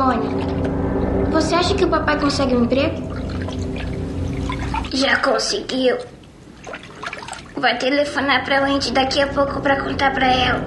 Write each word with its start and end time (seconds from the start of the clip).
Tony, 0.00 0.30
você 1.30 1.54
acha 1.54 1.74
que 1.74 1.84
o 1.84 1.88
papai 1.88 2.18
consegue 2.18 2.56
um 2.56 2.64
emprego? 2.64 3.02
Já 4.94 5.16
conseguiu. 5.16 5.98
Vai 7.54 7.76
telefonar 7.76 8.42
pra 8.42 8.62
Wendy 8.62 8.92
daqui 8.92 9.20
a 9.20 9.26
pouco 9.26 9.60
pra 9.60 9.78
contar 9.82 10.10
pra 10.14 10.26
ela. 10.26 10.62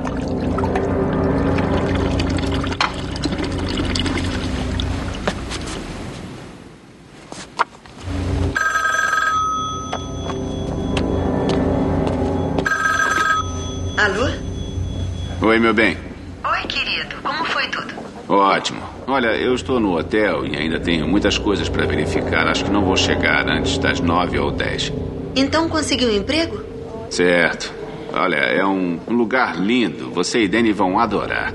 Alô? 13.97 15.47
Oi, 15.47 15.57
meu 15.57 15.73
bem. 15.73 15.97
Oi, 16.43 16.68
querido. 16.68 17.15
Como 17.23 17.43
foi 17.45 17.68
tudo? 17.70 17.95
Ótimo. 18.29 18.93
Olha, 19.06 19.36
eu 19.36 19.54
estou 19.54 19.80
no 19.80 19.98
hotel 19.98 20.46
e 20.46 20.56
ainda 20.56 20.80
tenho 20.80 21.07
muitas 21.07 21.38
coisas 21.38 21.68
para 21.68 21.86
verificar. 21.86 22.48
Acho 22.48 22.66
que 22.66 22.71
não 22.71 22.86
vou 22.86 22.96
chegar 22.96 23.48
antes 23.50 23.78
das 23.78 24.00
nove 24.00 24.39
ou 24.39 24.52
dez. 24.52 24.92
Então 25.36 25.68
conseguiu 25.68 26.10
um 26.10 26.16
emprego? 26.16 26.62
Certo. 27.10 27.74
Olha, 28.14 28.38
é 28.38 28.66
um 28.66 29.00
lugar 29.07 29.60
lindo. 29.60 30.10
Você 30.12 30.43
e 30.43 30.48
Danny 30.48 30.71
vão 30.71 31.00
adorar. 31.00 31.54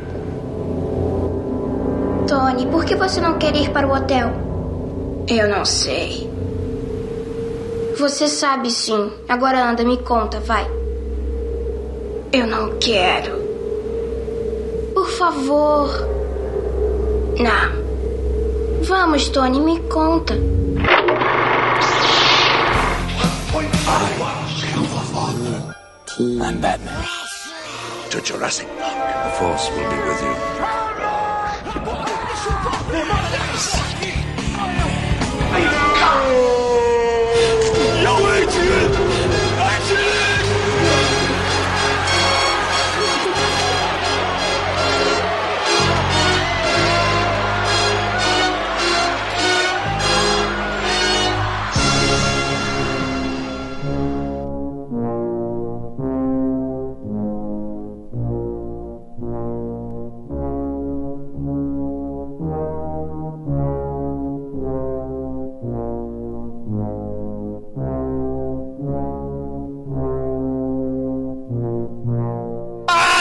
Tony, 2.26 2.66
por 2.66 2.84
que 2.84 2.94
você 2.94 3.20
não 3.20 3.38
quer 3.38 3.54
ir 3.56 3.70
para 3.70 3.86
o 3.86 3.94
hotel? 3.94 4.30
Eu 5.28 5.48
não 5.48 5.64
sei. 5.64 6.28
Você 7.96 8.28
sabe 8.28 8.70
sim. 8.70 9.10
Agora 9.28 9.70
anda, 9.70 9.84
me 9.84 9.96
conta, 9.98 10.38
vai. 10.40 10.68
Eu 12.32 12.46
não 12.46 12.76
quero. 12.78 13.38
Por 14.94 15.08
favor. 15.08 16.17
Não. 17.38 18.82
Vamos, 18.82 19.28
Tony, 19.28 19.60
me 19.60 19.78
conta. 19.88 20.34
I'm 26.20 26.60
Batman. 26.60 27.04
To 28.10 28.20
Jurassic 28.20 28.66
Park. 28.78 29.24
The 29.24 29.30
Force 29.38 29.70
will 29.70 29.88
be 29.88 29.98
with 30.08 30.22
you. 33.82 33.87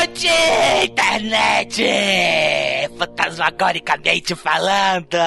Onde, 0.08 0.86
internet! 0.86 1.83
Fantasmagoricamente 2.97 4.36
falando! 4.36 5.17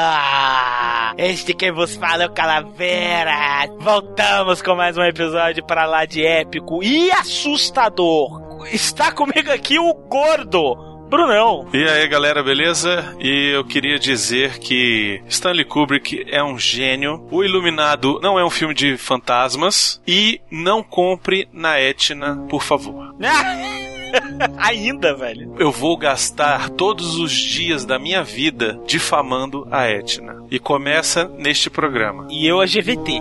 Este 1.18 1.52
quem 1.54 1.70
vos 1.70 1.96
fala 1.96 2.24
é 2.24 2.26
o 2.26 2.32
Calavera! 2.32 3.68
Voltamos 3.78 4.62
com 4.62 4.74
mais 4.74 4.96
um 4.96 5.02
episódio 5.02 5.64
para 5.64 5.84
lá 5.84 6.06
de 6.06 6.24
épico 6.24 6.82
e 6.82 7.10
assustador! 7.12 8.66
Está 8.72 9.12
comigo 9.12 9.50
aqui 9.52 9.78
o 9.78 9.92
Gordo! 9.92 10.88
Brunão. 11.10 11.68
E 11.74 11.88
aí, 11.88 12.06
galera, 12.06 12.40
beleza? 12.40 13.16
E 13.18 13.50
eu 13.52 13.64
queria 13.64 13.98
dizer 13.98 14.60
que 14.60 15.20
Stanley 15.28 15.64
Kubrick 15.64 16.24
é 16.28 16.40
um 16.40 16.56
gênio. 16.56 17.26
O 17.32 17.42
Iluminado 17.42 18.20
não 18.22 18.38
é 18.38 18.44
um 18.44 18.50
filme 18.50 18.74
de 18.74 18.96
fantasmas. 18.96 20.00
E 20.06 20.40
não 20.48 20.84
compre 20.84 21.48
na 21.52 21.80
Etna, 21.80 22.36
por 22.48 22.62
favor. 22.62 23.12
Ainda, 24.58 25.14
velho. 25.14 25.54
Eu 25.58 25.70
vou 25.70 25.96
gastar 25.96 26.70
todos 26.70 27.16
os 27.16 27.32
dias 27.32 27.84
da 27.84 27.98
minha 27.98 28.22
vida 28.22 28.80
difamando 28.86 29.66
a 29.70 29.88
Etna. 29.88 30.44
E 30.50 30.58
começa 30.58 31.28
neste 31.38 31.70
programa. 31.70 32.26
E 32.30 32.46
eu 32.46 32.60
a 32.60 32.66
GVT. 32.66 33.20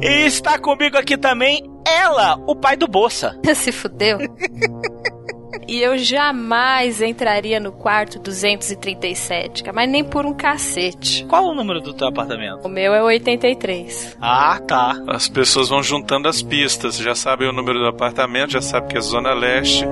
E 0.00 0.26
está 0.26 0.58
comigo 0.58 0.96
aqui 0.96 1.16
também 1.16 1.68
ela, 1.86 2.36
o 2.46 2.54
pai 2.54 2.76
do 2.76 2.86
Bolsa. 2.86 3.38
Se 3.54 3.72
fudeu. 3.72 4.18
E 5.68 5.82
eu 5.82 5.98
jamais 5.98 7.02
entraria 7.02 7.60
no 7.60 7.70
quarto 7.70 8.18
237, 8.18 9.64
mas 9.74 9.86
nem 9.86 10.02
por 10.02 10.24
um 10.24 10.32
cacete. 10.32 11.26
Qual 11.26 11.44
o 11.44 11.54
número 11.54 11.78
do 11.82 11.92
teu 11.92 12.08
apartamento? 12.08 12.64
O 12.64 12.70
meu 12.70 12.94
é 12.94 13.02
83. 13.02 14.16
Ah, 14.18 14.58
tá. 14.66 14.96
As 15.06 15.28
pessoas 15.28 15.68
vão 15.68 15.82
juntando 15.82 16.26
as 16.26 16.42
pistas. 16.42 16.96
Já 16.96 17.14
sabem 17.14 17.46
o 17.46 17.52
número 17.52 17.80
do 17.80 17.86
apartamento, 17.86 18.52
já 18.52 18.62
sabem 18.62 18.88
que 18.88 18.96
é 18.96 19.00
Zona 19.02 19.34
Leste. 19.34 19.84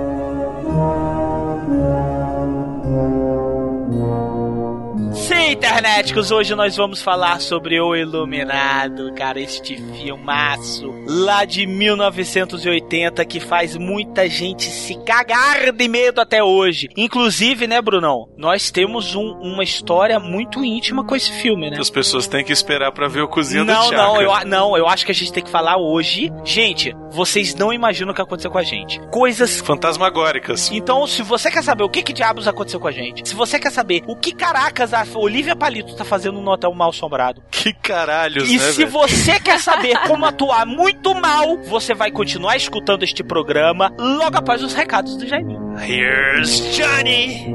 Sim, 5.17 5.53
internéticos, 5.53 6.31
hoje 6.31 6.55
nós 6.55 6.77
vamos 6.77 7.01
falar 7.03 7.41
sobre 7.41 7.81
O 7.81 7.97
Iluminado, 7.97 9.13
cara, 9.15 9.41
este 9.41 9.77
filmaço 9.99 10.93
lá 11.09 11.45
de 11.45 11.67
1980 11.67 13.25
que 13.25 13.41
faz 13.41 13.77
muita 13.77 14.29
gente 14.29 14.65
se 14.65 14.95
cagar 15.05 15.73
de 15.73 15.89
medo 15.89 16.21
até 16.21 16.45
hoje. 16.45 16.89
Inclusive, 16.97 17.67
né, 17.67 17.81
Brunão, 17.81 18.29
nós 18.37 18.71
temos 18.71 19.15
um- 19.15 19.33
uma 19.41 19.65
história 19.65 20.21
muito 20.21 20.63
íntima 20.65 21.03
com 21.05 21.17
esse 21.17 21.33
filme, 21.33 21.71
né? 21.71 21.79
As 21.81 21.91
pessoas 21.91 22.29
têm 22.29 22.45
que 22.45 22.53
esperar 22.53 22.93
pra 22.93 23.09
ver 23.09 23.23
o 23.23 23.29
cozinha 23.29 23.65
do 23.65 23.73
Não, 23.73 23.89
Tchaka. 23.89 23.97
não, 23.97 24.21
eu, 24.23 24.47
não, 24.47 24.77
eu 24.77 24.87
acho 24.87 25.05
que 25.07 25.13
a 25.13 25.15
gente 25.15 25.33
tem 25.33 25.43
que 25.43 25.51
falar 25.51 25.77
hoje. 25.79 26.31
Gente, 26.45 26.95
vocês 27.11 27.55
não 27.55 27.73
imaginam 27.73 28.13
o 28.13 28.15
que 28.15 28.21
aconteceu 28.23 28.51
com 28.51 28.59
a 28.59 28.63
gente. 28.63 29.01
Coisas 29.11 29.61
Fantasmagóricas. 29.61 30.71
então, 30.71 31.07
se 31.07 31.23
você 31.23 31.51
quer 31.51 31.63
saber 31.65 31.85
o 31.85 31.89
que, 31.89 32.03
que 32.03 32.13
diabos 32.13 32.47
aconteceu 32.47 32.79
com 32.79 32.89
a 32.89 32.93
gente, 32.93 33.27
se 33.27 33.35
você 33.35 33.59
quer 33.59 33.73
saber 33.73 34.03
o 34.07 34.15
que 34.15 34.33
caracas 34.33 34.93
a 34.93 35.06
Olivia 35.15 35.55
Palito 35.57 35.95
tá 35.97 36.05
fazendo 36.05 36.41
no 36.41 36.51
Hotel 36.51 36.73
Mal 36.75 36.91
Assombrado, 36.91 37.43
Que 37.51 37.73
caralhos, 37.73 38.49
e 38.49 38.57
né, 38.59 38.73
se 38.73 38.85
velho? 38.85 38.91
você 38.91 39.39
quer 39.41 39.59
saber 39.61 39.99
como 40.07 40.25
atuar 40.27 40.67
muito 40.67 41.15
mal, 41.15 41.59
você 41.65 41.95
vai 41.95 42.11
continuar 42.11 42.57
escutando 42.57 43.03
este 43.03 43.23
programa 43.23 43.93
logo 43.99 44.37
após 44.37 44.63
os 44.63 44.73
recados 44.75 45.17
do 45.17 45.27
Jaiminho. 45.27 45.75
Here's 45.79 46.75
Johnny! 46.77 47.55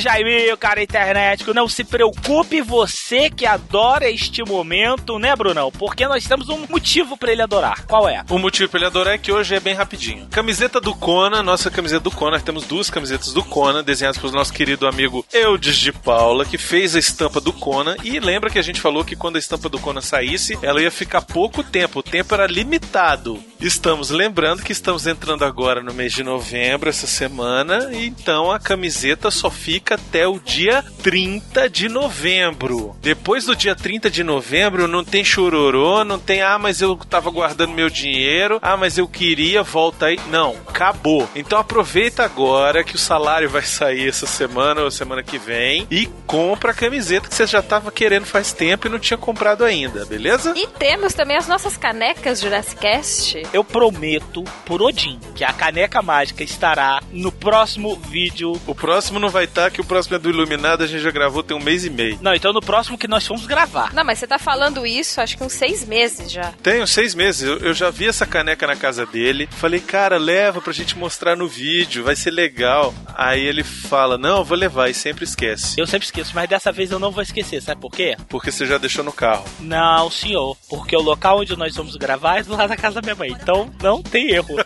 Jaiminho, 0.00 0.56
cara 0.56 0.82
internético. 0.82 1.54
Não 1.54 1.68
se 1.68 1.84
preocupe, 1.84 2.60
você 2.60 3.30
que 3.30 3.46
adora 3.46 4.10
este 4.10 4.42
momento, 4.42 5.18
né, 5.18 5.34
Brunão? 5.36 5.70
Porque 5.70 6.06
nós 6.08 6.26
temos 6.26 6.48
um 6.48 6.66
motivo 6.68 7.16
pra 7.16 7.32
ele 7.32 7.42
adorar. 7.42 7.84
Qual 7.86 8.08
é? 8.08 8.24
O 8.28 8.38
motivo 8.38 8.68
pra 8.68 8.78
ele 8.78 8.86
adorar 8.86 9.14
é 9.14 9.18
que 9.18 9.32
hoje 9.32 9.54
é 9.54 9.60
bem 9.60 9.74
rapidinho. 9.74 10.26
Camiseta 10.30 10.80
do 10.80 10.94
Conan, 10.94 11.42
nossa 11.42 11.70
camiseta 11.70 12.00
do 12.00 12.10
Conan. 12.10 12.40
Temos 12.40 12.64
duas 12.64 12.90
camisetas 12.90 13.32
do 13.32 13.44
Conan, 13.44 13.84
desenhadas 13.84 14.18
pelo 14.18 14.32
nosso 14.32 14.52
querido 14.52 14.86
amigo 14.86 15.24
Eudes 15.32 15.76
de 15.76 15.92
Paula, 15.92 16.44
que 16.44 16.58
fez 16.58 16.96
a 16.96 16.98
estampa 16.98 17.40
do 17.40 17.52
Conan. 17.52 17.96
E 18.02 18.18
lembra 18.18 18.50
que 18.50 18.58
a 18.58 18.62
gente 18.62 18.80
falou 18.80 19.04
que 19.04 19.16
quando 19.16 19.36
a 19.36 19.40
estampa 19.40 19.68
do 19.68 19.78
Conan 19.78 20.00
saísse, 20.00 20.58
ela 20.62 20.80
ia 20.80 20.90
ficar 20.90 21.22
pouco 21.22 21.62
tempo. 21.62 22.00
O 22.00 22.02
tempo 22.02 22.34
era 22.34 22.46
limitado. 22.46 23.42
Estamos 23.60 24.10
lembrando 24.10 24.62
que 24.62 24.72
estamos 24.72 25.06
entrando 25.06 25.44
agora 25.44 25.82
no 25.82 25.92
mês 25.92 26.12
de 26.12 26.22
novembro, 26.22 26.88
essa 26.88 27.06
semana, 27.06 27.90
então 27.92 28.50
a 28.50 28.58
camiseta 28.58 29.30
só 29.30 29.50
fica 29.50 29.89
até 29.94 30.26
o 30.26 30.38
dia 30.38 30.84
30 31.02 31.68
de 31.68 31.88
novembro. 31.88 32.96
Depois 33.00 33.44
do 33.44 33.56
dia 33.56 33.74
30 33.74 34.10
de 34.10 34.22
novembro, 34.22 34.86
não 34.86 35.04
tem 35.04 35.24
chororô, 35.24 36.04
não 36.04 36.18
tem, 36.18 36.42
ah, 36.42 36.58
mas 36.58 36.80
eu 36.80 36.96
tava 36.96 37.30
guardando 37.30 37.72
meu 37.72 37.88
dinheiro, 37.88 38.58
ah, 38.62 38.76
mas 38.76 38.98
eu 38.98 39.08
queria, 39.08 39.62
volta 39.62 40.06
aí. 40.06 40.18
Não, 40.28 40.56
acabou. 40.66 41.28
Então 41.34 41.58
aproveita 41.58 42.24
agora 42.24 42.84
que 42.84 42.94
o 42.94 42.98
salário 42.98 43.48
vai 43.48 43.62
sair 43.62 44.08
essa 44.08 44.26
semana 44.26 44.82
ou 44.82 44.90
semana 44.90 45.22
que 45.22 45.38
vem 45.38 45.86
e 45.90 46.06
compra 46.26 46.72
a 46.72 46.74
camiseta 46.74 47.28
que 47.28 47.34
você 47.34 47.46
já 47.46 47.62
tava 47.62 47.90
querendo 47.90 48.26
faz 48.26 48.52
tempo 48.52 48.86
e 48.86 48.90
não 48.90 48.98
tinha 48.98 49.18
comprado 49.18 49.64
ainda, 49.64 50.04
beleza? 50.04 50.52
E 50.56 50.66
temos 50.66 51.14
também 51.14 51.36
as 51.36 51.48
nossas 51.48 51.76
canecas 51.76 52.40
Jurassic 52.40 52.80
Cast. 52.80 53.42
Eu 53.52 53.64
prometo 53.64 54.44
por 54.64 54.82
Odin 54.82 55.18
que 55.34 55.44
a 55.44 55.52
caneca 55.52 56.02
mágica 56.02 56.42
estará 56.42 57.02
no 57.12 57.32
próximo 57.32 57.96
vídeo. 57.96 58.60
O 58.66 58.74
próximo 58.74 59.18
não 59.18 59.28
vai 59.28 59.44
estar, 59.44 59.70
que 59.70 59.79
o 59.80 59.84
próximo 59.84 60.16
é 60.16 60.18
do 60.18 60.30
Iluminado, 60.30 60.82
a 60.82 60.86
gente 60.86 61.02
já 61.02 61.10
gravou 61.10 61.42
tem 61.42 61.56
um 61.56 61.62
mês 61.62 61.84
e 61.84 61.90
meio. 61.90 62.18
Não, 62.20 62.34
então 62.34 62.52
no 62.52 62.60
próximo 62.60 62.98
que 62.98 63.08
nós 63.08 63.26
fomos 63.26 63.46
gravar. 63.46 63.92
Não, 63.92 64.04
mas 64.04 64.18
você 64.18 64.26
tá 64.26 64.38
falando 64.38 64.86
isso 64.86 65.20
acho 65.20 65.36
que 65.36 65.44
uns 65.44 65.52
seis 65.52 65.84
meses 65.86 66.30
já. 66.30 66.52
Tenho 66.62 66.86
seis 66.86 67.14
meses. 67.14 67.42
Eu, 67.42 67.58
eu 67.58 67.74
já 67.74 67.90
vi 67.90 68.08
essa 68.08 68.26
caneca 68.26 68.66
na 68.66 68.76
casa 68.76 69.06
dele. 69.06 69.48
Falei, 69.52 69.80
cara, 69.80 70.18
leva 70.18 70.60
pra 70.60 70.72
gente 70.72 70.96
mostrar 70.96 71.36
no 71.36 71.48
vídeo, 71.48 72.04
vai 72.04 72.16
ser 72.16 72.30
legal. 72.30 72.94
Aí 73.14 73.44
ele 73.44 73.62
fala, 73.62 74.16
não, 74.16 74.38
eu 74.38 74.44
vou 74.44 74.56
levar 74.56 74.88
e 74.88 74.94
sempre 74.94 75.24
esquece. 75.24 75.80
Eu 75.80 75.86
sempre 75.86 76.06
esqueço, 76.06 76.32
mas 76.34 76.48
dessa 76.48 76.72
vez 76.72 76.90
eu 76.90 76.98
não 76.98 77.10
vou 77.10 77.22
esquecer, 77.22 77.62
sabe 77.62 77.80
por 77.80 77.90
quê? 77.90 78.16
Porque 78.28 78.50
você 78.50 78.66
já 78.66 78.78
deixou 78.78 79.04
no 79.04 79.12
carro. 79.12 79.44
Não, 79.60 80.10
senhor. 80.10 80.56
Porque 80.68 80.96
o 80.96 81.02
local 81.02 81.40
onde 81.40 81.56
nós 81.56 81.74
vamos 81.74 81.96
gravar 81.96 82.38
é 82.38 82.42
do 82.42 82.56
lado 82.56 82.68
da 82.68 82.76
casa 82.76 83.00
da 83.00 83.02
minha 83.02 83.14
mãe. 83.14 83.30
Então 83.30 83.70
não 83.82 84.02
tem 84.02 84.30
erro. 84.30 84.56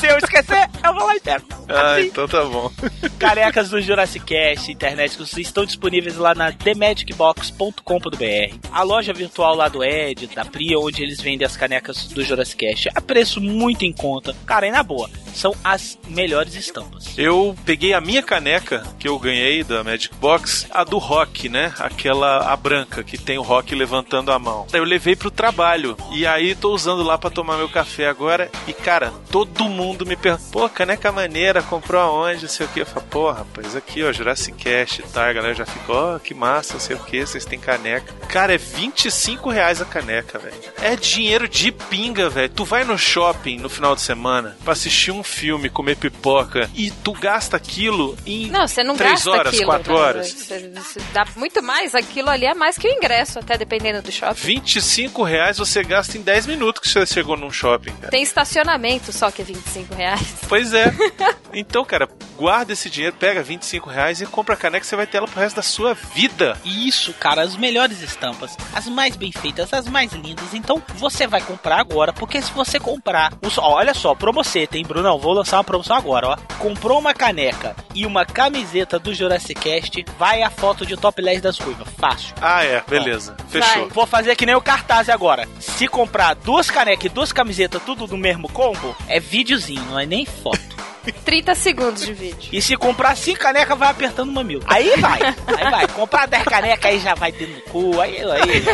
Se 0.00 0.06
eu 0.06 0.16
esquecer, 0.16 0.68
eu 0.82 0.94
vou 0.94 1.06
lá 1.06 1.16
e 1.16 1.20
pego. 1.20 1.44
Ah, 1.68 1.96
Assim. 1.96 2.06
então 2.06 2.26
tá 2.26 2.42
bom. 2.44 2.72
Carecas 3.18 3.68
do 3.68 3.80
Jurassic 3.82 4.24
Cast, 4.24 4.72
internet, 4.72 5.18
estão 5.38 5.64
disponíveis 5.64 6.16
lá 6.16 6.34
na 6.34 6.50
themagicbox.com.br. 6.52 8.56
A 8.72 8.82
loja 8.82 9.12
virtual 9.12 9.54
lá 9.54 9.68
do 9.68 9.84
Ed, 9.84 10.26
da 10.28 10.44
Pri, 10.44 10.74
onde 10.76 11.02
eles 11.02 11.20
vendem 11.20 11.46
as 11.46 11.56
canecas 11.56 12.06
do 12.06 12.22
Jurassic 12.24 12.66
Cast. 12.66 12.88
A 12.94 13.00
preço 13.00 13.40
muito 13.40 13.84
em 13.84 13.92
conta. 13.92 14.34
Cara, 14.46 14.66
e 14.66 14.70
na 14.70 14.82
boa, 14.82 15.08
são 15.34 15.54
as 15.62 15.98
melhores 16.08 16.54
estampas. 16.54 17.16
Eu 17.16 17.56
peguei 17.64 17.92
a 17.92 18.00
minha 18.00 18.22
caneca 18.22 18.82
que 18.98 19.08
eu 19.08 19.18
ganhei 19.18 19.62
da 19.64 19.82
Magic 19.84 20.14
Box, 20.16 20.66
a 20.70 20.84
do 20.84 20.98
Rock, 20.98 21.48
né? 21.48 21.72
Aquela 21.78 22.52
a 22.52 22.56
branca 22.56 23.02
que 23.02 23.18
tem 23.18 23.38
o 23.38 23.42
Rock 23.42 23.74
levantando 23.74 24.32
a 24.32 24.38
mão. 24.38 24.66
Eu 24.72 24.84
levei 24.84 25.16
pro 25.16 25.30
trabalho 25.30 25.96
e 26.12 26.26
aí 26.26 26.54
tô 26.54 26.72
usando 26.72 27.02
lá 27.02 27.18
pra 27.18 27.30
tomar 27.30 27.56
meu 27.56 27.68
café 27.68 28.08
agora 28.08 28.50
e 28.66 28.72
cara, 28.72 29.12
todo 29.30 29.68
mundo 29.68 30.06
me 30.06 30.16
pergunta: 30.16 30.44
"Pô, 30.52 30.68
caneca 30.68 31.12
maneira, 31.12 31.62
comprou 31.62 32.00
aonde?" 32.00 32.42
Não 32.42 32.48
sei 32.48 32.66
o 32.66 32.68
que. 32.68 32.80
Eu 32.80 32.86
falo: 32.86 33.06
"Pô, 33.10 33.30
rapaz, 33.30 33.76
aqui, 33.76 34.02
ó, 34.02 34.12
Jurassic 34.12 34.56
Cast, 34.56 35.02
tá?" 35.12 35.28
A 35.28 35.32
galera 35.32 35.54
já 35.54 35.66
ficou: 35.66 35.96
"Ó, 35.96 36.18
que 36.18 36.34
massa, 36.34 36.74
não 36.74 36.80
sei 36.80 36.96
o 36.96 37.00
que, 37.00 37.24
vocês 37.24 37.44
têm 37.44 37.58
caneca". 37.58 38.12
Cara, 38.28 38.54
é 38.54 38.58
25 38.58 39.50
reais 39.50 39.80
a 39.80 39.84
caneca, 39.84 40.38
velho. 40.38 40.54
É 40.80 40.96
dinheiro 40.96 41.48
de 41.48 41.70
pinga, 41.72 42.28
velho. 42.28 42.48
Tu 42.48 42.64
vai 42.64 42.84
no 42.84 42.98
shopping 42.98 43.58
no 43.58 43.68
final 43.68 43.94
de 43.94 44.00
semana 44.02 44.56
pra 44.64 44.72
assistir 44.72 45.10
um 45.10 45.19
filme, 45.22 45.68
comer 45.68 45.96
pipoca 45.96 46.70
e 46.74 46.90
tu 46.90 47.12
gasta 47.12 47.56
aquilo 47.56 48.16
em 48.26 48.48
Não, 48.50 48.66
você 48.66 48.82
não 48.82 48.96
3 48.96 49.12
gasta 49.12 49.30
horas, 49.30 49.54
aquilo, 49.54 49.66
4 49.66 49.92
né? 49.92 49.98
horas. 49.98 50.32
Você, 50.32 50.68
você 50.68 51.00
dá 51.12 51.26
muito 51.36 51.62
mais, 51.62 51.94
aquilo 51.94 52.30
ali 52.30 52.46
é 52.46 52.54
mais 52.54 52.76
que 52.76 52.88
o 52.88 52.90
ingresso, 52.90 53.38
até 53.38 53.56
dependendo 53.56 54.02
do 54.02 54.12
shopping. 54.12 54.40
25 54.40 55.22
reais 55.22 55.58
você 55.58 55.82
gasta 55.82 56.16
em 56.16 56.22
10 56.22 56.46
minutos 56.46 56.82
que 56.82 56.88
você 56.88 57.06
chegou 57.06 57.36
num 57.36 57.50
shopping, 57.50 57.92
cara. 57.92 58.10
Tem 58.10 58.22
estacionamento 58.22 59.12
só 59.12 59.30
que 59.30 59.42
é 59.42 59.44
25 59.44 59.94
reais. 59.94 60.34
Pois 60.48 60.72
é. 60.72 60.92
Então, 61.52 61.84
cara, 61.84 62.08
guarda 62.36 62.72
esse 62.72 62.88
dinheiro, 62.88 63.16
pega 63.18 63.42
25 63.42 63.90
reais 63.90 64.20
e 64.20 64.26
compra 64.26 64.54
a 64.54 64.56
caneca, 64.56 64.84
você 64.84 64.94
vai 64.94 65.06
ter 65.06 65.18
ela 65.18 65.26
pro 65.26 65.40
resto 65.40 65.56
da 65.56 65.62
sua 65.62 65.94
vida. 65.94 66.56
Isso, 66.64 67.12
cara, 67.14 67.42
as 67.42 67.56
melhores 67.56 68.00
estampas, 68.02 68.56
as 68.72 68.86
mais 68.86 69.16
bem 69.16 69.32
feitas, 69.32 69.72
as 69.72 69.86
mais 69.88 70.12
lindas. 70.12 70.54
Então 70.54 70.80
você 70.94 71.26
vai 71.26 71.40
comprar 71.40 71.80
agora, 71.80 72.12
porque 72.12 72.40
se 72.40 72.52
você 72.52 72.78
comprar, 72.78 73.32
olha 73.58 73.94
só, 73.94 74.14
promoceta, 74.14 74.78
hein, 74.78 74.84
Brunão? 75.10 75.18
Vou 75.18 75.32
lançar 75.32 75.56
uma 75.56 75.64
promoção 75.64 75.96
agora, 75.96 76.28
ó. 76.28 76.36
Comprou 76.58 76.98
uma 76.98 77.12
caneca 77.12 77.74
e 77.94 78.06
uma 78.06 78.24
camiseta 78.24 78.98
do 78.98 79.12
Jurassic 79.14 79.54
Cast, 79.54 80.04
vai 80.18 80.42
a 80.42 80.50
foto 80.50 80.86
de 80.86 80.96
top 80.96 81.22
10 81.22 81.40
das 81.42 81.58
ruivas. 81.58 81.88
Fácil. 81.98 82.34
Ah, 82.40 82.62
é, 82.64 82.82
beleza. 82.86 83.36
Fechou. 83.48 83.88
Vou 83.88 84.06
fazer 84.06 84.36
que 84.36 84.46
nem 84.46 84.54
o 84.54 84.60
cartaz 84.60 85.08
agora. 85.08 85.48
Se 85.58 85.88
comprar 85.88 86.34
duas 86.34 86.70
canecas 86.70 87.06
e 87.06 87.08
duas 87.08 87.32
camisetas, 87.32 87.82
tudo 87.84 88.06
do 88.06 88.16
mesmo 88.16 88.48
combo, 88.50 88.96
é 89.08 89.18
videozinho, 89.18 89.84
não 89.86 89.98
é 89.98 90.06
nem 90.06 90.24
foto. 90.24 90.60
30 91.24 91.54
segundos 91.54 92.04
de 92.04 92.12
vídeo. 92.12 92.50
E 92.52 92.60
se 92.60 92.76
comprar 92.76 93.16
cinco 93.16 93.40
canecas, 93.40 93.78
vai 93.78 93.88
apertando 93.88 94.28
uma 94.28 94.44
mil. 94.44 94.60
Aí 94.66 94.96
vai, 95.00 95.20
aí 95.22 95.70
vai. 95.70 95.88
Comprar 95.88 96.26
10 96.26 96.44
canecas, 96.44 96.84
aí 96.84 96.98
já 97.00 97.14
vai 97.14 97.32
dentro 97.32 97.54
do 97.54 97.60
cu, 97.62 98.00
aí, 98.00 98.18
aí, 98.18 98.64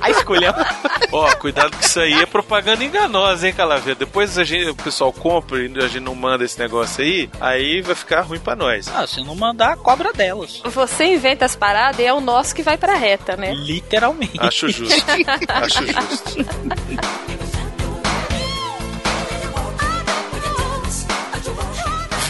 aí 0.00 0.12
escolheu. 0.12 0.52
Ó, 1.12 1.34
cuidado 1.36 1.76
que 1.76 1.84
isso 1.84 2.00
aí 2.00 2.22
é 2.22 2.26
propaganda 2.26 2.84
enganosa, 2.84 3.46
hein, 3.46 3.54
Calaveira? 3.54 3.98
Depois 3.98 4.38
a 4.38 4.44
gente, 4.44 4.70
o 4.70 4.74
pessoal 4.74 5.12
compra 5.12 5.62
e 5.64 5.68
a 5.82 5.88
gente 5.88 6.00
não 6.00 6.14
manda 6.14 6.44
esse 6.44 6.58
negócio 6.58 7.02
aí, 7.02 7.30
aí 7.40 7.80
vai 7.80 7.94
ficar 7.94 8.22
ruim 8.22 8.38
pra 8.38 8.54
nós. 8.54 8.88
Ah, 8.88 9.06
se 9.06 9.22
não 9.22 9.34
mandar, 9.34 9.76
cobra 9.76 10.12
delas. 10.12 10.60
Você 10.64 11.04
inventa 11.04 11.44
as 11.44 11.56
paradas 11.56 12.00
e 12.00 12.04
é 12.04 12.12
o 12.12 12.20
nosso 12.20 12.54
que 12.54 12.62
vai 12.62 12.76
pra 12.76 12.94
reta, 12.94 13.36
né? 13.36 13.54
Literalmente. 13.54 14.38
Acho 14.38 14.68
justo. 14.68 14.94
Acho 15.48 15.86
justo. 15.86 17.43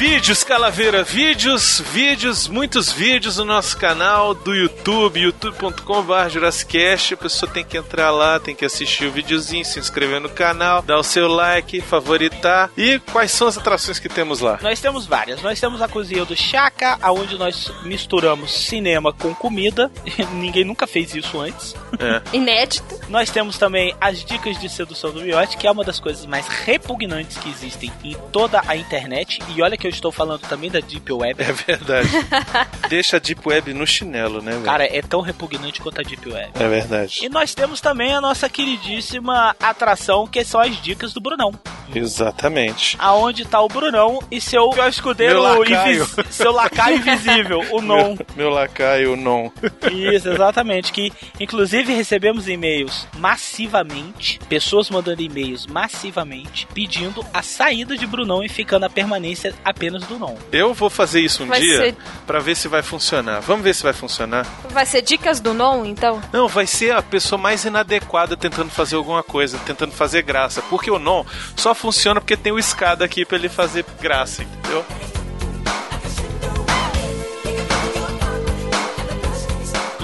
Vídeos, 0.07 0.45
Calaveira, 0.45 1.03
vídeos, 1.03 1.83
vídeos, 1.91 2.47
muitos 2.47 2.93
vídeos 2.93 3.39
no 3.39 3.45
nosso 3.47 3.75
canal 3.79 4.35
do 4.35 4.55
YouTube, 4.55 5.19
youtube.com.br 5.19 6.29
Jurassicast. 6.29 7.15
A 7.15 7.17
pessoa 7.17 7.51
tem 7.51 7.65
que 7.65 7.79
entrar 7.79 8.11
lá, 8.11 8.39
tem 8.39 8.55
que 8.55 8.67
assistir 8.67 9.07
o 9.07 9.11
videozinho, 9.11 9.65
se 9.65 9.79
inscrever 9.79 10.21
no 10.21 10.29
canal, 10.29 10.83
dar 10.83 10.99
o 10.99 11.03
seu 11.03 11.27
like, 11.27 11.81
favoritar. 11.81 12.71
E 12.77 12.99
quais 13.13 13.31
são 13.31 13.49
as 13.49 13.57
atrações 13.57 13.99
que 13.99 14.11
temos 14.11 14.41
lá? 14.41 14.59
Nós 14.61 14.79
temos 14.79 15.07
várias. 15.07 15.41
Nós 15.41 15.59
temos 15.59 15.81
a 15.81 15.89
cozinha 15.89 16.27
do 16.27 16.37
Chaka, 16.37 16.99
aonde 17.01 17.39
nós 17.39 17.73
misturamos 17.83 18.53
cinema 18.53 19.11
com 19.11 19.35
comida. 19.35 19.91
Ninguém 20.33 20.65
nunca 20.65 20.87
fez 20.87 21.15
isso 21.15 21.41
antes. 21.41 21.75
É. 21.99 22.37
Inédito. 22.37 23.01
Nós 23.09 23.31
temos 23.31 23.57
também 23.57 23.95
as 23.99 24.23
dicas 24.23 24.61
de 24.61 24.69
sedução 24.69 25.13
do 25.13 25.23
Miote, 25.23 25.57
que 25.57 25.67
é 25.67 25.71
uma 25.71 25.83
das 25.83 25.99
coisas 25.99 26.27
mais 26.27 26.47
repugnantes 26.47 27.39
que 27.39 27.49
existem 27.49 27.91
em 28.05 28.15
toda 28.31 28.63
a 28.67 28.77
internet. 28.77 29.39
E 29.57 29.63
olha 29.63 29.79
que 29.79 29.87
eu 29.87 29.94
estou 29.95 30.13
falando 30.13 30.41
também 30.43 30.71
da 30.71 30.81
Deep 30.81 31.13
Web. 31.13 31.43
É 31.43 31.53
verdade. 31.53 32.09
Deixa 32.89 33.17
a 33.17 33.21
Deep 33.21 33.41
Web 33.47 33.73
no 33.75 33.87
chinelo, 33.87 34.41
né, 34.41 34.53
velho? 34.53 34.65
Cara, 34.65 34.85
é 34.85 35.03
tão 35.03 35.21
repugnante 35.21 35.81
quanto 35.81 36.01
a 36.01 36.05
Deep 36.05 36.29
Web. 36.29 36.53
É 36.55 36.69
verdade. 36.69 37.25
E 37.25 37.29
nós 37.29 37.55
temos 37.55 37.81
também 37.81 38.15
a 38.15 38.21
nossa 38.21 38.49
queridíssima 38.49 39.55
atração, 39.61 40.27
que 40.27 40.45
são 40.45 40.61
as 40.61 40.81
dicas 40.81 41.13
do 41.13 41.21
Brunão. 41.21 41.53
Exatamente. 41.95 42.97
Aonde 42.99 43.45
tá 43.45 43.61
o 43.61 43.69
Brunão 43.69 44.21
e 44.31 44.41
seu, 44.41 44.71
escudeiro 44.89 45.41
lacaio. 45.41 46.07
seu 46.31 46.53
lacaio 46.53 46.97
invisível, 46.97 47.65
o 47.71 47.81
Non. 47.81 48.15
Meu, 48.37 48.45
meu 48.45 48.51
lacaio, 48.51 49.17
não. 49.17 49.51
Isso, 49.91 50.29
exatamente. 50.29 50.93
Que 50.93 51.13
inclusive 51.41 51.93
recebemos 51.95 52.49
e-mails 52.49 53.07
massivamente, 53.17 54.39
pessoas 54.49 54.91
mandando 54.91 55.23
e-mails 55.23 55.67
massivamente, 55.67 56.67
pedindo 56.75 57.25
a 57.33 57.43
saída 57.43 57.97
de 57.97 58.07
Brunão 58.07 58.43
e 58.43 58.49
ficando 58.49 58.85
a 58.85 58.91
permanência 58.91 59.55
apenas 59.75 60.05
do 60.05 60.19
Non. 60.19 60.37
Eu 60.53 60.73
vou 60.73 60.89
fazer 60.89 61.21
isso 61.21 61.43
um 61.43 61.47
Vai 61.47 61.61
dia 61.61 61.77
ser- 61.79 61.97
pra 62.27 62.39
ver 62.39 62.55
se 62.55 62.69
vai 62.69 62.83
funcionar. 62.83 63.41
Vamos 63.41 63.65
ver 63.65 63.75
se 63.75 63.83
vai 63.83 63.93
funcionar. 63.93 64.47
Vai 64.71 64.87
ser 64.87 65.03
dicas 65.03 65.41
do 65.41 65.53
Non, 65.53 65.85
então? 65.85 66.23
Não, 66.33 66.47
vai 66.49 66.67
ser 66.67 66.93
a 66.93 67.03
pessoa 67.03 67.39
mais 67.41 67.65
inadequada 67.65 68.37
tentando 68.37 68.71
fazer 68.71 68.97
alguma 68.97 69.23
coisa, 69.23 69.59
tentando 69.59 69.93
fazer 69.93 70.23
graça. 70.23 70.63
Porque 70.71 70.91
o 70.91 70.99
não 70.99 71.27
só 71.57 71.75
funciona 71.75 72.21
porque 72.21 72.37
tem 72.37 72.53
o 72.53 72.59
escada 72.59 73.05
aqui 73.05 73.25
pra 73.25 73.37
ele 73.37 73.49
fazer 73.49 73.85
graça, 74.01 74.43
entendeu? 74.43 74.85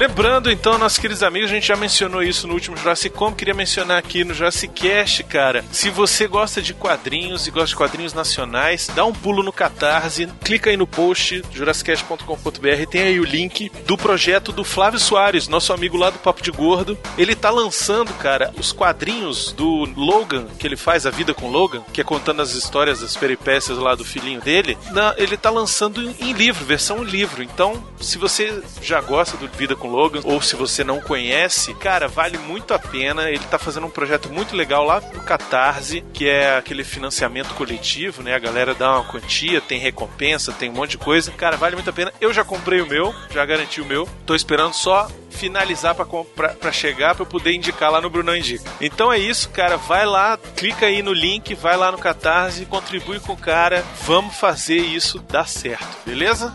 Lembrando, 0.00 0.50
então, 0.50 0.78
nossos 0.78 0.96
queridos 0.98 1.22
amigos, 1.22 1.50
a 1.50 1.54
gente 1.54 1.68
já 1.68 1.76
mencionou 1.76 2.22
isso 2.22 2.48
no 2.48 2.54
último 2.54 2.74
Jurassic 2.74 3.14
Com, 3.14 3.34
queria 3.34 3.52
mencionar 3.52 3.98
aqui 3.98 4.24
no 4.24 4.32
Jurassic 4.32 4.72
Cast, 4.72 5.22
cara. 5.24 5.62
Se 5.70 5.90
você 5.90 6.26
gosta 6.26 6.62
de 6.62 6.72
quadrinhos 6.72 7.46
e 7.46 7.50
gosta 7.50 7.68
de 7.68 7.76
quadrinhos 7.76 8.14
nacionais, 8.14 8.88
dá 8.94 9.04
um 9.04 9.12
pulo 9.12 9.42
no 9.42 9.52
Catarse, 9.52 10.26
clica 10.42 10.70
aí 10.70 10.76
no 10.78 10.86
post, 10.86 11.42
jurassicast.com.br, 11.52 12.86
tem 12.90 13.02
aí 13.02 13.20
o 13.20 13.24
link 13.24 13.70
do 13.84 13.94
projeto 13.98 14.52
do 14.52 14.64
Flávio 14.64 14.98
Soares, 14.98 15.48
nosso 15.48 15.70
amigo 15.70 15.98
lá 15.98 16.08
do 16.08 16.18
Papo 16.18 16.42
de 16.42 16.50
Gordo. 16.50 16.96
Ele 17.18 17.34
tá 17.36 17.50
lançando, 17.50 18.10
cara, 18.14 18.54
os 18.56 18.72
quadrinhos 18.72 19.52
do 19.52 19.84
Logan, 19.94 20.46
que 20.58 20.66
ele 20.66 20.78
faz 20.78 21.04
A 21.04 21.10
Vida 21.10 21.34
com 21.34 21.50
Logan, 21.50 21.82
que 21.92 22.00
é 22.00 22.04
contando 22.04 22.40
as 22.40 22.52
histórias 22.54 23.00
das 23.00 23.18
peripécias 23.18 23.76
lá 23.76 23.94
do 23.94 24.02
filhinho 24.06 24.40
dele. 24.40 24.78
Na- 24.92 25.14
ele 25.18 25.36
tá 25.36 25.50
lançando 25.50 26.00
em, 26.18 26.32
livro, 26.32 26.64
versão 26.64 27.04
livro. 27.04 27.42
Então, 27.42 27.84
se 28.00 28.16
você 28.16 28.62
já 28.80 28.98
gosta 29.02 29.36
do 29.36 29.46
Vida 29.46 29.76
com 29.76 29.89
Logan, 29.90 30.20
ou 30.24 30.40
se 30.40 30.56
você 30.56 30.84
não 30.84 31.00
conhece, 31.00 31.74
cara, 31.74 32.08
vale 32.08 32.38
muito 32.38 32.72
a 32.72 32.78
pena. 32.78 33.28
Ele 33.28 33.44
tá 33.50 33.58
fazendo 33.58 33.86
um 33.86 33.90
projeto 33.90 34.30
muito 34.30 34.54
legal 34.54 34.84
lá 34.84 35.00
no 35.00 35.22
Catarse, 35.22 36.04
que 36.12 36.28
é 36.28 36.56
aquele 36.56 36.84
financiamento 36.84 37.54
coletivo, 37.54 38.22
né? 38.22 38.34
A 38.34 38.38
galera 38.38 38.74
dá 38.74 38.96
uma 38.96 39.04
quantia, 39.04 39.60
tem 39.60 39.78
recompensa, 39.78 40.52
tem 40.52 40.70
um 40.70 40.74
monte 40.74 40.92
de 40.92 40.98
coisa. 40.98 41.30
Cara, 41.32 41.56
vale 41.56 41.74
muito 41.74 41.90
a 41.90 41.92
pena. 41.92 42.12
Eu 42.20 42.32
já 42.32 42.44
comprei 42.44 42.80
o 42.80 42.86
meu, 42.86 43.14
já 43.32 43.44
garanti 43.44 43.80
o 43.80 43.84
meu. 43.84 44.08
Tô 44.24 44.34
esperando 44.34 44.74
só 44.74 45.10
finalizar 45.30 45.94
pra 45.94 46.72
chegar 46.72 47.14
pra 47.14 47.22
eu 47.22 47.26
poder 47.26 47.52
indicar 47.54 47.90
lá 47.90 48.00
no 48.00 48.10
Brunão 48.10 48.36
Indica. 48.36 48.70
Então 48.80 49.12
é 49.12 49.18
isso, 49.18 49.48
cara. 49.50 49.76
Vai 49.76 50.04
lá, 50.04 50.38
clica 50.56 50.86
aí 50.86 51.02
no 51.02 51.12
link, 51.12 51.54
vai 51.54 51.76
lá 51.76 51.90
no 51.90 51.98
Catarse, 51.98 52.66
contribui 52.66 53.18
com 53.20 53.32
o 53.32 53.36
cara. 53.36 53.84
Vamos 54.02 54.36
fazer 54.36 54.78
isso 54.78 55.18
dar 55.18 55.48
certo, 55.48 55.96
beleza? 56.04 56.54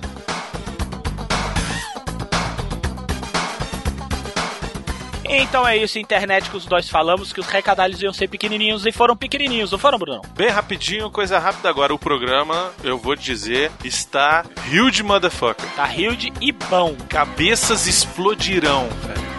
Então 5.30 5.68
é 5.68 5.78
isso, 5.78 6.00
internet 6.00 6.50
que 6.50 6.58
os 6.58 6.66
dois 6.66 6.90
falamos 6.90 7.34
que 7.34 7.40
os 7.40 7.48
recadalhos 7.48 8.02
iam 8.02 8.14
ser 8.14 8.28
pequenininhos 8.28 8.86
e 8.86 8.92
foram 8.92 9.16
pequenininhos, 9.16 9.72
não 9.72 9.80
foram, 9.80 9.98
Bruno? 9.98 10.22
Bem 10.36 10.50
rapidinho, 10.50 11.10
coisa 11.10 11.40
rápida 11.40 11.70
agora. 11.70 11.94
O 11.94 12.00
programa, 12.00 12.72
eu 12.84 12.98
vou 12.98 13.16
dizer, 13.16 13.72
está 13.84 14.46
huge 14.72 15.04
motherfucker. 15.04 15.66
Tá 15.76 15.86
huge 15.86 16.32
e 16.42 16.52
bom. 16.52 16.96
Cabeças 17.10 17.88
explodirão, 17.88 18.88
velho. 18.90 19.35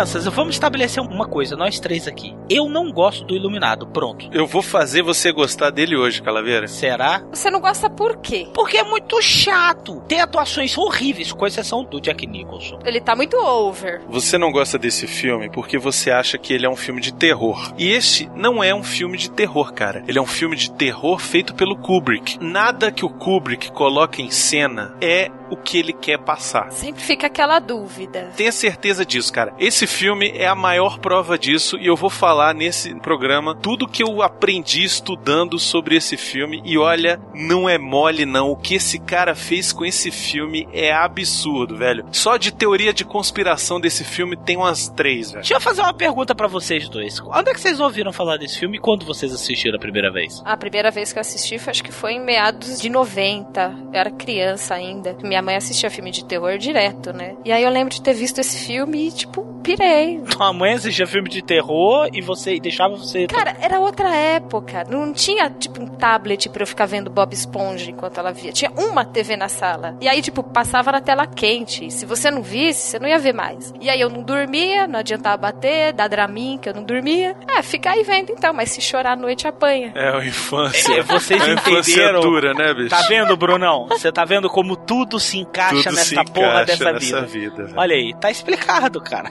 Crianças, 0.00 0.24
vamos 0.24 0.54
estabelecer 0.54 1.02
uma 1.02 1.28
coisa, 1.28 1.54
nós 1.54 1.78
três 1.78 2.08
aqui. 2.08 2.34
Eu 2.48 2.70
não 2.70 2.90
gosto 2.90 3.22
do 3.22 3.36
Iluminado, 3.36 3.86
pronto. 3.86 4.30
Eu 4.32 4.46
vou 4.46 4.62
fazer 4.62 5.02
você 5.02 5.30
gostar 5.30 5.68
dele 5.68 5.94
hoje, 5.94 6.22
Calaveira. 6.22 6.66
Será? 6.68 7.22
Você 7.30 7.50
não 7.50 7.60
gosta 7.60 7.90
por 7.90 8.16
quê? 8.16 8.48
Porque 8.54 8.78
é 8.78 8.82
muito 8.82 9.20
chato. 9.20 10.00
Tem 10.08 10.22
atuações 10.22 10.78
horríveis, 10.78 11.32
com 11.32 11.46
exceção 11.46 11.84
do 11.84 12.00
Jack 12.00 12.26
Nicholson. 12.26 12.78
Ele 12.82 12.98
tá 12.98 13.14
muito 13.14 13.36
over. 13.36 14.00
Você 14.08 14.38
não 14.38 14.50
gosta 14.50 14.78
desse 14.78 15.06
filme 15.06 15.50
porque 15.50 15.76
você 15.76 16.10
acha 16.10 16.38
que 16.38 16.54
ele 16.54 16.64
é 16.64 16.70
um 16.70 16.76
filme 16.76 17.02
de 17.02 17.12
terror. 17.12 17.74
E 17.76 17.90
este 17.90 18.30
não 18.34 18.64
é 18.64 18.74
um 18.74 18.82
filme 18.82 19.18
de 19.18 19.30
terror, 19.30 19.70
cara. 19.74 20.02
Ele 20.08 20.18
é 20.18 20.22
um 20.22 20.26
filme 20.26 20.56
de 20.56 20.70
terror 20.70 21.18
feito 21.18 21.54
pelo 21.54 21.76
Kubrick. 21.76 22.38
Nada 22.40 22.90
que 22.90 23.04
o 23.04 23.10
Kubrick 23.10 23.70
coloca 23.72 24.22
em 24.22 24.30
cena 24.30 24.96
é 24.98 25.30
o 25.50 25.56
que 25.56 25.78
ele 25.78 25.92
quer 25.92 26.18
passar. 26.18 26.70
Sempre 26.72 27.02
fica 27.02 27.26
aquela 27.26 27.58
dúvida. 27.58 28.30
Tenha 28.36 28.52
certeza 28.52 29.04
disso, 29.04 29.32
cara. 29.32 29.52
Esse 29.58 29.86
filme 29.86 30.30
é 30.34 30.46
a 30.46 30.54
maior 30.54 30.98
prova 30.98 31.38
disso 31.38 31.76
e 31.78 31.86
eu 31.86 31.96
vou 31.96 32.10
falar 32.10 32.54
nesse 32.54 32.94
programa 33.00 33.54
tudo 33.54 33.88
que 33.88 34.02
eu 34.02 34.22
aprendi 34.22 34.84
estudando 34.84 35.58
sobre 35.58 35.96
esse 35.96 36.16
filme 36.16 36.62
e 36.64 36.78
olha, 36.78 37.20
não 37.34 37.68
é 37.68 37.78
mole 37.78 38.24
não. 38.24 38.50
O 38.50 38.56
que 38.56 38.74
esse 38.76 38.98
cara 38.98 39.34
fez 39.34 39.72
com 39.72 39.84
esse 39.84 40.10
filme 40.10 40.68
é 40.72 40.92
absurdo, 40.92 41.76
velho. 41.76 42.04
Só 42.12 42.36
de 42.36 42.52
teoria 42.52 42.92
de 42.92 43.04
conspiração 43.04 43.80
desse 43.80 44.04
filme 44.04 44.36
tem 44.36 44.56
umas 44.56 44.88
três, 44.88 45.30
velho. 45.30 45.42
Deixa 45.42 45.54
eu 45.54 45.60
fazer 45.60 45.80
uma 45.82 45.92
pergunta 45.94 46.34
pra 46.34 46.46
vocês 46.46 46.88
dois. 46.88 47.20
Onde 47.20 47.50
é 47.50 47.54
que 47.54 47.60
vocês 47.60 47.80
ouviram 47.80 48.12
falar 48.12 48.36
desse 48.36 48.58
filme 48.58 48.76
e 48.76 48.80
quando 48.80 49.04
vocês 49.04 49.32
assistiram 49.32 49.76
a 49.76 49.80
primeira 49.80 50.10
vez? 50.12 50.40
A 50.44 50.56
primeira 50.56 50.90
vez 50.90 51.12
que 51.12 51.18
eu 51.18 51.20
assisti, 51.20 51.58
foi- 51.58 51.70
acho 51.70 51.82
que 51.84 51.92
foi 51.92 52.12
em 52.12 52.20
meados 52.24 52.80
de 52.80 52.88
90. 52.88 53.74
Eu 53.92 53.98
era 54.00 54.10
criança 54.10 54.74
ainda. 54.74 55.16
Minha 55.40 55.46
mãe 55.46 55.56
assistia 55.56 55.88
filme 55.88 56.10
de 56.10 56.22
terror 56.22 56.58
direto, 56.58 57.14
né? 57.14 57.34
E 57.46 57.50
aí 57.50 57.62
eu 57.62 57.70
lembro 57.70 57.94
de 57.94 58.02
ter 58.02 58.12
visto 58.12 58.38
esse 58.38 58.66
filme 58.66 59.08
e, 59.08 59.10
tipo, 59.10 59.42
pirei. 59.62 60.20
Tua 60.30 60.52
mãe 60.52 60.74
assistia 60.74 61.06
filme 61.06 61.30
de 61.30 61.40
terror 61.40 62.10
e 62.12 62.20
você 62.20 62.56
e 62.56 62.60
deixava 62.60 62.94
você. 62.94 63.26
Cara, 63.26 63.56
era 63.58 63.80
outra 63.80 64.14
época. 64.14 64.84
Não 64.90 65.14
tinha, 65.14 65.48
tipo, 65.48 65.80
um 65.82 65.86
tablet 65.86 66.46
pra 66.50 66.62
eu 66.62 66.66
ficar 66.66 66.84
vendo 66.84 67.08
Bob 67.10 67.32
Esponja 67.32 67.90
enquanto 67.90 68.18
ela 68.18 68.32
via. 68.32 68.52
Tinha 68.52 68.70
uma 68.76 69.02
TV 69.02 69.34
na 69.34 69.48
sala. 69.48 69.96
E 69.98 70.08
aí, 70.08 70.20
tipo, 70.20 70.42
passava 70.42 70.92
na 70.92 71.00
tela 71.00 71.26
quente. 71.26 71.86
E 71.86 71.90
se 71.90 72.04
você 72.04 72.30
não 72.30 72.42
visse, 72.42 72.88
você 72.88 72.98
não 72.98 73.08
ia 73.08 73.18
ver 73.18 73.32
mais. 73.32 73.72
E 73.80 73.88
aí 73.88 74.00
eu 74.00 74.10
não 74.10 74.22
dormia, 74.22 74.86
não 74.86 74.98
adiantava 74.98 75.38
bater, 75.38 75.94
dar 75.94 76.08
Dramin, 76.08 76.58
que 76.58 76.68
eu 76.68 76.74
não 76.74 76.82
dormia. 76.82 77.34
É, 77.48 77.62
fica 77.62 77.92
aí 77.92 78.02
vendo 78.02 78.30
então, 78.30 78.52
mas 78.52 78.70
se 78.72 78.82
chorar 78.82 79.12
à 79.12 79.16
noite 79.16 79.48
apanha. 79.48 79.90
É 79.94 80.08
a 80.18 80.22
infância. 80.22 80.98
É, 80.98 81.02
vocês 81.02 81.40
é 81.40 81.50
a 81.50 81.54
infância 81.54 81.92
entenderam? 81.92 82.20
dura, 82.20 82.52
né, 82.52 82.74
bicho? 82.74 82.90
Tá 82.90 83.00
vendo, 83.08 83.34
Brunão? 83.38 83.86
Você 83.88 84.12
tá 84.12 84.24
vendo 84.26 84.50
como 84.50 84.76
tudo 84.76 85.18
se 85.30 85.38
encaixa 85.38 85.84
Tudo 85.84 85.94
nessa 85.94 86.04
se 86.04 86.24
porra 86.32 86.62
encaixa 86.62 86.92
dessa 86.92 87.22
vida. 87.22 87.64
vida. 87.64 87.72
Olha 87.76 87.94
aí, 87.94 88.14
tá 88.20 88.30
explicado, 88.30 89.00
cara. 89.00 89.30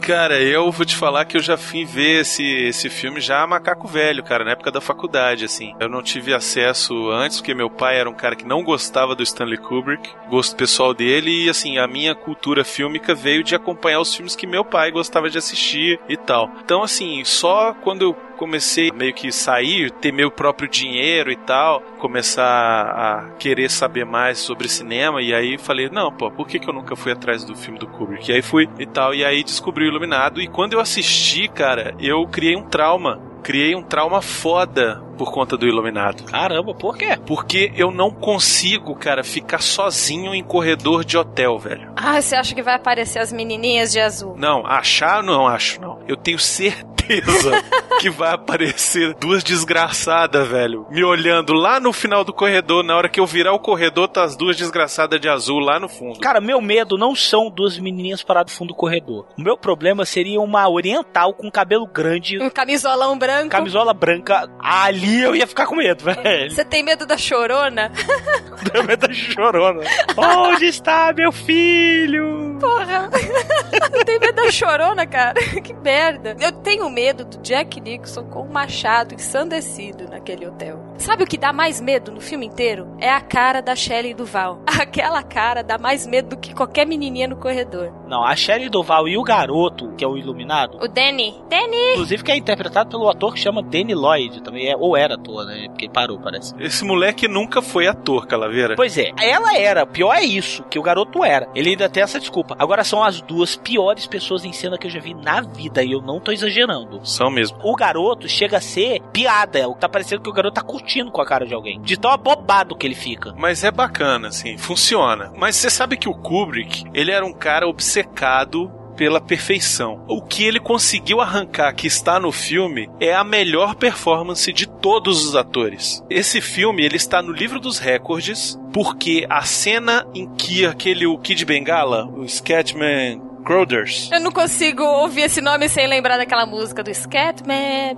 Cara, 0.00 0.40
eu 0.40 0.70
vou 0.70 0.86
te 0.86 0.96
falar 0.96 1.24
que 1.24 1.36
eu 1.36 1.42
já 1.42 1.56
fui 1.56 1.84
ver 1.84 2.20
esse, 2.20 2.44
esse 2.44 2.88
filme 2.88 3.20
já 3.20 3.46
macaco 3.46 3.86
velho, 3.86 4.22
cara, 4.22 4.44
na 4.44 4.52
época 4.52 4.70
da 4.70 4.80
faculdade, 4.80 5.44
assim. 5.44 5.74
Eu 5.78 5.88
não 5.88 6.02
tive 6.02 6.34
acesso 6.34 7.10
antes, 7.10 7.38
porque 7.38 7.54
meu 7.54 7.70
pai 7.70 7.98
era 7.98 8.08
um 8.08 8.14
cara 8.14 8.36
que 8.36 8.46
não 8.46 8.62
gostava 8.62 9.14
do 9.14 9.22
Stanley 9.22 9.58
Kubrick, 9.58 10.08
gosto 10.28 10.56
pessoal 10.56 10.94
dele, 10.94 11.44
e 11.44 11.50
assim, 11.50 11.78
a 11.78 11.86
minha 11.86 12.14
cultura 12.14 12.64
fílmica 12.64 13.14
veio 13.14 13.42
de 13.42 13.54
acompanhar 13.54 14.00
os 14.00 14.14
filmes 14.14 14.36
que 14.36 14.46
meu 14.46 14.64
pai 14.64 14.90
gostava 14.90 15.28
de 15.28 15.38
assistir 15.38 15.98
e 16.08 16.16
tal. 16.16 16.50
Então, 16.64 16.82
assim, 16.82 17.22
só 17.24 17.74
quando 17.74 18.02
eu 18.02 18.14
comecei 18.42 18.90
a 18.90 18.94
meio 18.94 19.14
que 19.14 19.30
sair, 19.30 19.90
ter 19.92 20.12
meu 20.12 20.28
próprio 20.28 20.68
dinheiro 20.68 21.30
e 21.30 21.36
tal, 21.36 21.80
começar 21.98 22.44
a 22.44 23.30
querer 23.38 23.70
saber 23.70 24.04
mais 24.04 24.38
sobre 24.38 24.68
cinema, 24.68 25.22
e 25.22 25.31
aí 25.34 25.58
falei, 25.58 25.88
não, 25.90 26.12
pô, 26.12 26.30
por 26.30 26.46
que, 26.46 26.58
que 26.58 26.68
eu 26.68 26.74
nunca 26.74 26.96
fui 26.96 27.12
atrás 27.12 27.44
do 27.44 27.56
filme 27.56 27.78
do 27.78 27.86
Kubrick? 27.86 28.30
E 28.30 28.34
aí 28.34 28.42
fui 28.42 28.68
e 28.78 28.86
tal, 28.86 29.14
e 29.14 29.24
aí 29.24 29.42
descobri 29.42 29.84
o 29.84 29.88
Iluminado, 29.88 30.40
e 30.40 30.46
quando 30.46 30.74
eu 30.74 30.80
assisti, 30.80 31.48
cara, 31.48 31.94
eu 31.98 32.26
criei 32.26 32.56
um 32.56 32.62
trauma. 32.62 33.31
Criei 33.42 33.74
um 33.74 33.82
trauma 33.82 34.22
foda 34.22 35.02
por 35.18 35.32
conta 35.32 35.56
do 35.56 35.66
Iluminado. 35.66 36.24
Caramba, 36.24 36.74
por 36.74 36.96
quê? 36.96 37.18
Porque 37.26 37.72
eu 37.76 37.90
não 37.90 38.10
consigo, 38.10 38.94
cara, 38.94 39.22
ficar 39.22 39.60
sozinho 39.60 40.34
em 40.34 40.42
corredor 40.42 41.04
de 41.04 41.16
hotel, 41.18 41.58
velho. 41.58 41.92
Ah, 41.96 42.20
você 42.20 42.34
acha 42.36 42.54
que 42.54 42.62
vai 42.62 42.74
aparecer 42.74 43.18
as 43.18 43.32
menininhas 43.32 43.92
de 43.92 44.00
azul? 44.00 44.34
Não, 44.36 44.66
achar 44.66 45.22
não 45.22 45.46
acho, 45.46 45.80
não. 45.80 46.00
Eu 46.08 46.16
tenho 46.16 46.38
certeza 46.38 46.92
que 48.00 48.08
vai 48.10 48.32
aparecer 48.32 49.14
duas 49.14 49.42
desgraçadas, 49.44 50.48
velho, 50.48 50.86
me 50.90 51.04
olhando 51.04 51.52
lá 51.52 51.78
no 51.78 51.92
final 51.92 52.24
do 52.24 52.32
corredor. 52.32 52.82
Na 52.82 52.96
hora 52.96 53.08
que 53.08 53.20
eu 53.20 53.26
virar 53.26 53.52
o 53.52 53.58
corredor, 53.60 54.08
tá 54.08 54.22
as 54.24 54.36
duas 54.36 54.56
desgraçadas 54.56 55.20
de 55.20 55.28
azul 55.28 55.58
lá 55.58 55.78
no 55.78 55.88
fundo. 55.88 56.18
Cara, 56.20 56.40
meu 56.40 56.60
medo 56.60 56.96
não 56.96 57.14
são 57.14 57.50
duas 57.50 57.78
menininhas 57.78 58.22
paradas 58.22 58.52
no 58.52 58.58
fundo 58.58 58.68
do 58.68 58.74
corredor. 58.74 59.26
O 59.36 59.42
meu 59.42 59.56
problema 59.56 60.04
seria 60.04 60.40
uma 60.40 60.68
oriental 60.68 61.34
com 61.34 61.50
cabelo 61.50 61.86
grande, 61.86 62.40
Um 62.42 62.50
camisolão 62.50 63.18
branco. 63.18 63.31
Camisola 63.48 63.92
branca. 63.94 64.48
Ali 64.58 65.22
eu 65.22 65.34
ia 65.34 65.46
ficar 65.46 65.66
com 65.66 65.76
medo, 65.76 66.04
velho. 66.04 66.50
Você 66.50 66.64
tem 66.64 66.82
medo 66.82 67.06
da 67.06 67.16
chorona? 67.16 67.90
Deu 68.72 68.84
medo 68.84 69.06
da 69.06 69.12
chorona. 69.12 69.82
Onde 70.16 70.66
está 70.66 71.12
meu 71.12 71.32
filho? 71.32 72.56
Porra! 72.60 73.10
tem 74.04 74.18
medo 74.18 74.36
da 74.36 74.50
chorona, 74.50 75.06
cara? 75.06 75.34
que 75.62 75.74
merda. 75.74 76.36
Eu 76.40 76.52
tenho 76.52 76.88
medo 76.88 77.24
do 77.24 77.38
Jack 77.38 77.80
Nixon 77.80 78.24
com 78.24 78.42
um 78.42 78.52
machado 78.52 79.14
ensandecido 79.14 80.08
naquele 80.08 80.46
hotel. 80.46 80.91
Sabe 81.02 81.24
o 81.24 81.26
que 81.26 81.36
dá 81.36 81.52
mais 81.52 81.80
medo 81.80 82.12
no 82.12 82.20
filme 82.20 82.46
inteiro? 82.46 82.86
É 83.00 83.10
a 83.10 83.20
cara 83.20 83.60
da 83.60 83.74
Shelley 83.74 84.14
Duval. 84.14 84.62
Aquela 84.80 85.20
cara 85.20 85.60
dá 85.60 85.76
mais 85.76 86.06
medo 86.06 86.28
do 86.28 86.36
que 86.36 86.54
qualquer 86.54 86.86
menininha 86.86 87.26
no 87.26 87.34
corredor. 87.34 87.92
Não, 88.06 88.22
a 88.22 88.36
Shelley 88.36 88.68
Duval 88.68 89.08
e 89.08 89.18
o 89.18 89.24
garoto, 89.24 89.92
que 89.96 90.04
é 90.04 90.06
o 90.06 90.16
iluminado, 90.16 90.78
O 90.80 90.86
Danny. 90.86 91.34
Danny! 91.50 91.94
inclusive 91.94 92.22
que 92.22 92.30
é 92.30 92.36
interpretado 92.36 92.90
pelo 92.90 93.08
ator 93.08 93.34
que 93.34 93.40
chama 93.40 93.64
Danny 93.64 93.96
Lloyd, 93.96 94.44
também 94.44 94.70
é, 94.70 94.76
ou 94.76 94.96
era 94.96 95.14
ator, 95.16 95.44
né? 95.44 95.66
Porque 95.70 95.88
parou, 95.88 96.20
parece. 96.20 96.54
Esse 96.60 96.84
moleque 96.84 97.26
nunca 97.26 97.60
foi 97.60 97.88
ator, 97.88 98.24
Calaveira. 98.28 98.76
Pois 98.76 98.96
é, 98.96 99.10
ela 99.20 99.56
era, 99.58 99.84
pior 99.84 100.14
é 100.14 100.22
isso, 100.22 100.62
que 100.70 100.78
o 100.78 100.82
garoto 100.82 101.24
era. 101.24 101.48
Ele 101.52 101.70
ainda 101.70 101.88
tem 101.88 102.04
essa 102.04 102.20
desculpa. 102.20 102.54
Agora 102.56 102.84
são 102.84 103.02
as 103.02 103.20
duas 103.20 103.56
piores 103.56 104.06
pessoas 104.06 104.44
em 104.44 104.52
cena 104.52 104.78
que 104.78 104.86
eu 104.86 104.90
já 104.90 105.00
vi 105.00 105.14
na 105.14 105.40
vida, 105.40 105.82
e 105.82 105.90
eu 105.90 106.00
não 106.00 106.20
tô 106.20 106.30
exagerando. 106.30 107.00
São 107.04 107.28
mesmo. 107.28 107.58
O 107.64 107.74
garoto 107.74 108.28
chega 108.28 108.58
a 108.58 108.60
ser 108.60 109.00
piada, 109.12 109.68
tá 109.74 109.88
parecendo 109.88 110.22
que 110.22 110.30
o 110.30 110.32
garoto 110.32 110.54
tá 110.54 110.62
curtindo 110.62 110.91
com 111.10 111.20
a 111.20 111.26
cara 111.26 111.46
de 111.46 111.54
alguém. 111.54 111.80
De 111.80 111.96
tão 111.96 112.10
abobado 112.10 112.76
que 112.76 112.86
ele 112.86 112.94
fica. 112.94 113.34
Mas 113.36 113.64
é 113.64 113.70
bacana, 113.70 114.28
assim, 114.28 114.58
funciona. 114.58 115.32
Mas 115.36 115.56
você 115.56 115.70
sabe 115.70 115.96
que 115.96 116.08
o 116.08 116.14
Kubrick, 116.14 116.84
ele 116.92 117.10
era 117.10 117.24
um 117.24 117.32
cara 117.32 117.66
obcecado 117.66 118.70
pela 118.96 119.20
perfeição. 119.20 120.04
O 120.08 120.22
que 120.22 120.44
ele 120.44 120.60
conseguiu 120.60 121.20
arrancar 121.20 121.74
que 121.74 121.86
está 121.86 122.20
no 122.20 122.30
filme 122.30 122.88
é 123.00 123.14
a 123.14 123.24
melhor 123.24 123.74
performance 123.74 124.52
de 124.52 124.66
todos 124.66 125.24
os 125.24 125.34
atores. 125.34 126.04
Esse 126.10 126.40
filme 126.40 126.84
ele 126.84 126.96
está 126.96 127.22
no 127.22 127.32
livro 127.32 127.58
dos 127.58 127.78
recordes 127.78 128.58
porque 128.72 129.26
a 129.28 129.42
cena 129.42 130.06
em 130.14 130.28
que 130.34 130.64
aquele 130.66 131.06
o 131.06 131.18
Kid 131.18 131.44
Bengala, 131.44 132.06
o 132.06 132.24
Sketchman 132.24 133.31
Crowders. 133.44 134.10
Eu 134.12 134.20
não 134.20 134.30
consigo 134.30 134.82
ouvir 134.82 135.22
esse 135.22 135.40
nome 135.40 135.68
sem 135.68 135.86
lembrar 135.86 136.16
daquela 136.16 136.46
música 136.46 136.82
do 136.82 136.94
Scatman. 136.94 137.94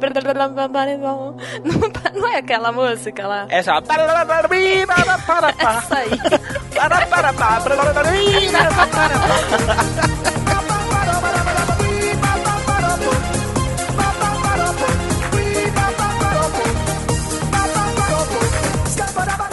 Não, 1.64 2.20
não 2.20 2.28
é 2.28 2.38
aquela 2.38 2.72
música 2.72 3.26
lá? 3.26 3.46
Essa. 3.50 3.82
Essa 5.58 5.98
aí. 5.98 6.10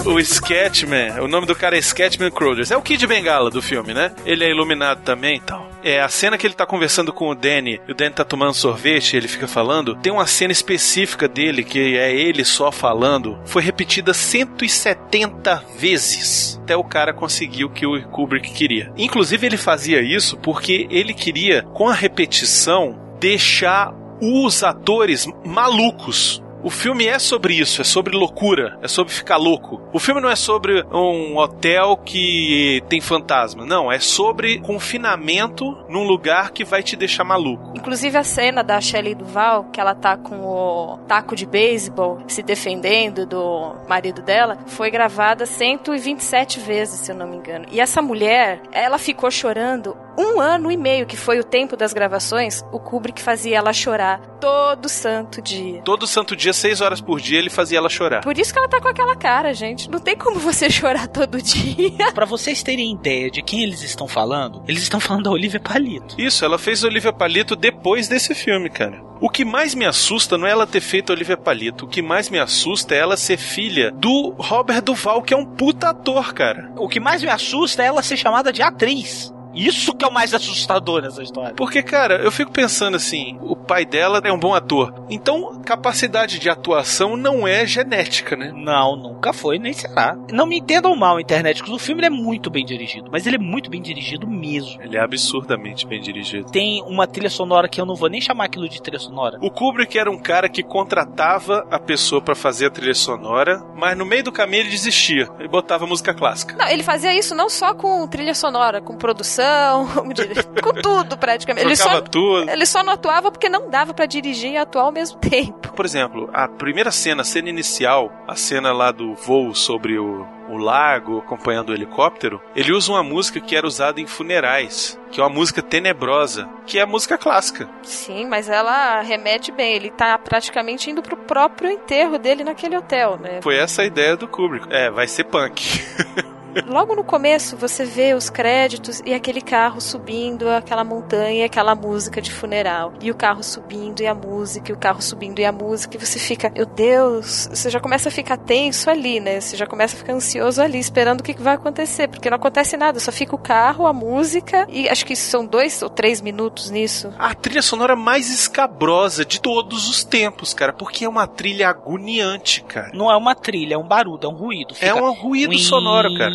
O 0.05 0.19
Sketchman, 0.19 1.19
o 1.19 1.27
nome 1.27 1.45
do 1.45 1.55
cara 1.55 1.75
é 1.75 1.79
Sketchman 1.79 2.31
Crowders. 2.31 2.71
É 2.71 2.77
o 2.77 2.81
Kid 2.81 3.05
Bengala 3.05 3.51
do 3.51 3.61
filme, 3.61 3.93
né? 3.93 4.11
Ele 4.25 4.43
é 4.43 4.49
iluminado 4.49 5.03
também 5.03 5.37
e 5.37 5.39
tal. 5.39 5.69
É, 5.83 6.01
a 6.01 6.09
cena 6.09 6.37
que 6.37 6.45
ele 6.45 6.53
tá 6.53 6.65
conversando 6.65 7.13
com 7.13 7.29
o 7.29 7.35
Danny, 7.35 7.79
e 7.87 7.91
o 7.91 7.95
Danny 7.95 8.13
tá 8.13 8.23
tomando 8.23 8.53
sorvete, 8.53 9.15
ele 9.15 9.27
fica 9.27 9.47
falando, 9.47 9.95
tem 9.95 10.11
uma 10.11 10.27
cena 10.27 10.51
específica 10.51 11.27
dele, 11.27 11.63
que 11.63 11.97
é 11.97 12.13
ele 12.15 12.45
só 12.45 12.71
falando, 12.71 13.39
foi 13.45 13.63
repetida 13.63 14.13
170 14.13 15.63
vezes, 15.77 16.59
até 16.63 16.75
o 16.75 16.83
cara 16.83 17.13
conseguir 17.13 17.65
o 17.65 17.69
que 17.69 17.85
o 17.85 18.01
Kubrick 18.09 18.51
queria. 18.51 18.91
Inclusive 18.97 19.47
ele 19.47 19.57
fazia 19.57 20.01
isso 20.01 20.37
porque 20.37 20.87
ele 20.91 21.13
queria, 21.13 21.63
com 21.73 21.89
a 21.89 21.93
repetição, 21.93 22.99
deixar 23.19 23.91
os 24.21 24.63
atores 24.63 25.27
malucos. 25.43 26.40
O 26.63 26.69
filme 26.69 27.07
é 27.07 27.17
sobre 27.17 27.55
isso, 27.55 27.81
é 27.81 27.83
sobre 27.83 28.15
loucura, 28.15 28.77
é 28.81 28.87
sobre 28.87 29.11
ficar 29.13 29.37
louco. 29.37 29.81
O 29.91 29.99
filme 29.99 30.21
não 30.21 30.29
é 30.29 30.35
sobre 30.35 30.83
um 30.91 31.37
hotel 31.37 31.97
que 31.97 32.83
tem 32.87 33.01
fantasma, 33.01 33.65
não, 33.65 33.91
é 33.91 33.99
sobre 33.99 34.59
confinamento 34.59 35.75
num 35.89 36.03
lugar 36.03 36.51
que 36.51 36.63
vai 36.63 36.83
te 36.83 36.95
deixar 36.95 37.23
maluco. 37.23 37.73
Inclusive 37.75 38.17
a 38.17 38.23
cena 38.23 38.63
da 38.63 38.79
Shelley 38.79 39.15
Duval, 39.15 39.65
que 39.71 39.79
ela 39.79 39.95
tá 39.95 40.15
com 40.17 40.41
o 40.41 40.97
taco 41.07 41.35
de 41.35 41.45
beisebol 41.45 42.19
se 42.27 42.43
defendendo 42.43 43.25
do 43.25 43.75
marido 43.87 44.21
dela, 44.21 44.59
foi 44.67 44.91
gravada 44.91 45.45
127 45.45 46.59
vezes, 46.59 46.99
se 46.99 47.11
eu 47.11 47.15
não 47.15 47.27
me 47.27 47.37
engano. 47.37 47.65
E 47.71 47.79
essa 47.79 48.01
mulher, 48.01 48.61
ela 48.71 48.99
ficou 48.99 49.31
chorando 49.31 49.97
um 50.17 50.39
ano 50.39 50.71
e 50.71 50.77
meio, 50.77 51.05
que 51.05 51.17
foi 51.17 51.39
o 51.39 51.43
tempo 51.43 51.75
das 51.75 51.93
gravações, 51.93 52.63
o 52.71 52.79
Kubrick 52.79 53.21
fazia 53.21 53.57
ela 53.57 53.73
chorar 53.73 54.19
todo 54.39 54.89
santo 54.89 55.41
dia. 55.41 55.81
Todo 55.83 56.07
santo 56.07 56.35
dia, 56.35 56.50
seis 56.53 56.81
horas 56.81 57.01
por 57.01 57.19
dia, 57.19 57.39
ele 57.39 57.49
fazia 57.49 57.77
ela 57.77 57.89
chorar. 57.89 58.21
Por 58.21 58.37
isso 58.37 58.51
que 58.51 58.59
ela 58.59 58.67
tá 58.67 58.79
com 58.79 58.87
aquela 58.87 59.15
cara, 59.15 59.53
gente. 59.53 59.89
Não 59.89 59.99
tem 59.99 60.15
como 60.15 60.39
você 60.39 60.69
chorar 60.71 61.07
todo 61.07 61.41
dia. 61.41 62.11
Pra 62.13 62.25
vocês 62.25 62.63
terem 62.63 62.93
ideia 62.93 63.29
de 63.29 63.41
quem 63.41 63.63
eles 63.63 63.83
estão 63.83 64.07
falando, 64.07 64.63
eles 64.67 64.83
estão 64.83 64.99
falando 64.99 65.23
da 65.25 65.31
Olivia 65.31 65.59
Palito. 65.59 66.15
Isso, 66.17 66.43
ela 66.45 66.57
fez 66.57 66.83
Olivia 66.83 67.13
Palito 67.13 67.55
depois 67.55 68.07
desse 68.07 68.33
filme, 68.33 68.69
cara. 68.69 69.01
O 69.21 69.29
que 69.29 69.45
mais 69.45 69.75
me 69.75 69.85
assusta 69.85 70.35
não 70.35 70.47
é 70.47 70.51
ela 70.51 70.65
ter 70.65 70.81
feito 70.81 71.11
Olivia 71.11 71.37
Palito. 71.37 71.85
O 71.85 71.87
que 71.87 72.01
mais 72.01 72.27
me 72.29 72.39
assusta 72.39 72.95
é 72.95 72.97
ela 72.97 73.15
ser 73.15 73.37
filha 73.37 73.91
do 73.91 74.33
Robert 74.39 74.81
Duval, 74.81 75.21
que 75.21 75.31
é 75.31 75.37
um 75.37 75.45
puta 75.45 75.89
ator, 75.89 76.33
cara. 76.33 76.71
O 76.75 76.89
que 76.89 76.99
mais 76.99 77.21
me 77.21 77.29
assusta 77.29 77.83
é 77.83 77.85
ela 77.85 78.01
ser 78.01 78.17
chamada 78.17 78.51
de 78.51 78.63
atriz. 78.63 79.31
Isso 79.53 79.93
que 79.93 80.05
é 80.05 80.07
o 80.07 80.13
mais 80.13 80.33
assustador 80.33 81.01
nessa 81.01 81.21
história. 81.21 81.53
Porque, 81.55 81.83
cara, 81.83 82.15
eu 82.15 82.31
fico 82.31 82.51
pensando 82.51 82.95
assim: 82.95 83.37
o 83.41 83.55
pai 83.55 83.85
dela 83.85 84.21
é 84.23 84.31
um 84.31 84.39
bom 84.39 84.53
ator. 84.53 84.93
Então, 85.09 85.61
capacidade 85.65 86.39
de 86.39 86.49
atuação 86.49 87.15
não 87.15 87.47
é 87.47 87.65
genética, 87.65 88.35
né? 88.35 88.51
Não, 88.55 88.95
nunca 88.95 89.33
foi, 89.33 89.57
nem 89.57 89.73
será. 89.73 90.17
Não 90.31 90.45
me 90.45 90.59
entendam 90.59 90.95
mal, 90.95 91.19
internet, 91.19 91.63
que 91.63 91.71
o 91.71 91.79
filme 91.79 92.01
ele 92.01 92.07
é 92.07 92.09
muito 92.09 92.49
bem 92.49 92.65
dirigido, 92.65 93.09
mas 93.11 93.25
ele 93.25 93.35
é 93.35 93.39
muito 93.39 93.69
bem 93.69 93.81
dirigido 93.81 94.27
mesmo. 94.27 94.81
Ele 94.81 94.97
é 94.97 95.01
absurdamente 95.01 95.85
bem 95.85 96.01
dirigido. 96.01 96.51
Tem 96.51 96.83
uma 96.83 97.07
trilha 97.07 97.29
sonora 97.29 97.67
que 97.67 97.79
eu 97.79 97.85
não 97.85 97.95
vou 97.95 98.09
nem 98.09 98.21
chamar 98.21 98.45
aquilo 98.45 98.67
de 98.67 98.81
trilha 98.81 98.99
sonora. 98.99 99.37
O 99.41 99.51
Kubrick 99.51 99.97
era 99.97 100.09
um 100.09 100.19
cara 100.19 100.49
que 100.49 100.63
contratava 100.63 101.65
a 101.69 101.79
pessoa 101.79 102.21
pra 102.21 102.35
fazer 102.35 102.67
a 102.67 102.69
trilha 102.69 102.93
sonora, 102.93 103.61
mas 103.75 103.97
no 103.97 104.05
meio 104.05 104.23
do 104.23 104.31
caminho 104.31 104.63
ele 104.63 104.69
desistia 104.69 105.27
e 105.39 105.47
botava 105.47 105.85
música 105.85 106.13
clássica. 106.13 106.55
Não, 106.55 106.67
ele 106.67 106.83
fazia 106.83 107.13
isso 107.17 107.35
não 107.35 107.49
só 107.49 107.73
com 107.73 108.07
trilha 108.07 108.33
sonora, 108.33 108.81
com 108.81 108.95
produção, 108.95 109.40
com 110.61 110.73
tudo 110.73 111.17
praticamente. 111.17 111.67
Ele 111.67 111.75
só, 111.75 112.01
tudo. 112.01 112.49
ele 112.49 112.65
só 112.65 112.83
não 112.83 112.93
atuava 112.93 113.31
porque 113.31 113.49
não 113.49 113.69
dava 113.69 113.93
pra 113.93 114.05
dirigir 114.05 114.51
e 114.51 114.57
atuar 114.57 114.83
ao 114.83 114.91
mesmo 114.91 115.17
tempo. 115.21 115.71
Por 115.73 115.85
exemplo, 115.85 116.29
a 116.33 116.47
primeira 116.47 116.91
cena, 116.91 117.21
a 117.21 117.25
cena 117.25 117.49
inicial, 117.49 118.11
a 118.27 118.35
cena 118.35 118.71
lá 118.71 118.91
do 118.91 119.13
voo 119.15 119.53
sobre 119.55 119.97
o, 119.97 120.27
o 120.49 120.57
lago, 120.57 121.19
acompanhando 121.19 121.69
o 121.69 121.73
helicóptero, 121.73 122.41
ele 122.55 122.73
usa 122.73 122.91
uma 122.91 123.03
música 123.03 123.39
que 123.39 123.55
era 123.55 123.65
usada 123.65 124.01
em 124.01 124.07
funerais, 124.07 124.99
que 125.11 125.19
é 125.19 125.23
uma 125.23 125.29
música 125.29 125.61
tenebrosa, 125.61 126.47
que 126.65 126.77
é 126.77 126.81
a 126.81 126.87
música 126.87 127.17
clássica. 127.17 127.69
Sim, 127.83 128.27
mas 128.27 128.49
ela 128.49 129.01
remete 129.01 129.51
bem. 129.51 129.75
Ele 129.75 129.89
tá 129.89 130.17
praticamente 130.17 130.89
indo 130.89 131.01
pro 131.01 131.17
próprio 131.17 131.69
enterro 131.69 132.17
dele 132.17 132.43
naquele 132.43 132.77
hotel, 132.77 133.17
né? 133.17 133.41
Foi 133.41 133.57
essa 133.57 133.81
a 133.81 133.85
ideia 133.85 134.15
do 134.15 134.27
Kubrick. 134.27 134.67
É, 134.69 134.89
vai 134.89 135.07
ser 135.07 135.25
punk. 135.25 135.81
Logo 136.67 136.95
no 136.95 137.03
começo 137.03 137.55
você 137.57 137.85
vê 137.85 138.13
os 138.13 138.29
créditos 138.29 139.01
e 139.05 139.13
aquele 139.13 139.41
carro 139.41 139.79
subindo 139.81 140.49
aquela 140.49 140.83
montanha 140.83 141.45
aquela 141.45 141.75
música 141.75 142.21
de 142.21 142.31
funeral. 142.31 142.93
E 143.01 143.09
o 143.11 143.15
carro 143.15 143.43
subindo 143.43 144.01
e 144.01 144.07
a 144.07 144.13
música, 144.13 144.71
e 144.71 144.73
o 144.73 144.77
carro 144.77 145.01
subindo 145.01 145.39
e 145.39 145.45
a 145.45 145.51
música. 145.51 145.95
E 145.97 145.99
você 145.99 146.19
fica, 146.19 146.49
meu 146.49 146.65
Deus, 146.65 147.47
você 147.51 147.69
já 147.69 147.79
começa 147.79 148.09
a 148.09 148.11
ficar 148.11 148.37
tenso 148.37 148.89
ali, 148.89 149.19
né? 149.19 149.39
Você 149.39 149.55
já 149.57 149.65
começa 149.65 149.95
a 149.95 149.99
ficar 149.99 150.13
ansioso 150.13 150.61
ali, 150.61 150.79
esperando 150.79 151.21
o 151.21 151.23
que 151.23 151.33
que 151.33 151.41
vai 151.41 151.55
acontecer. 151.55 152.07
Porque 152.07 152.29
não 152.29 152.37
acontece 152.37 152.75
nada, 152.77 152.99
só 152.99 153.11
fica 153.11 153.35
o 153.35 153.37
carro, 153.39 153.85
a 153.87 153.93
música. 153.93 154.65
E 154.69 154.87
acho 154.89 155.05
que 155.05 155.15
são 155.15 155.45
dois 155.45 155.81
ou 155.81 155.89
três 155.89 156.21
minutos 156.21 156.69
nisso. 156.69 157.11
a 157.17 157.33
trilha 157.33 157.61
sonora 157.61 157.95
mais 157.95 158.29
escabrosa 158.29 159.23
de 159.25 159.39
todos 159.41 159.89
os 159.89 160.03
tempos, 160.03 160.53
cara, 160.53 160.73
porque 160.73 161.05
é 161.05 161.09
uma 161.09 161.27
trilha 161.27 161.69
agoniante, 161.69 162.63
cara. 162.63 162.91
Não 162.93 163.11
é 163.11 163.15
uma 163.15 163.35
trilha, 163.35 163.75
é 163.75 163.77
um 163.77 163.87
barulho, 163.87 164.19
é 164.23 164.27
um 164.27 164.35
ruído. 164.35 164.73
É 164.79 164.87
Fica- 164.93 165.03
um 165.03 165.11
ruído 165.13 165.51
Ui, 165.51 165.57
sonoro, 165.59 166.13
cara. 166.17 166.31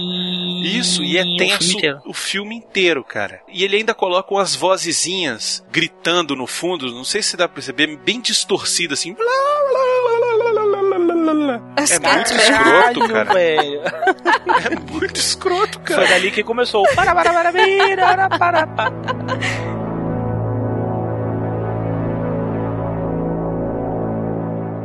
Isso, 0.64 1.02
e 1.02 1.16
é 1.18 1.22
o 1.22 1.36
tenso 1.36 1.58
filme 1.58 1.76
inteiro. 1.78 2.00
o 2.06 2.12
filme 2.14 2.54
inteiro, 2.56 3.04
cara. 3.04 3.40
E 3.48 3.64
ele 3.64 3.76
ainda 3.76 3.94
coloca 3.94 4.32
umas 4.34 4.54
vozezinhas 4.54 5.64
gritando 5.70 6.34
no 6.36 6.46
fundo, 6.46 6.92
não 6.92 7.04
sei 7.04 7.22
se 7.22 7.36
dá 7.36 7.46
pra 7.48 7.54
perceber, 7.56 7.96
bem 7.98 8.20
distorcida 8.20 8.94
assim. 8.94 9.14
É 11.88 11.98
muito 11.98 12.32
escroto, 12.32 12.52
Caralho, 12.52 13.08
cara. 13.08 13.32
velho. 13.34 13.80
É 14.64 14.92
muito 14.92 15.16
escroto, 15.16 15.78
Foi 15.86 15.96
cara. 15.96 16.06
dali 16.08 16.30
que 16.30 16.42
começou. 16.42 16.82
o 16.84 16.94
Para, 16.94 17.14
para, 17.14 17.32
para, 17.32 17.52
para, 17.52 18.28
para, 18.38 18.66
para. 18.66 19.75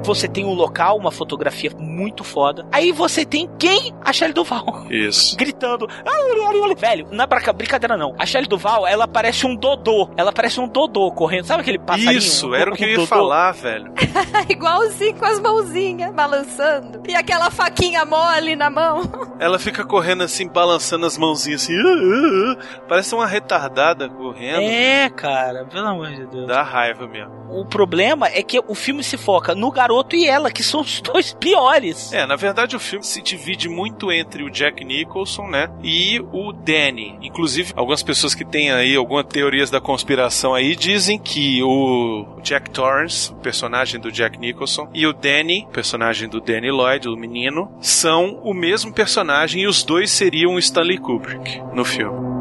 Você 0.04 0.28
tem 0.28 0.44
um 0.46 0.54
local, 0.54 0.98
uma 0.98 1.12
fotografia 1.12 1.70
muito 1.78 2.24
foda. 2.24 2.66
Aí 2.72 2.92
você 2.92 3.24
tem 3.24 3.48
quem? 3.60 3.94
A 4.04 4.12
Shelley 4.12 4.34
Duval. 4.34 4.88
Isso. 4.90 5.38
Gritando. 5.38 5.88
Velho, 6.78 7.08
não 7.12 7.24
é 7.24 7.28
pra 7.28 7.54
brincadeira 7.54 7.96
não. 7.96 8.16
A 8.18 8.26
Shelley 8.26 8.48
Duval, 8.48 8.88
ela 8.88 9.08
parece 9.08 9.46
um 9.46 9.56
dodô. 9.56 10.10
Ela 10.18 10.32
parece 10.32 10.60
um 10.60 10.68
dodô 10.68 11.12
correndo. 11.12 11.46
Sabe 11.46 11.62
aquele 11.62 11.78
passarinho? 11.78 12.18
Isso, 12.18 12.56
era 12.56 12.72
o 12.72 12.76
que 12.76 12.84
eu 12.84 12.90
ia 12.90 12.96
dodô? 12.96 13.08
falar, 13.08 13.52
velho. 13.52 13.94
Igualzinho 14.50 15.16
com 15.16 15.26
as 15.26 15.40
mãozinhas 15.40 16.12
balançando. 16.14 17.04
E 17.08 17.14
aquela 17.16 17.52
faquinha 17.52 18.04
mole 18.04 18.56
na 18.56 18.70
mão. 18.70 19.02
Ela 19.40 19.60
fica 19.60 19.86
correndo 19.86 20.24
assim, 20.24 20.48
balançando 20.48 21.06
as 21.06 21.18
mãozinhas 21.18 21.64
assim. 21.64 21.76
"Ah, 21.76 21.84
ah, 21.86 22.58
ah". 22.58 22.82
Parece 22.88 23.14
uma 23.14 23.28
retardada 23.28 24.10
correndo. 24.10 24.62
É, 24.62 25.10
cara, 25.10 25.66
pelo 25.66 25.88
amor 25.88 26.10
de 26.12 26.26
Deus. 26.26 26.48
Dá 26.48 26.64
raiva 26.64 27.08
mesmo. 27.08 27.32
O 27.50 27.66
problema 27.66 28.28
é 28.28 28.42
que 28.42 28.60
o 28.66 28.74
filme 28.74 29.04
se 29.04 29.18
foca 29.18 29.54
no 29.54 29.70
garoto 29.72 29.90
e 30.15 30.27
ela, 30.27 30.51
que 30.51 30.63
são 30.63 30.82
os 30.82 31.01
dois 31.01 31.34
piores. 31.39 32.12
É, 32.13 32.25
na 32.25 32.36
verdade 32.36 32.75
o 32.75 32.80
filme 32.80 33.06
se 33.06 33.21
divide 33.21 33.67
muito 33.67 34.12
entre 34.12 34.43
o 34.43 34.49
Jack 34.49 34.84
Nicholson, 34.84 35.47
né, 35.47 35.69
e 35.84 36.19
o 36.32 36.51
Danny. 36.51 37.17
Inclusive, 37.21 37.73
algumas 37.75 38.04
pessoas 38.04 38.34
que 38.34 38.45
têm 38.45 38.71
aí 38.71 38.95
algumas 38.95 39.25
teorias 39.25 39.69
da 39.69 39.82
conspiração 39.82 40.54
aí 40.54 40.75
dizem 40.75 41.19
que 41.19 41.62
o 41.63 42.25
Jack 42.41 42.69
Torrance, 42.69 43.34
personagem 43.41 43.99
do 43.99 44.12
Jack 44.12 44.38
Nicholson, 44.39 44.89
e 44.93 45.06
o 45.06 45.13
Danny, 45.13 45.67
personagem 45.71 46.27
do 46.27 46.39
Danny 46.39 46.71
Lloyd, 46.71 47.08
o 47.08 47.15
menino, 47.15 47.71
são 47.82 48.39
o 48.43 48.54
mesmo 48.54 48.93
personagem 48.93 49.63
e 49.63 49.67
os 49.67 49.84
dois 49.84 50.12
seriam 50.12 50.58
Stanley 50.58 50.97
Kubrick 50.97 51.62
no 51.73 51.84
filme. 51.84 52.40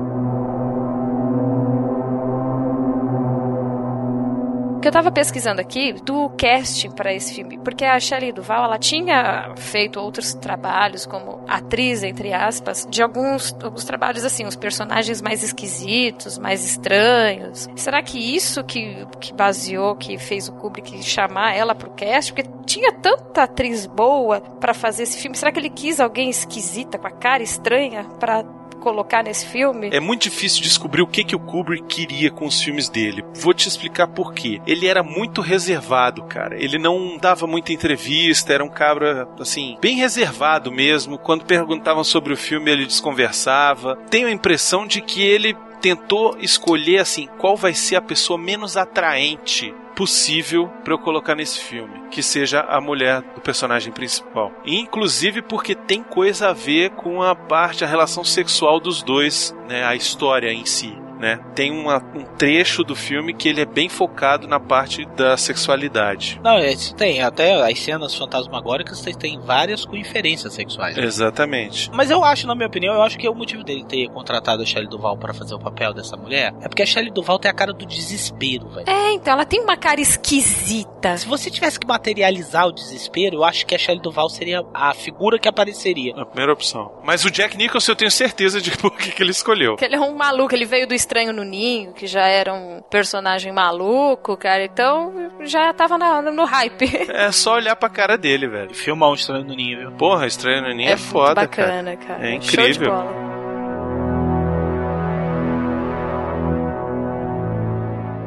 Porque 4.80 4.88
eu 4.88 4.92
tava 4.92 5.12
pesquisando 5.12 5.60
aqui 5.60 5.92
do 5.92 6.30
casting 6.30 6.90
para 6.90 7.12
esse 7.12 7.34
filme, 7.34 7.58
porque 7.58 7.84
a 7.84 8.00
Shelley 8.00 8.32
Duval, 8.32 8.64
ela 8.64 8.78
tinha 8.78 9.52
feito 9.54 10.00
outros 10.00 10.32
trabalhos 10.32 11.04
como 11.04 11.44
atriz, 11.46 12.02
entre 12.02 12.32
aspas, 12.32 12.88
de 12.88 13.02
alguns, 13.02 13.54
alguns 13.62 13.84
trabalhos 13.84 14.24
assim, 14.24 14.46
os 14.46 14.56
personagens 14.56 15.20
mais 15.20 15.42
esquisitos, 15.42 16.38
mais 16.38 16.64
estranhos. 16.64 17.68
Será 17.76 18.02
que 18.02 18.18
isso 18.34 18.64
que, 18.64 19.06
que 19.20 19.34
baseou, 19.34 19.94
que 19.96 20.16
fez 20.16 20.48
o 20.48 20.52
Kubrick 20.52 21.02
chamar 21.02 21.54
ela 21.54 21.74
pro 21.74 21.90
cast? 21.90 22.32
Porque 22.32 22.50
tinha 22.64 22.90
tanta 22.90 23.42
atriz 23.42 23.84
boa 23.84 24.40
para 24.40 24.72
fazer 24.72 25.02
esse 25.02 25.18
filme. 25.18 25.36
Será 25.36 25.52
que 25.52 25.60
ele 25.60 25.68
quis 25.68 26.00
alguém 26.00 26.30
esquisita, 26.30 26.96
com 26.96 27.06
a 27.06 27.10
cara 27.10 27.42
estranha, 27.42 28.04
para 28.18 28.46
colocar 28.80 29.22
nesse 29.22 29.46
filme? 29.46 29.90
É 29.92 30.00
muito 30.00 30.22
difícil 30.22 30.62
descobrir 30.62 31.02
o 31.02 31.06
que, 31.06 31.22
que 31.22 31.36
o 31.36 31.40
Kubrick 31.40 31.86
queria 31.86 32.30
com 32.30 32.46
os 32.46 32.60
filmes 32.60 32.88
dele. 32.88 33.24
Vou 33.34 33.54
te 33.54 33.68
explicar 33.68 34.08
por 34.08 34.34
quê. 34.34 34.60
Ele 34.66 34.86
era 34.86 35.02
muito 35.02 35.40
reservado, 35.40 36.24
cara. 36.24 36.56
Ele 36.60 36.78
não 36.78 37.16
dava 37.16 37.46
muita 37.46 37.72
entrevista, 37.72 38.52
era 38.52 38.64
um 38.64 38.68
cabra, 38.68 39.28
assim, 39.38 39.76
bem 39.80 39.96
reservado 39.96 40.72
mesmo. 40.72 41.18
Quando 41.18 41.44
perguntavam 41.44 42.02
sobre 42.02 42.32
o 42.32 42.36
filme, 42.36 42.70
ele 42.70 42.86
desconversava. 42.86 43.96
Tenho 44.10 44.26
a 44.26 44.32
impressão 44.32 44.86
de 44.86 45.00
que 45.00 45.22
ele 45.22 45.54
tentou 45.80 46.36
escolher, 46.38 46.98
assim, 46.98 47.28
qual 47.38 47.56
vai 47.56 47.74
ser 47.74 47.96
a 47.96 48.02
pessoa 48.02 48.38
menos 48.38 48.76
atraente 48.76 49.74
possível 49.94 50.68
para 50.84 50.94
eu 50.94 50.98
colocar 50.98 51.34
nesse 51.34 51.60
filme, 51.60 52.08
que 52.10 52.22
seja 52.22 52.60
a 52.60 52.80
mulher 52.80 53.22
do 53.22 53.40
personagem 53.40 53.92
principal. 53.92 54.52
Inclusive 54.64 55.42
porque 55.42 55.74
tem 55.74 56.02
coisa 56.02 56.48
a 56.48 56.52
ver 56.52 56.90
com 56.90 57.22
a 57.22 57.34
parte, 57.34 57.84
a 57.84 57.88
relação 57.88 58.24
sexual 58.24 58.80
dos 58.80 59.02
dois, 59.02 59.54
né, 59.68 59.84
a 59.84 59.94
história 59.94 60.52
em 60.52 60.64
si 60.64 60.96
né? 61.20 61.38
Tem 61.54 61.70
uma, 61.70 61.98
um 62.14 62.24
trecho 62.24 62.82
do 62.82 62.96
filme 62.96 63.34
que 63.34 63.48
ele 63.48 63.60
é 63.60 63.66
bem 63.66 63.88
focado 63.88 64.48
na 64.48 64.58
parte 64.58 65.04
da 65.16 65.36
sexualidade. 65.36 66.40
Não, 66.42 66.58
isso 66.58 66.94
tem. 66.94 67.20
Até 67.20 67.62
as 67.70 67.78
cenas 67.78 68.14
fantasmagóricas 68.14 69.00
tem 69.18 69.38
várias 69.38 69.84
com 69.84 69.96
inferências 69.96 70.54
sexuais. 70.54 70.96
Né? 70.96 71.04
Exatamente. 71.04 71.90
Mas 71.92 72.10
eu 72.10 72.24
acho, 72.24 72.46
na 72.46 72.54
minha 72.54 72.66
opinião, 72.66 72.94
eu 72.94 73.02
acho 73.02 73.18
que 73.18 73.28
o 73.28 73.34
motivo 73.34 73.62
dele 73.62 73.84
ter 73.84 74.08
contratado 74.08 74.62
a 74.62 74.66
Shelley 74.66 74.88
Duval 74.88 75.16
para 75.18 75.34
fazer 75.34 75.54
o 75.54 75.58
papel 75.58 75.92
dessa 75.92 76.16
mulher 76.16 76.54
é 76.62 76.68
porque 76.68 76.82
a 76.82 76.86
Shelley 76.86 77.10
Duval 77.10 77.38
tem 77.38 77.50
a 77.50 77.54
cara 77.54 77.72
do 77.72 77.84
desespero, 77.84 78.68
velho. 78.68 78.88
É, 78.88 79.12
então, 79.12 79.34
ela 79.34 79.44
tem 79.44 79.60
uma 79.60 79.76
cara 79.76 80.00
esquisita. 80.00 81.18
Se 81.18 81.26
você 81.26 81.50
tivesse 81.50 81.78
que 81.78 81.86
materializar 81.86 82.66
o 82.66 82.72
desespero, 82.72 83.36
eu 83.36 83.44
acho 83.44 83.66
que 83.66 83.74
a 83.74 83.78
Shelley 83.78 84.00
Duval 84.00 84.30
seria 84.30 84.62
a 84.72 84.94
figura 84.94 85.38
que 85.38 85.48
apareceria. 85.48 86.14
A 86.16 86.24
primeira 86.24 86.52
opção. 86.52 86.92
Mas 87.04 87.24
o 87.24 87.30
Jack 87.30 87.56
Nicholson 87.56 87.92
eu 87.92 87.96
tenho 87.96 88.10
certeza 88.10 88.60
de 88.60 88.70
por 88.78 88.96
que, 88.96 89.10
que 89.12 89.22
ele 89.22 89.32
escolheu. 89.32 89.76
Que 89.76 89.84
ele 89.84 89.96
é 89.96 90.00
um 90.00 90.14
maluco, 90.14 90.54
ele 90.54 90.64
veio 90.64 90.86
do 90.86 90.94
Estranho 91.10 91.32
no 91.32 91.42
Ninho, 91.42 91.92
que 91.92 92.06
já 92.06 92.28
era 92.28 92.54
um 92.54 92.80
personagem 92.88 93.50
maluco, 93.52 94.36
cara. 94.36 94.64
Então 94.64 95.12
já 95.40 95.72
tava 95.72 95.98
na, 95.98 96.22
no 96.22 96.44
hype. 96.44 96.88
É 97.10 97.32
só 97.32 97.54
olhar 97.54 97.74
pra 97.74 97.88
cara 97.88 98.16
dele, 98.16 98.46
velho. 98.46 98.72
Filmar 98.72 99.10
um 99.10 99.14
Estranho 99.14 99.44
no 99.44 99.52
Ninho, 99.52 99.78
viu? 99.80 99.92
Porra, 99.92 100.28
Estranho 100.28 100.62
no 100.62 100.72
Ninho 100.72 100.88
é, 100.88 100.92
é 100.92 100.96
foda, 100.96 101.34
bacana, 101.34 101.96
cara. 101.96 102.14
cara. 102.14 102.28
É 102.28 102.34
incrível. 102.34 102.64
Show 102.64 102.72
de 102.72 102.88
bola. 102.88 103.30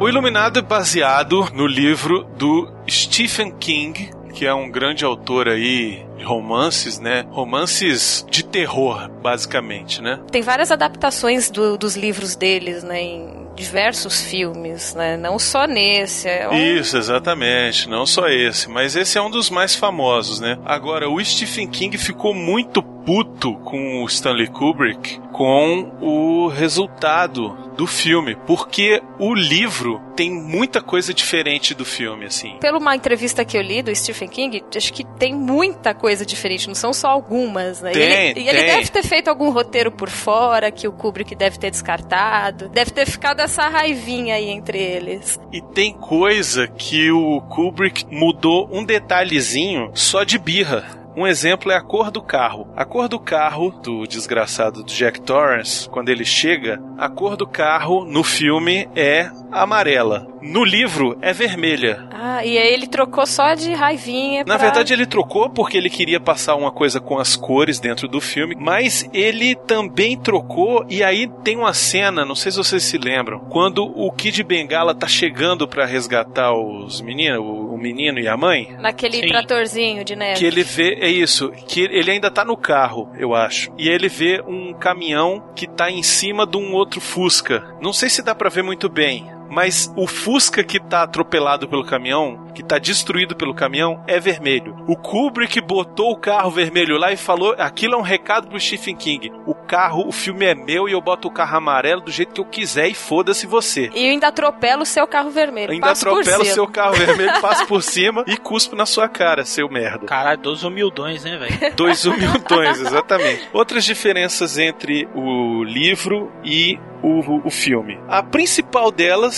O 0.02 0.10
Iluminado 0.10 0.60
é 0.60 0.62
baseado 0.62 1.50
no 1.54 1.66
livro 1.66 2.26
do 2.38 2.70
Stephen 2.90 3.54
King, 3.58 4.12
que 4.34 4.46
é 4.46 4.54
um 4.54 4.70
grande 4.70 5.06
autor 5.06 5.48
aí 5.48 6.06
de 6.18 6.24
romances, 6.24 7.00
né? 7.00 7.26
Romances 7.30 8.26
de 8.30 8.44
terror, 8.44 9.10
basicamente, 9.22 10.02
né? 10.02 10.20
Tem 10.32 10.42
várias 10.42 10.72
adaptações 10.72 11.50
do, 11.50 11.78
dos 11.78 11.96
livros 11.96 12.36
deles, 12.36 12.84
né? 12.84 13.02
Em 13.02 13.44
diversos 13.56 14.22
filmes, 14.22 14.94
né? 14.96 15.16
Não 15.16 15.38
só 15.38 15.66
nesse. 15.66 16.28
É 16.28 16.50
um... 16.50 16.54
Isso, 16.54 16.98
exatamente. 16.98 17.88
Não 17.90 18.06
só 18.06 18.28
esse, 18.28 18.70
mas 18.70 18.96
esse 18.96 19.18
é 19.18 19.22
um 19.22 19.30
dos 19.30 19.50
mais 19.50 19.76
famosos, 19.76 20.40
né? 20.40 20.58
Agora, 20.66 21.10
o 21.10 21.24
Stephen 21.24 21.68
King 21.68 21.98
ficou 21.98 22.34
muito 22.34 22.82
puto 23.06 23.56
com 23.58 24.04
o 24.04 24.06
Stanley 24.08 24.48
Kubrick 24.48 25.20
com 25.32 25.92
o 26.00 26.48
resultado 26.48 27.58
do 27.76 27.88
filme, 27.88 28.38
porque 28.46 29.02
o 29.18 29.34
livro 29.34 30.00
tem 30.16 30.32
muita 30.32 30.80
coisa 30.80 31.12
diferente 31.12 31.74
do 31.74 31.84
filme, 31.84 32.26
assim. 32.26 32.58
Pela 32.60 32.78
uma 32.78 32.96
entrevista 32.96 33.44
que 33.44 33.58
eu 33.58 33.62
li 33.62 33.82
do 33.82 33.94
Stephen 33.96 34.28
King, 34.28 34.64
acho 34.76 34.94
que 34.94 35.04
tem 35.18 35.34
muita 35.34 35.94
coisa 35.94 36.24
diferente, 36.24 36.68
não 36.68 36.76
são 36.76 36.94
só 36.94 37.08
algumas, 37.08 37.82
né? 37.82 37.92
Tem, 37.92 38.02
e 38.02 38.06
ele, 38.06 38.34
tem. 38.34 38.44
E 38.46 38.50
ele 38.50 38.64
deve 38.64 38.90
ter 38.90 39.04
feito 39.04 39.28
algum 39.28 39.50
roteiro 39.50 39.92
por 39.92 40.10
fora 40.10 40.72
que 40.72 40.88
o 40.88 40.92
Kubrick 40.92 41.34
deve 41.36 41.58
ter 41.58 41.72
descartado, 41.72 42.70
deve 42.70 42.92
ter 42.92 43.08
ficado 43.08 43.40
essa 43.40 43.68
raivinha 43.68 44.36
aí 44.36 44.50
entre 44.50 44.78
eles. 44.78 45.40
E 45.52 45.60
tem 45.60 45.94
coisa 45.94 46.68
que 46.68 47.12
o 47.12 47.42
Kubrick 47.42 48.06
mudou 48.12 48.70
um 48.72 48.86
detalhezinho 48.86 49.90
só 49.96 50.24
de 50.24 50.38
birra. 50.38 51.03
Um 51.16 51.28
exemplo 51.28 51.72
é 51.72 51.76
a 51.76 51.82
cor 51.82 52.10
do 52.10 52.22
carro. 52.22 52.68
A 52.76 52.84
cor 52.86 53.08
do 53.08 53.20
carro 53.20 53.72
do 53.72 54.08
desgraçado 54.08 54.84
do 54.84 54.92
Jack 54.92 55.22
Torrance, 55.22 55.88
quando 55.90 56.10
ele 56.10 56.26
chega, 56.26 56.82
a 56.98 57.08
cor 57.10 57.38
do 57.38 57.46
carro 57.46 58.04
no 58.06 58.24
filme 58.24 58.88
é 58.96 59.30
amarela. 59.52 60.28
No 60.42 60.64
livro 60.64 61.18
é 61.22 61.32
vermelha. 61.32 62.06
Ah, 62.12 62.44
e 62.44 62.58
aí 62.58 62.74
ele 62.74 62.88
trocou 62.88 63.26
só 63.26 63.54
de 63.54 63.74
raivinha. 63.74 64.40
Na 64.40 64.58
pra... 64.58 64.66
verdade, 64.66 64.92
ele 64.92 65.06
trocou 65.06 65.50
porque 65.50 65.78
ele 65.78 65.90
queria 65.90 66.20
passar 66.20 66.56
uma 66.56 66.72
coisa 66.72 67.00
com 67.00 67.18
as 67.18 67.36
cores 67.36 67.80
dentro 67.80 68.08
do 68.08 68.20
filme, 68.20 68.56
mas 68.60 69.10
ele 69.14 69.56
também 69.56 70.18
trocou 70.18 70.86
e 70.90 71.04
aí 71.04 71.30
tem 71.44 71.56
uma 71.56 71.74
cena, 71.74 72.26
não 72.26 72.36
sei 72.36 72.52
se 72.52 72.58
vocês 72.58 72.84
se 72.84 72.98
lembram, 72.98 73.40
quando 73.50 73.86
o 73.86 74.12
Kid 74.12 74.44
Bengala 74.44 74.94
tá 74.94 75.08
chegando 75.08 75.68
para 75.68 75.86
resgatar 75.86 76.54
os 76.54 77.00
meninos, 77.00 77.40
o 77.40 77.78
menino 77.78 78.20
e 78.20 78.28
a 78.28 78.36
mãe. 78.36 78.76
Naquele 78.80 79.20
Sim. 79.22 79.28
tratorzinho 79.28 80.04
de 80.04 80.16
neve. 80.16 80.40
Que 80.40 80.46
ele 80.46 80.64
vê, 80.64 80.98
é 81.04 81.10
isso, 81.10 81.52
que 81.68 81.82
ele 81.82 82.12
ainda 82.12 82.32
tá 82.32 82.46
no 82.46 82.56
carro, 82.56 83.10
eu 83.18 83.36
acho. 83.36 83.72
E 83.78 83.90
ele 83.90 84.08
vê 84.08 84.42
um 84.48 84.74
caminhão 84.74 85.44
que 85.56 85.68
tá 85.68 85.92
em 85.92 86.02
cima 86.02 86.46
de 86.48 86.56
um 86.56 86.74
outro 86.74 87.02
Fusca. 87.02 87.76
Não 87.82 87.92
sei 87.92 88.10
se 88.10 88.24
dá 88.24 88.34
para 88.34 88.50
ver 88.50 88.64
muito 88.64 88.88
bem, 88.88 89.30
mas 89.54 89.94
o 89.96 90.08
Fusca 90.08 90.64
que 90.64 90.80
tá 90.80 91.04
atropelado 91.04 91.68
pelo 91.68 91.86
caminhão, 91.86 92.48
que 92.56 92.64
tá 92.64 92.80
destruído 92.80 93.36
pelo 93.36 93.54
caminhão, 93.54 94.04
é 94.08 94.20
vermelho. 94.20 94.76
O 94.88 94.96
Kubrick 94.96 95.62
botou 95.62 96.12
o 96.12 96.18
carro 96.18 96.50
vermelho 96.50 96.98
lá 96.98 97.12
e 97.12 97.18
falou: 97.18 97.56
aquilo 97.58 97.94
é 97.94 97.98
um 97.98 98.02
recado 98.02 98.48
pro 98.48 98.60
Stephen 98.60 98.96
King. 98.96 99.32
O 99.46 99.54
carro, 99.54 100.08
o 100.08 100.12
filme 100.12 100.46
é 100.46 100.56
meu 100.56 100.90
e 100.90 100.92
eu 100.92 101.02
boto 101.02 101.28
o 101.28 101.32
carro 101.32 101.58
amarelo 101.58 102.02
do 102.02 102.12
jeito 102.12 102.34
que 102.34 102.42
eu 102.42 102.46
quiser 102.46 102.88
e 102.88 102.94
foda-se 102.96 103.46
você. 103.46 103.90
E 103.94 104.06
eu 104.06 104.12
ainda 104.12 104.28
atropelo 104.28 104.82
o 104.82 104.86
seu 104.86 105.06
carro 105.06 105.30
vermelho. 105.30 105.70
Eu 105.70 105.74
ainda 105.76 105.92
atropelo 105.92 106.42
o 106.42 106.46
seu 106.46 106.68
carro 106.68 106.96
vermelho, 106.96 107.34
passo 107.42 107.66
por 107.68 107.84
cima 107.84 108.24
e 108.28 108.36
cuspo 108.38 108.76
na 108.76 108.86
sua 108.86 109.08
cara, 109.08 109.46
seu 109.46 109.70
merda. 109.70 110.08
Caralho, 110.08 110.42
dois 110.42 110.64
humildões, 110.64 111.24
né, 111.24 111.38
velho? 111.38 111.54
Dois 111.76 112.06
humildões, 112.06 112.80
exatamente. 112.80 113.48
Outras 113.52 113.84
diferenças 113.84 114.58
entre 114.58 115.08
o 115.14 115.64
livro 115.64 116.32
e 116.44 116.80
o, 117.04 117.48
o 117.48 117.50
filme. 117.52 118.00
A 118.08 118.24
principal 118.24 118.90
delas 118.90 119.36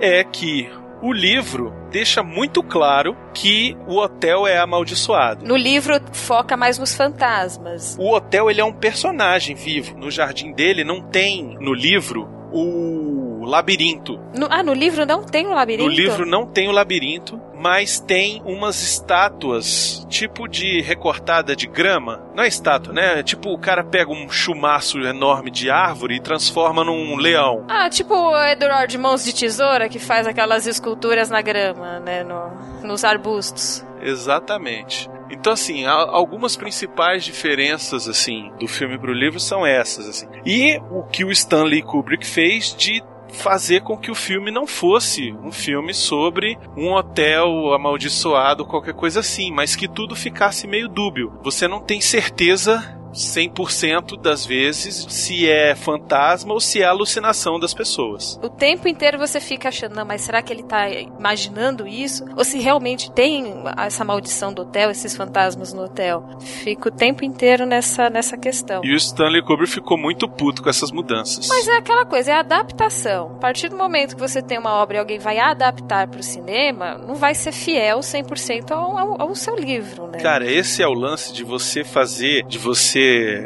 é 0.00 0.24
que 0.24 0.68
o 1.02 1.12
livro 1.12 1.72
deixa 1.90 2.22
muito 2.22 2.62
claro 2.62 3.16
que 3.34 3.76
o 3.86 3.96
hotel 3.96 4.46
é 4.46 4.58
amaldiçoado. 4.58 5.46
No 5.46 5.56
livro 5.56 5.94
foca 6.12 6.56
mais 6.56 6.78
nos 6.78 6.94
fantasmas. 6.94 7.96
O 7.98 8.14
hotel 8.14 8.50
ele 8.50 8.60
é 8.60 8.64
um 8.64 8.72
personagem 8.72 9.56
vivo. 9.56 9.96
No 9.96 10.10
jardim 10.10 10.52
dele 10.52 10.84
não 10.84 11.00
tem 11.00 11.56
no 11.60 11.72
livro 11.72 12.28
o 12.52 13.44
labirinto. 13.44 14.18
No, 14.36 14.46
ah, 14.50 14.62
no 14.62 14.74
livro 14.74 15.06
não 15.06 15.24
tem 15.24 15.46
o 15.46 15.54
labirinto? 15.54 15.88
No 15.88 15.94
livro 15.94 16.26
não 16.26 16.46
tem 16.46 16.68
o 16.68 16.72
labirinto, 16.72 17.40
mas 17.60 18.00
tem 18.00 18.42
umas 18.44 18.82
estátuas, 18.82 20.06
tipo 20.08 20.48
de 20.48 20.80
recortada 20.80 21.54
de 21.54 21.66
grama. 21.66 22.22
Não 22.34 22.42
é 22.42 22.48
estátua, 22.48 22.92
né? 22.92 23.22
Tipo, 23.22 23.52
o 23.52 23.58
cara 23.58 23.84
pega 23.84 24.10
um 24.10 24.30
chumaço 24.30 24.98
enorme 25.00 25.50
de 25.50 25.70
árvore 25.70 26.16
e 26.16 26.20
transforma 26.20 26.82
num 26.82 27.16
leão. 27.16 27.66
Ah, 27.68 27.90
tipo 27.90 28.14
o 28.14 28.44
Edward 28.44 28.96
Mãos 28.96 29.24
de 29.24 29.34
Tesoura, 29.34 29.88
que 29.90 29.98
faz 29.98 30.26
aquelas 30.26 30.66
esculturas 30.66 31.28
na 31.28 31.42
grama, 31.42 32.00
né? 32.00 32.24
No, 32.24 32.86
nos 32.86 33.04
arbustos. 33.04 33.84
Exatamente. 34.00 35.10
Então, 35.30 35.52
assim, 35.52 35.84
algumas 35.86 36.56
principais 36.56 37.24
diferenças, 37.24 38.08
assim, 38.08 38.50
do 38.58 38.66
filme 38.66 38.98
pro 38.98 39.12
livro 39.12 39.38
são 39.38 39.64
essas, 39.64 40.08
assim. 40.08 40.26
E 40.44 40.80
o 40.90 41.04
que 41.04 41.24
o 41.24 41.30
Stanley 41.30 41.82
Kubrick 41.82 42.26
fez 42.26 42.74
de 42.74 43.02
fazer 43.32 43.80
com 43.82 43.96
que 43.96 44.10
o 44.10 44.14
filme 44.14 44.50
não 44.50 44.66
fosse 44.66 45.32
um 45.42 45.52
filme 45.52 45.94
sobre 45.94 46.58
um 46.76 46.92
hotel 46.92 47.72
amaldiçoado, 47.72 48.64
qualquer 48.64 48.94
coisa 48.94 49.20
assim, 49.20 49.50
mas 49.50 49.76
que 49.76 49.88
tudo 49.88 50.16
ficasse 50.16 50.66
meio 50.66 50.88
dúbio. 50.88 51.32
Você 51.42 51.66
não 51.66 51.80
tem 51.80 52.00
certeza 52.00 52.99
100% 53.12 54.20
das 54.20 54.46
vezes 54.46 55.06
se 55.08 55.48
é 55.48 55.74
fantasma 55.74 56.52
ou 56.52 56.60
se 56.60 56.82
é 56.82 56.86
alucinação 56.86 57.58
das 57.58 57.74
pessoas. 57.74 58.38
O 58.42 58.48
tempo 58.48 58.88
inteiro 58.88 59.18
você 59.18 59.40
fica 59.40 59.68
achando, 59.68 59.94
não, 59.94 60.04
mas 60.04 60.22
será 60.22 60.42
que 60.42 60.52
ele 60.52 60.62
tá 60.62 60.88
imaginando 60.90 61.86
isso? 61.86 62.24
Ou 62.36 62.44
se 62.44 62.58
realmente 62.58 63.10
tem 63.10 63.62
essa 63.76 64.04
maldição 64.04 64.52
do 64.52 64.62
hotel, 64.62 64.90
esses 64.90 65.16
fantasmas 65.16 65.72
no 65.72 65.84
hotel? 65.84 66.24
Fica 66.40 66.88
o 66.88 66.92
tempo 66.92 67.24
inteiro 67.24 67.66
nessa, 67.66 68.08
nessa 68.08 68.36
questão. 68.36 68.82
E 68.84 68.92
o 68.92 68.96
Stanley 68.96 69.42
Kubrick 69.42 69.72
ficou 69.72 69.98
muito 69.98 70.28
puto 70.28 70.62
com 70.62 70.68
essas 70.68 70.90
mudanças. 70.90 71.48
Mas 71.48 71.66
é 71.68 71.76
aquela 71.76 72.04
coisa, 72.04 72.32
é 72.32 72.34
a 72.34 72.40
adaptação. 72.40 73.32
A 73.36 73.38
partir 73.40 73.68
do 73.68 73.76
momento 73.76 74.14
que 74.14 74.20
você 74.20 74.42
tem 74.42 74.58
uma 74.58 74.74
obra 74.74 74.96
e 74.96 75.00
alguém 75.00 75.18
vai 75.18 75.38
adaptar 75.38 76.08
para 76.08 76.20
o 76.20 76.22
cinema, 76.22 76.98
não 76.98 77.14
vai 77.14 77.34
ser 77.34 77.52
fiel 77.52 78.00
100% 78.00 78.70
ao, 78.70 78.98
ao, 78.98 79.22
ao 79.22 79.34
seu 79.34 79.56
livro, 79.56 80.06
né? 80.06 80.18
Cara, 80.20 80.50
esse 80.50 80.82
é 80.82 80.86
o 80.86 80.92
lance 80.92 81.32
de 81.32 81.44
você 81.44 81.84
fazer, 81.84 82.44
de 82.44 82.58
você 82.58 82.99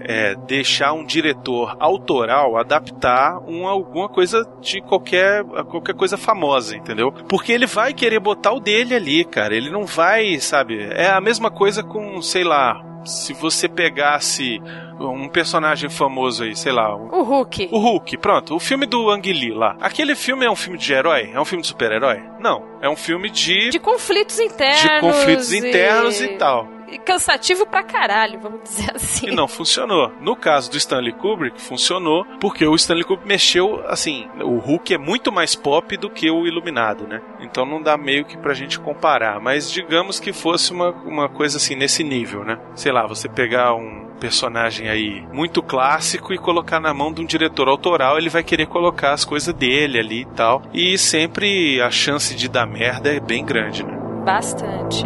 é, 0.07 0.35
deixar 0.47 0.93
um 0.93 1.05
diretor 1.05 1.77
autoral 1.79 2.57
adaptar 2.57 3.39
um, 3.47 3.67
alguma 3.67 4.09
coisa 4.09 4.47
de 4.61 4.81
qualquer, 4.81 5.45
qualquer 5.45 5.95
coisa 5.95 6.17
famosa, 6.17 6.77
entendeu? 6.77 7.13
Porque 7.29 7.53
ele 7.53 7.67
vai 7.67 7.93
querer 7.93 8.21
botar 8.21 8.53
o 8.53 8.61
dele 8.61 8.95
ali, 8.95 9.25
cara. 9.25 9.55
Ele 9.55 9.71
não 9.71 9.85
vai, 9.85 10.39
sabe? 10.41 10.83
É 10.93 11.09
a 11.09 11.21
mesma 11.21 11.51
coisa 11.51 11.83
com, 11.83 12.21
sei 12.23 12.45
lá, 12.45 12.83
se 13.05 13.33
você 13.33 13.69
pegasse 13.69 14.61
um 14.99 15.29
personagem 15.29 15.91
famoso 15.91 16.45
aí, 16.45 16.57
sei 16.57 16.73
lá. 16.73 16.95
O 16.95 17.23
Hulk. 17.23 17.69
O 17.71 17.79
Hulk, 17.79 18.17
pronto. 18.19 18.55
O 18.55 18.61
filme 18.61 18.87
do 18.87 19.11
Ang 19.11 19.33
Lee 19.33 19.53
lá. 19.53 19.77
Aquele 19.81 20.15
filme 20.15 20.47
é 20.47 20.51
um 20.51 20.57
filme 20.57 20.79
de 20.79 20.93
herói? 20.93 21.31
É 21.33 21.41
um 21.41 21.45
filme 21.45 21.63
de 21.63 21.69
super-herói? 21.69 22.23
Não. 22.41 22.63
É 22.81 22.89
um 22.89 22.97
filme 22.97 23.31
de. 23.31 23.71
De 23.71 23.79
conflitos 23.79 24.39
internos. 24.39 24.81
De 24.81 25.01
conflitos 25.01 25.53
internos 25.53 26.21
e, 26.21 26.25
e 26.25 26.29
tal 26.37 26.69
cansativo 26.99 27.67
pra 27.67 27.83
caralho, 27.83 28.41
vamos 28.41 28.63
dizer 28.63 28.93
assim. 28.95 29.29
E 29.29 29.35
não 29.35 29.49
funcionou. 29.49 30.13
No 30.21 30.37
caso 30.37 30.71
do 30.71 30.77
Stanley 30.77 31.13
Kubrick, 31.13 31.61
funcionou 31.61 32.25
porque 32.41 32.67
o 32.67 32.75
Stanley 32.75 33.05
Kubrick 33.05 33.29
mexeu, 33.29 33.83
assim, 33.87 34.29
o 34.43 34.59
Hulk 34.59 34.95
é 34.95 34.99
muito 34.99 35.33
mais 35.33 35.55
pop 35.55 35.97
do 35.97 36.11
que 36.11 36.31
o 36.31 36.47
Iluminado, 36.47 37.07
né? 37.07 37.21
Então 37.41 37.65
não 37.65 37.83
dá 37.83 37.97
meio 37.97 38.25
que 38.25 38.37
pra 38.37 38.55
gente 38.55 38.79
comparar, 38.79 39.41
mas 39.41 39.71
digamos 39.71 40.19
que 40.21 40.33
fosse 40.33 40.73
uma, 40.73 40.91
uma 40.91 41.29
coisa 41.29 41.57
assim, 41.57 41.75
nesse 41.75 42.03
nível, 42.03 42.45
né? 42.45 42.59
Sei 42.75 42.93
lá, 42.93 43.07
você 43.07 43.29
pegar 43.29 43.75
um 43.75 44.05
personagem 44.21 44.89
aí 44.89 45.27
muito 45.33 45.63
clássico 45.63 46.33
e 46.33 46.39
colocar 46.39 46.81
na 46.81 46.95
mão 46.95 47.13
de 47.13 47.21
um 47.21 47.27
diretor 47.27 47.69
autoral, 47.69 48.17
ele 48.17 48.31
vai 48.31 48.43
querer 48.43 48.67
colocar 48.67 49.13
as 49.13 49.25
coisas 49.25 49.53
dele 49.53 49.99
ali 49.99 50.23
e 50.23 50.27
tal. 50.27 50.63
E 50.73 50.97
sempre 50.97 51.81
a 51.83 51.91
chance 51.91 52.35
de 52.35 52.49
dar 52.49 52.67
merda 52.67 53.13
é 53.13 53.21
bem 53.21 53.45
grande, 53.45 53.85
né? 53.85 53.93
Bastante. 54.25 55.05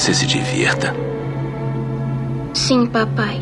Você 0.00 0.14
se 0.14 0.26
divirta. 0.26 0.94
Sim, 2.54 2.86
papai. 2.86 3.38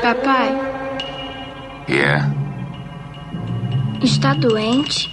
Papai. 0.00 0.60
É? 1.88 2.20
Está 4.00 4.32
doente? 4.34 5.10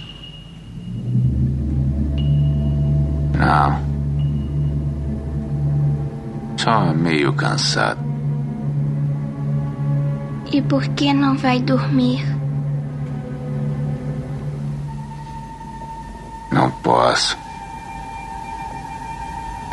Não. 3.36 3.80
Só 6.56 6.94
meio 6.94 7.32
cansado. 7.32 7.98
E 10.52 10.62
por 10.62 10.86
que 10.90 11.12
não 11.12 11.36
vai 11.36 11.58
dormir? 11.58 12.39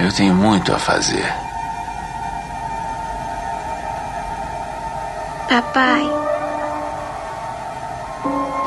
Eu 0.08 0.14
tenho 0.14 0.34
muito 0.34 0.74
a 0.74 0.80
fazer. 0.80 1.26
Papai. 5.50 6.10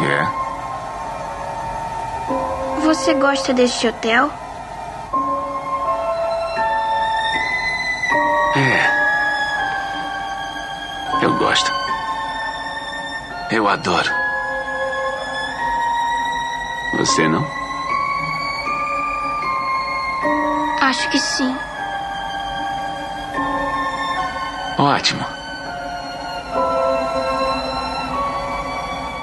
É? 0.03 0.29
Você 2.83 3.15
gosta 3.15 3.55
deste 3.55 3.89
hotel? 3.89 4.31
É. 8.55 8.91
Eu 11.25 11.39
gosto. 11.39 11.73
Eu 13.51 13.67
adoro. 13.67 14.13
Você 16.99 17.27
não? 17.29 17.60
Acho 20.91 21.09
que 21.09 21.21
sim. 21.21 21.57
Ótimo. 24.77 25.25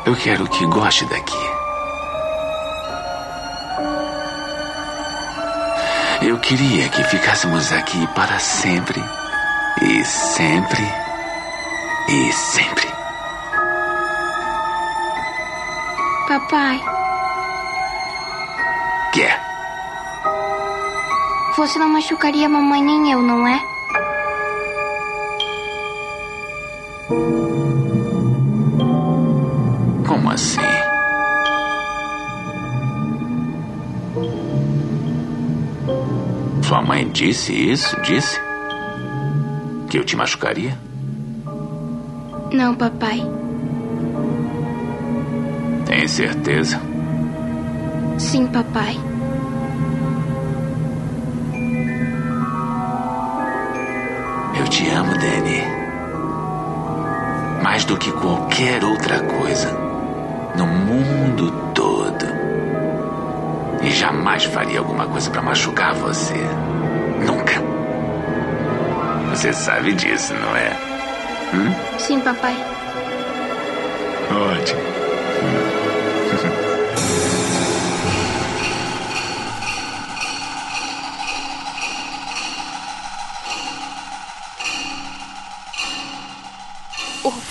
Eu 0.06 0.16
quero 0.16 0.48
que 0.48 0.66
goste 0.68 1.04
daqui. 1.08 1.52
Eu 6.22 6.40
queria 6.40 6.88
que 6.88 7.04
ficássemos 7.04 7.74
aqui 7.74 8.08
para 8.16 8.40
sempre. 8.40 9.04
E 9.82 10.06
sempre. 10.06 10.90
E 12.08 12.32
sempre. 12.32 12.88
Papai. 16.30 16.82
Quer? 19.12 19.47
Você 21.58 21.80
não 21.80 21.90
machucaria 21.90 22.46
a 22.46 22.50
mamãe 22.50 22.84
nem 22.84 23.12
eu, 23.12 23.22
não 23.22 23.48
é? 23.48 23.60
assim. 30.38 30.62
Sua 36.62 36.82
mãe 36.84 37.10
disse 37.10 37.54
isso? 37.54 38.00
Disse? 38.02 38.40
Que 39.90 39.98
eu 39.98 40.06
te 40.06 40.16
machucaria? 40.16 40.78
Não, 42.54 42.76
papai. 42.76 43.20
Tem 45.88 46.08
certeza? 46.08 46.80
Sim, 48.20 48.46
papai. 48.46 49.07
Mais 57.78 57.86
do 57.86 57.96
que 57.96 58.12
qualquer 58.12 58.84
outra 58.84 59.20
coisa 59.20 59.72
no 60.56 60.66
mundo 60.66 61.52
todo. 61.76 62.26
E 63.84 63.92
jamais 63.92 64.46
faria 64.46 64.80
alguma 64.80 65.06
coisa 65.06 65.30
para 65.30 65.44
machucar 65.44 65.94
você. 65.94 66.34
Nunca. 67.24 67.62
Você 69.30 69.54
sabe 69.54 69.94
disso, 69.94 70.34
não 70.34 70.56
é? 70.56 70.76
Hum? 71.54 72.00
Sim, 72.00 72.20
papai. 72.22 72.56
Ótimo. 74.32 74.97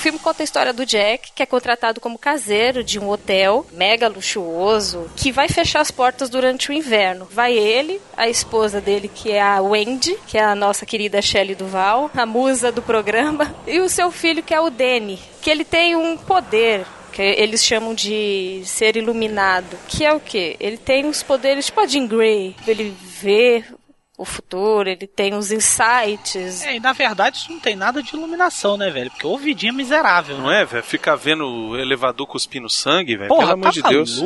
Filme 0.07 0.21
conta 0.21 0.40
a 0.40 0.45
história 0.45 0.73
do 0.73 0.87
Jack, 0.87 1.33
que 1.35 1.42
é 1.42 1.47
contratado 1.47 2.01
como 2.01 2.16
caseiro 2.16 2.85
de 2.85 2.97
um 2.97 3.11
hotel 3.11 3.66
mega 3.73 4.07
luxuoso, 4.07 5.11
que 5.16 5.33
vai 5.33 5.49
fechar 5.49 5.81
as 5.81 5.90
portas 5.90 6.31
durante 6.31 6.71
o 6.71 6.73
inverno. 6.73 7.27
Vai 7.29 7.55
ele, 7.55 8.01
a 8.16 8.29
esposa 8.29 8.81
dele, 8.81 9.11
que 9.12 9.33
é 9.33 9.42
a 9.42 9.61
Wendy, 9.61 10.16
que 10.29 10.38
é 10.38 10.45
a 10.45 10.55
nossa 10.55 10.87
querida 10.87 11.21
Shelley 11.21 11.57
Duval, 11.57 12.09
a 12.14 12.25
musa 12.25 12.71
do 12.71 12.81
programa, 12.81 13.53
e 13.66 13.81
o 13.81 13.88
seu 13.88 14.12
filho, 14.12 14.45
que 14.45 14.55
é 14.55 14.61
o 14.61 14.71
Danny, 14.71 15.19
que 15.42 15.51
ele 15.51 15.64
tem 15.64 15.97
um 15.97 16.16
poder 16.16 16.87
que 17.12 17.23
eles 17.23 17.64
chamam 17.64 17.92
de 17.92 18.62
ser 18.64 18.95
iluminado, 18.95 19.77
que 19.88 20.05
é 20.05 20.12
o 20.12 20.21
quê? 20.21 20.55
Ele 20.61 20.77
tem 20.77 21.07
os 21.07 21.23
poderes 21.23 21.66
tipo 21.66 21.81
a 21.81 21.87
Jean 21.87 22.07
Grey, 22.07 22.55
ele 22.69 22.95
vê 23.03 23.64
o 24.19 24.25
futuro, 24.25 24.89
ele 24.89 25.07
tem 25.07 25.35
os 25.35 25.53
insights. 25.53 26.63
É, 26.65 26.77
e 26.77 26.81
na 26.81 26.93
verdade 26.93 27.39
isso 27.39 27.53
não 27.53 27.61
tem 27.61 27.77
nada 27.77 28.03
de 28.03 28.15
iluminação, 28.17 28.77
né, 28.77 28.91
velho? 28.91 29.11
Porque 29.11 29.27
o 29.27 29.37
vidinho 29.37 29.71
é 29.71 29.77
miserável, 29.77 30.39
Não 30.39 30.51
é, 30.51 30.65
velho? 30.65 30.83
Ficar 30.83 31.17
vendo 31.17 31.47
o 31.47 31.79
elevador 31.79 32.27
cuspindo 32.27 32.69
sangue, 32.71 33.17
velho. 33.17 33.29
Porra, 33.29 33.41
Pelo 33.49 33.53
amor 33.53 33.65
tá 33.65 33.71
de 33.71 33.83
Deus. 33.83 34.19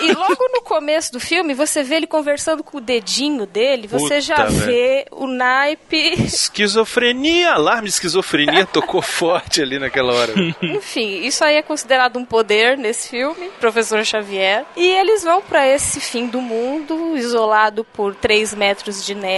e 0.00 0.12
logo 0.12 0.48
no 0.52 0.62
começo 0.62 1.12
do 1.12 1.18
filme, 1.20 1.54
você 1.54 1.82
vê 1.82 1.96
ele 1.96 2.06
conversando 2.06 2.62
com 2.62 2.78
o 2.78 2.80
dedinho 2.80 3.44
dele, 3.46 3.86
você 3.88 4.04
Puta, 4.04 4.20
já 4.20 4.44
velho. 4.44 4.66
vê 4.66 5.06
o 5.10 5.26
naipe. 5.26 6.14
Esquizofrenia, 6.22 7.52
alarme 7.54 7.88
de 7.88 7.94
esquizofrenia 7.94 8.64
tocou 8.66 9.02
forte 9.02 9.60
ali 9.60 9.78
naquela 9.78 10.12
hora. 10.14 10.32
Enfim, 10.62 11.24
isso 11.24 11.44
aí 11.44 11.56
é 11.56 11.62
considerado 11.62 12.16
um 12.18 12.24
poder 12.24 12.78
nesse 12.78 13.08
filme, 13.08 13.50
Professor 13.58 14.04
Xavier. 14.04 14.64
E 14.76 14.86
eles 14.86 15.24
vão 15.24 15.42
pra 15.42 15.66
esse 15.66 16.00
fim 16.00 16.26
do 16.26 16.40
mundo, 16.40 17.16
isolado 17.16 17.84
por 17.84 18.14
3 18.14 18.54
metros 18.54 19.04
de 19.04 19.14
neve, 19.14 19.31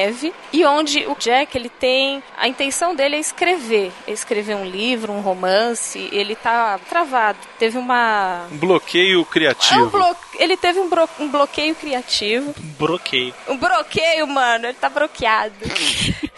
e 0.52 0.64
onde 0.64 1.06
o 1.06 1.16
Jack, 1.18 1.56
ele 1.56 1.68
tem. 1.68 2.22
A 2.36 2.48
intenção 2.48 2.94
dele 2.94 3.16
é 3.16 3.18
escrever. 3.18 3.92
É 4.06 4.12
escrever 4.12 4.54
um 4.56 4.64
livro, 4.64 5.12
um 5.12 5.20
romance. 5.20 6.08
Ele 6.12 6.34
tá 6.36 6.78
travado. 6.88 7.38
Teve 7.58 7.78
uma. 7.78 8.46
Um 8.52 8.56
bloqueio 8.58 9.18
É 9.18 9.20
um 9.20 9.24
criativo. 9.24 9.90
blo... 9.90 10.16
Ele 10.38 10.56
teve 10.56 10.80
um, 10.80 10.88
bro- 10.88 11.08
um 11.20 11.28
bloqueio 11.28 11.74
criativo. 11.74 12.54
Bloqueio. 12.78 13.32
Um 13.48 13.56
bloqueio, 13.56 14.26
mano. 14.26 14.66
Ele 14.66 14.74
tá 14.74 14.88
bloqueado. 14.88 15.54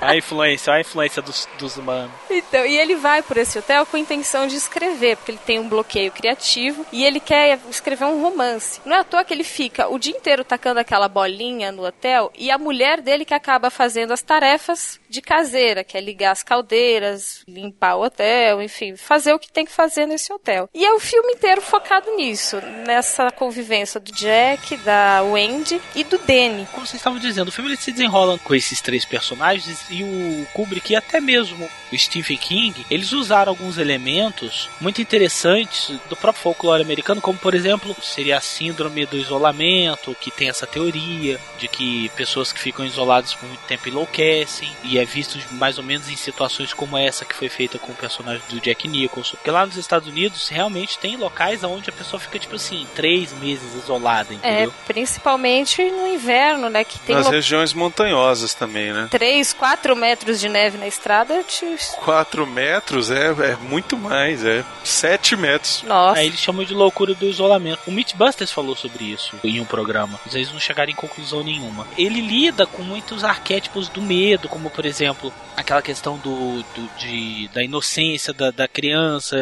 A 0.00 0.16
influência, 0.16 0.72
a 0.72 0.80
influência 0.80 1.22
dos, 1.22 1.48
dos 1.58 1.76
humanos. 1.76 2.10
Então, 2.28 2.64
e 2.66 2.76
ele 2.76 2.96
vai 2.96 3.22
por 3.22 3.36
esse 3.36 3.58
hotel 3.58 3.86
com 3.86 3.96
a 3.96 4.00
intenção 4.00 4.46
de 4.46 4.56
escrever, 4.56 5.16
porque 5.16 5.30
ele 5.32 5.40
tem 5.44 5.58
um 5.58 5.68
bloqueio 5.68 6.10
criativo 6.10 6.84
e 6.92 7.04
ele 7.04 7.20
quer 7.20 7.58
escrever 7.70 8.04
um 8.04 8.20
romance. 8.22 8.80
Não 8.84 8.96
é 8.96 9.00
à 9.00 9.04
toa 9.04 9.24
que 9.24 9.32
ele 9.32 9.44
fica 9.44 9.88
o 9.88 9.98
dia 9.98 10.14
inteiro 10.16 10.44
tacando 10.44 10.80
aquela 10.80 11.08
bolinha 11.08 11.70
no 11.72 11.84
hotel 11.86 12.30
e 12.36 12.50
a 12.52 12.58
mulher 12.58 13.00
dele 13.00 13.24
que 13.24 13.34
acaba 13.34 13.70
fazendo 13.70 14.12
as 14.12 14.22
tarefas 14.22 15.00
de 15.08 15.20
caseira, 15.20 15.84
que 15.84 15.96
é 15.96 16.00
ligar 16.00 16.32
as 16.32 16.42
caldeiras, 16.42 17.42
limpar 17.46 17.96
o 17.96 18.04
hotel, 18.04 18.62
enfim, 18.62 18.96
fazer 18.96 19.32
o 19.32 19.38
que 19.38 19.50
tem 19.50 19.64
que 19.64 19.72
fazer 19.72 20.06
nesse 20.06 20.32
hotel. 20.32 20.68
E 20.74 20.84
é 20.84 20.92
o 20.92 21.00
filme 21.00 21.32
inteiro 21.32 21.60
focado 21.60 22.14
nisso, 22.16 22.60
nessa 22.86 23.30
convivência 23.30 24.00
do 24.00 24.12
Jack, 24.12 24.76
da 24.78 25.22
Wendy 25.22 25.80
e 25.94 26.04
do 26.04 26.18
Danny. 26.18 26.66
Como 26.72 26.86
vocês 26.86 27.00
estavam 27.00 27.18
dizendo, 27.18 27.48
o 27.48 27.52
filme 27.52 27.70
ele 27.70 27.76
se 27.76 27.92
desenrola 27.92 28.38
com 28.38 28.54
esses 28.54 28.80
três 28.80 29.04
personagens 29.04 29.84
e 29.90 30.02
o 30.02 30.46
Kubrick 30.52 30.92
e 30.92 30.96
até 30.96 31.20
mesmo 31.20 31.68
o 31.92 31.98
Stephen 31.98 32.36
King, 32.36 32.86
eles 32.90 33.12
usaram 33.12 33.50
alguns 33.50 33.78
elementos 33.78 34.68
muito 34.80 35.00
interessantes 35.00 35.90
do 36.08 36.16
próprio 36.16 36.42
folclore 36.42 36.82
americano, 36.82 37.20
como 37.20 37.38
por 37.38 37.54
exemplo, 37.54 37.94
seria 38.02 38.38
a 38.38 38.40
síndrome 38.40 39.04
do 39.06 39.18
isolamento, 39.18 40.16
que 40.20 40.30
tem 40.30 40.48
essa 40.48 40.66
teoria 40.66 41.38
de 41.58 41.68
que 41.68 42.08
pessoas 42.10 42.41
que 42.50 42.58
ficam 42.58 42.84
isoladas 42.86 43.34
por 43.34 43.46
muito 43.46 43.60
tempo 43.66 43.88
enlouquecem, 43.90 44.74
e 44.82 44.98
é 44.98 45.04
visto 45.04 45.38
mais 45.52 45.76
ou 45.76 45.84
menos 45.84 46.08
em 46.08 46.16
situações 46.16 46.72
como 46.72 46.96
essa 46.96 47.26
que 47.26 47.34
foi 47.34 47.50
feita 47.50 47.78
com 47.78 47.92
o 47.92 47.94
personagem 47.94 48.42
do 48.48 48.58
Jack 48.60 48.88
Nicholson. 48.88 49.36
Porque 49.36 49.50
lá 49.50 49.66
nos 49.66 49.76
Estados 49.76 50.08
Unidos 50.08 50.48
realmente 50.48 50.98
tem 50.98 51.16
locais 51.16 51.62
onde 51.62 51.90
a 51.90 51.92
pessoa 51.92 52.18
fica 52.18 52.38
tipo 52.38 52.56
assim, 52.56 52.86
três 52.94 53.32
meses 53.34 53.74
isolada, 53.74 54.32
É, 54.32 54.36
entendeu? 54.36 54.74
principalmente 54.86 55.82
no 55.90 56.06
inverno, 56.06 56.70
né, 56.70 56.84
que 56.84 56.98
tem 57.00 57.14
Nas 57.14 57.26
lo- 57.26 57.32
regiões 57.32 57.74
montanhosas 57.74 58.54
também, 58.54 58.92
né? 58.92 59.08
3, 59.10 59.52
4 59.52 59.94
metros 59.94 60.40
de 60.40 60.48
neve 60.48 60.78
na 60.78 60.86
estrada, 60.86 61.42
te... 61.44 61.66
4 61.96 62.46
metros 62.46 63.10
é, 63.10 63.26
é 63.28 63.56
muito 63.60 63.96
mais, 63.98 64.44
é 64.44 64.64
7 64.84 65.36
metros. 65.36 65.82
nossa. 65.82 66.18
Aí 66.20 66.26
eles 66.28 66.40
chamam 66.40 66.64
de 66.64 66.72
loucura 66.72 67.14
do 67.14 67.26
isolamento. 67.26 67.80
O 67.86 67.90
Mythbusters 67.92 68.50
falou 68.52 68.74
sobre 68.76 69.04
isso 69.04 69.36
em 69.44 69.60
um 69.60 69.64
programa, 69.64 70.18
mas 70.24 70.34
eles 70.34 70.50
não 70.52 70.60
chegaram 70.60 70.90
em 70.90 70.94
conclusão 70.94 71.42
nenhuma. 71.42 71.86
Ele 71.98 72.20
lida 72.32 72.66
com 72.66 72.82
muitos 72.82 73.24
arquétipos 73.24 73.88
do 73.88 74.00
medo, 74.00 74.48
como 74.48 74.70
por 74.70 74.86
exemplo, 74.86 75.30
aquela 75.56 75.82
questão 75.82 76.16
do, 76.18 76.62
do- 76.74 76.90
de, 76.98 77.48
da 77.48 77.62
inocência 77.62 78.32
da, 78.32 78.50
da 78.50 78.66
criança 78.66 79.36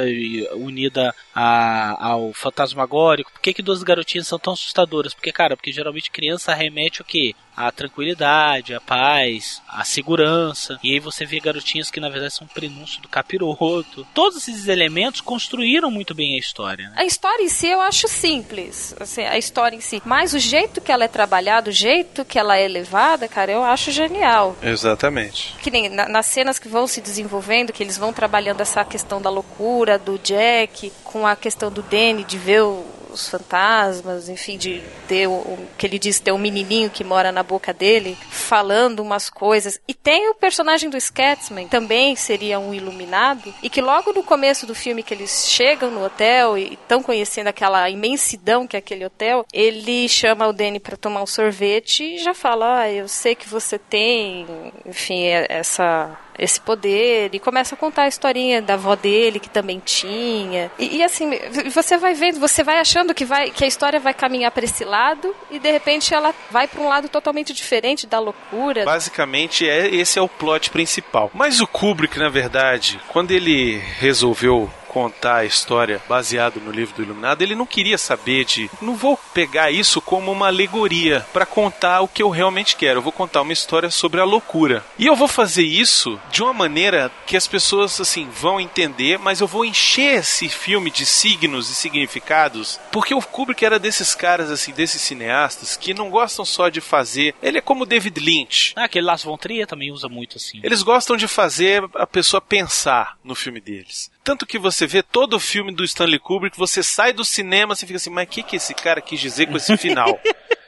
unida 0.57 1.14
a- 1.35 1.96
ao 2.05 2.33
fantasmagórico. 2.33 3.31
Por 3.33 3.40
que, 3.40 3.55
que 3.55 3.62
duas 3.62 3.83
garotinhas 3.85 4.26
são 4.26 4.38
tão 4.38 4.53
assustadoras? 4.55 5.14
Porque, 5.14 5.31
cara, 5.33 5.57
porque 5.57 5.72
geralmente 5.72 6.11
criança 6.11 6.53
remete 6.55 7.00
o 7.00 7.05
quê? 7.05 7.35
A 7.56 7.70
tranquilidade, 7.70 8.72
a 8.74 8.80
paz, 8.80 9.60
a 9.68 9.84
segurança. 9.84 10.78
E 10.82 10.92
aí 10.94 11.00
você 11.00 11.26
vê 11.26 11.40
garotinhas 11.40 11.90
que 11.90 12.00
na 12.00 12.08
verdade 12.08 12.32
são 12.34 12.46
prenúncio 12.46 13.02
do 13.02 13.08
capiroto. 13.08 14.06
Todos 14.14 14.38
esses 14.48 14.66
elementos 14.68 15.20
construíram 15.20 15.90
muito 15.90 16.14
bem 16.14 16.34
a 16.34 16.38
história. 16.38 16.88
né? 16.88 16.94
A 16.96 17.04
história 17.04 17.42
em 17.42 17.48
si 17.48 17.66
eu 17.66 17.80
acho 17.80 18.08
simples, 18.08 18.94
assim, 18.98 19.22
a 19.22 19.36
história 19.36 19.76
em 19.76 19.80
si. 19.80 20.00
Mas 20.04 20.32
o 20.32 20.38
jeito 20.38 20.80
que 20.80 20.90
ela 20.92 21.04
é 21.04 21.08
trabalhada, 21.08 21.68
o 21.70 21.72
jeito 21.72 22.24
que 22.24 22.38
ela 22.38 22.56
é 22.56 22.66
levada, 22.66 23.28
cara, 23.28 23.52
eu 23.52 23.62
acho 23.62 23.90
genial. 23.90 24.56
Exatamente. 24.62 25.54
Que 25.60 25.70
nem 25.70 25.88
na- 25.88 26.08
nas 26.08 26.26
cenas 26.26 26.58
que 26.58 26.68
vão 26.68 26.86
se 26.86 27.00
desenvolvendo, 27.00 27.72
que 27.72 27.82
eles 27.82 27.98
vão 27.98 28.12
trabalhando 28.12 28.60
essa 28.60 28.84
questão 28.84 29.20
da 29.20 29.28
loucura 29.30 29.98
do 29.98 30.18
Jack, 30.18 30.92
com 31.04 31.26
a 31.26 31.36
questão 31.36 31.70
do 31.70 31.82
Danny 31.82 32.24
de 32.24 32.38
ver 32.38 32.62
o- 32.62 32.86
os 33.12 33.29
fantasmas, 33.29 34.29
enfim, 34.29 34.57
de 34.57 34.83
ter 35.09 35.27
o, 35.27 35.33
o- 35.33 35.68
que 35.77 35.87
ele 35.87 35.99
diz 35.99 36.18
ter 36.20 36.33
um 36.33 36.38
menininho 36.38 36.90
que 36.90 37.03
mora 37.05 37.31
na 37.33 37.42
boca 37.42 37.73
dele, 37.73 38.16
falando 38.31 39.01
umas 39.01 39.29
coisas. 39.29 39.81
E 39.87 39.94
tem 39.94 40.29
o 40.31 40.35
personagem 40.35 40.88
do 40.90 41.01
Scatsman, 41.01 41.68
também 41.68 42.16
seria 42.16 42.59
um 42.59 42.73
iluminado, 42.75 43.53
e 43.62 43.68
que 43.70 43.81
logo 43.81 44.12
no 44.12 44.23
começo 44.23 44.66
do 44.66 44.75
filme 44.75 45.03
que 45.03 45.12
eles 45.14 45.46
chegam 45.49 45.90
no 45.90 46.05
hotel 46.05 46.57
e 46.57 46.75
estão 46.75 47.03
conhecendo 47.03 47.49
aquela 47.49 47.88
imensidão 47.90 48.66
que 48.66 48.77
é 48.77 48.79
aquele 48.79 49.05
hotel, 49.05 49.44
ele 49.53 50.09
chama 50.09 50.46
o 50.46 50.53
Danny 50.53 50.81
para 50.81 50.96
tomar 50.96 51.23
um 51.23 51.27
sorvete 51.27 52.03
e 52.14 52.18
já 52.18 52.35
fala: 52.35 52.81
ah, 52.83 52.90
eu 52.90 53.09
sei 53.09 53.35
que 53.35 53.49
você 53.49 53.79
tem, 53.79 54.46
enfim, 54.87 55.25
é- 55.25 55.46
essa 55.49 56.18
esse 56.38 56.59
poder 56.59 57.35
e 57.35 57.38
começa 57.38 57.75
a 57.75 57.79
contar 57.79 58.05
a 58.05 58.09
historinha 58.09 58.62
da 58.62 58.73
avó 58.75 58.96
dele 58.96 59.38
que 59.38 59.51
também 59.51 59.79
tinha 59.79 60.70
e, 60.79 60.96
e, 60.96 61.03
assim 61.03 61.29
você 61.70 61.99
vai 61.99 62.14
vendo 62.14 62.40
você 62.40 62.62
vai 62.62 62.79
achando 62.79 62.99
que 63.14 63.24
vai 63.24 63.50
que 63.50 63.64
a 63.64 63.66
história 63.66 63.98
vai 63.98 64.14
caminhar 64.14 64.50
para 64.50 64.64
esse 64.64 64.84
lado 64.84 65.34
e 65.50 65.58
de 65.58 65.70
repente 65.70 66.14
ela 66.14 66.34
vai 66.50 66.68
para 66.68 66.80
um 66.80 66.88
lado 66.88 67.08
totalmente 67.08 67.52
diferente 67.52 68.06
da 68.06 68.18
loucura 68.18 68.84
Basicamente, 68.84 69.68
é, 69.68 69.88
esse 69.88 70.18
é 70.18 70.22
o 70.22 70.28
plot 70.28 70.70
principal. 70.70 71.30
Mas 71.34 71.60
o 71.60 71.66
Kubrick, 71.66 72.18
na 72.18 72.28
verdade, 72.28 73.00
quando 73.08 73.30
ele 73.30 73.78
resolveu 73.98 74.70
contar 74.90 75.37
a 75.37 75.44
história 75.44 76.03
baseado 76.09 76.61
no 76.61 76.72
livro 76.72 76.96
do 76.96 77.03
Iluminado, 77.03 77.42
ele 77.42 77.55
não 77.55 77.64
queria 77.64 77.96
saber 77.96 78.44
de, 78.44 78.68
não 78.83 78.96
vou 78.96 79.16
pegar 79.33 79.70
isso 79.70 80.00
como 80.00 80.33
uma 80.33 80.48
alegoria 80.48 81.24
para 81.33 81.46
contar 81.46 82.00
o 82.00 82.09
que 82.09 82.20
eu 82.20 82.29
realmente 82.29 82.74
quero. 82.74 82.98
Eu 82.98 83.03
vou 83.03 83.12
contar 83.12 83.42
uma 83.42 83.53
história 83.53 83.88
sobre 83.88 84.20
a 84.20 84.24
loucura. 84.24 84.85
E 84.98 85.07
eu 85.07 85.14
vou 85.14 85.29
fazer 85.29 85.62
isso 85.62 86.20
de 86.33 86.42
uma 86.42 86.53
maneira 86.53 87.09
que 87.24 87.37
as 87.37 87.46
pessoas 87.46 88.00
assim 88.00 88.29
vão 88.29 88.61
entender, 88.61 89.16
mas 89.16 89.40
eu 89.40 89.46
vou 89.46 89.64
encher 89.64 90.18
esse 90.18 90.48
filme 90.48 90.90
de 90.90 91.07
signos 91.07 91.70
e 91.70 91.74
significados, 91.74 92.81
porque 92.90 93.14
o 93.14 93.22
Kubrick 93.22 93.64
era 93.64 93.79
desses 93.79 94.12
caras 94.12 94.50
assim, 94.50 94.72
desses 94.72 95.00
cineastas 95.00 95.76
que 95.76 95.94
não 95.94 96.11
gostam 96.11 96.44
só 96.44 96.68
de 96.68 96.81
fazer. 96.81 97.33
Ele 97.40 97.59
é 97.59 97.62
como 97.62 97.87
David 97.87 98.18
Lynch. 98.18 98.72
Ah, 98.74 98.85
aquele 98.85 99.07
Las 99.07 99.22
Von 99.22 99.37
Trier 99.37 99.68
também 99.68 99.92
usa 99.92 100.09
muito 100.09 100.37
assim. 100.37 100.61
Eles 100.64 100.83
gostam 100.83 101.16
de 101.16 101.29
fazer 101.29 101.88
a 101.94 102.07
pessoa 102.07 102.40
pensar 102.40 103.16
no 103.22 103.37
filme 103.37 103.61
deles. 103.61 104.11
Tanto 104.22 104.46
que 104.46 104.59
você 104.59 104.87
vê 104.87 105.02
todo 105.02 105.35
o 105.35 105.40
filme 105.40 105.72
do 105.72 105.85
Stanley 105.85 106.18
Kubrick, 106.18 106.56
você 106.56 106.83
sai 106.83 107.12
do 107.12 107.24
cinema 107.24 107.74
e 107.74 107.76
fica 107.76 107.96
assim, 107.96 108.11
mas 108.11 108.26
o 108.26 108.30
que, 108.30 108.42
que 108.42 108.56
esse 108.56 108.74
cara 108.74 109.00
quis 109.00 109.18
dizer 109.18 109.46
com 109.46 109.56
esse 109.56 109.76
final? 109.76 110.20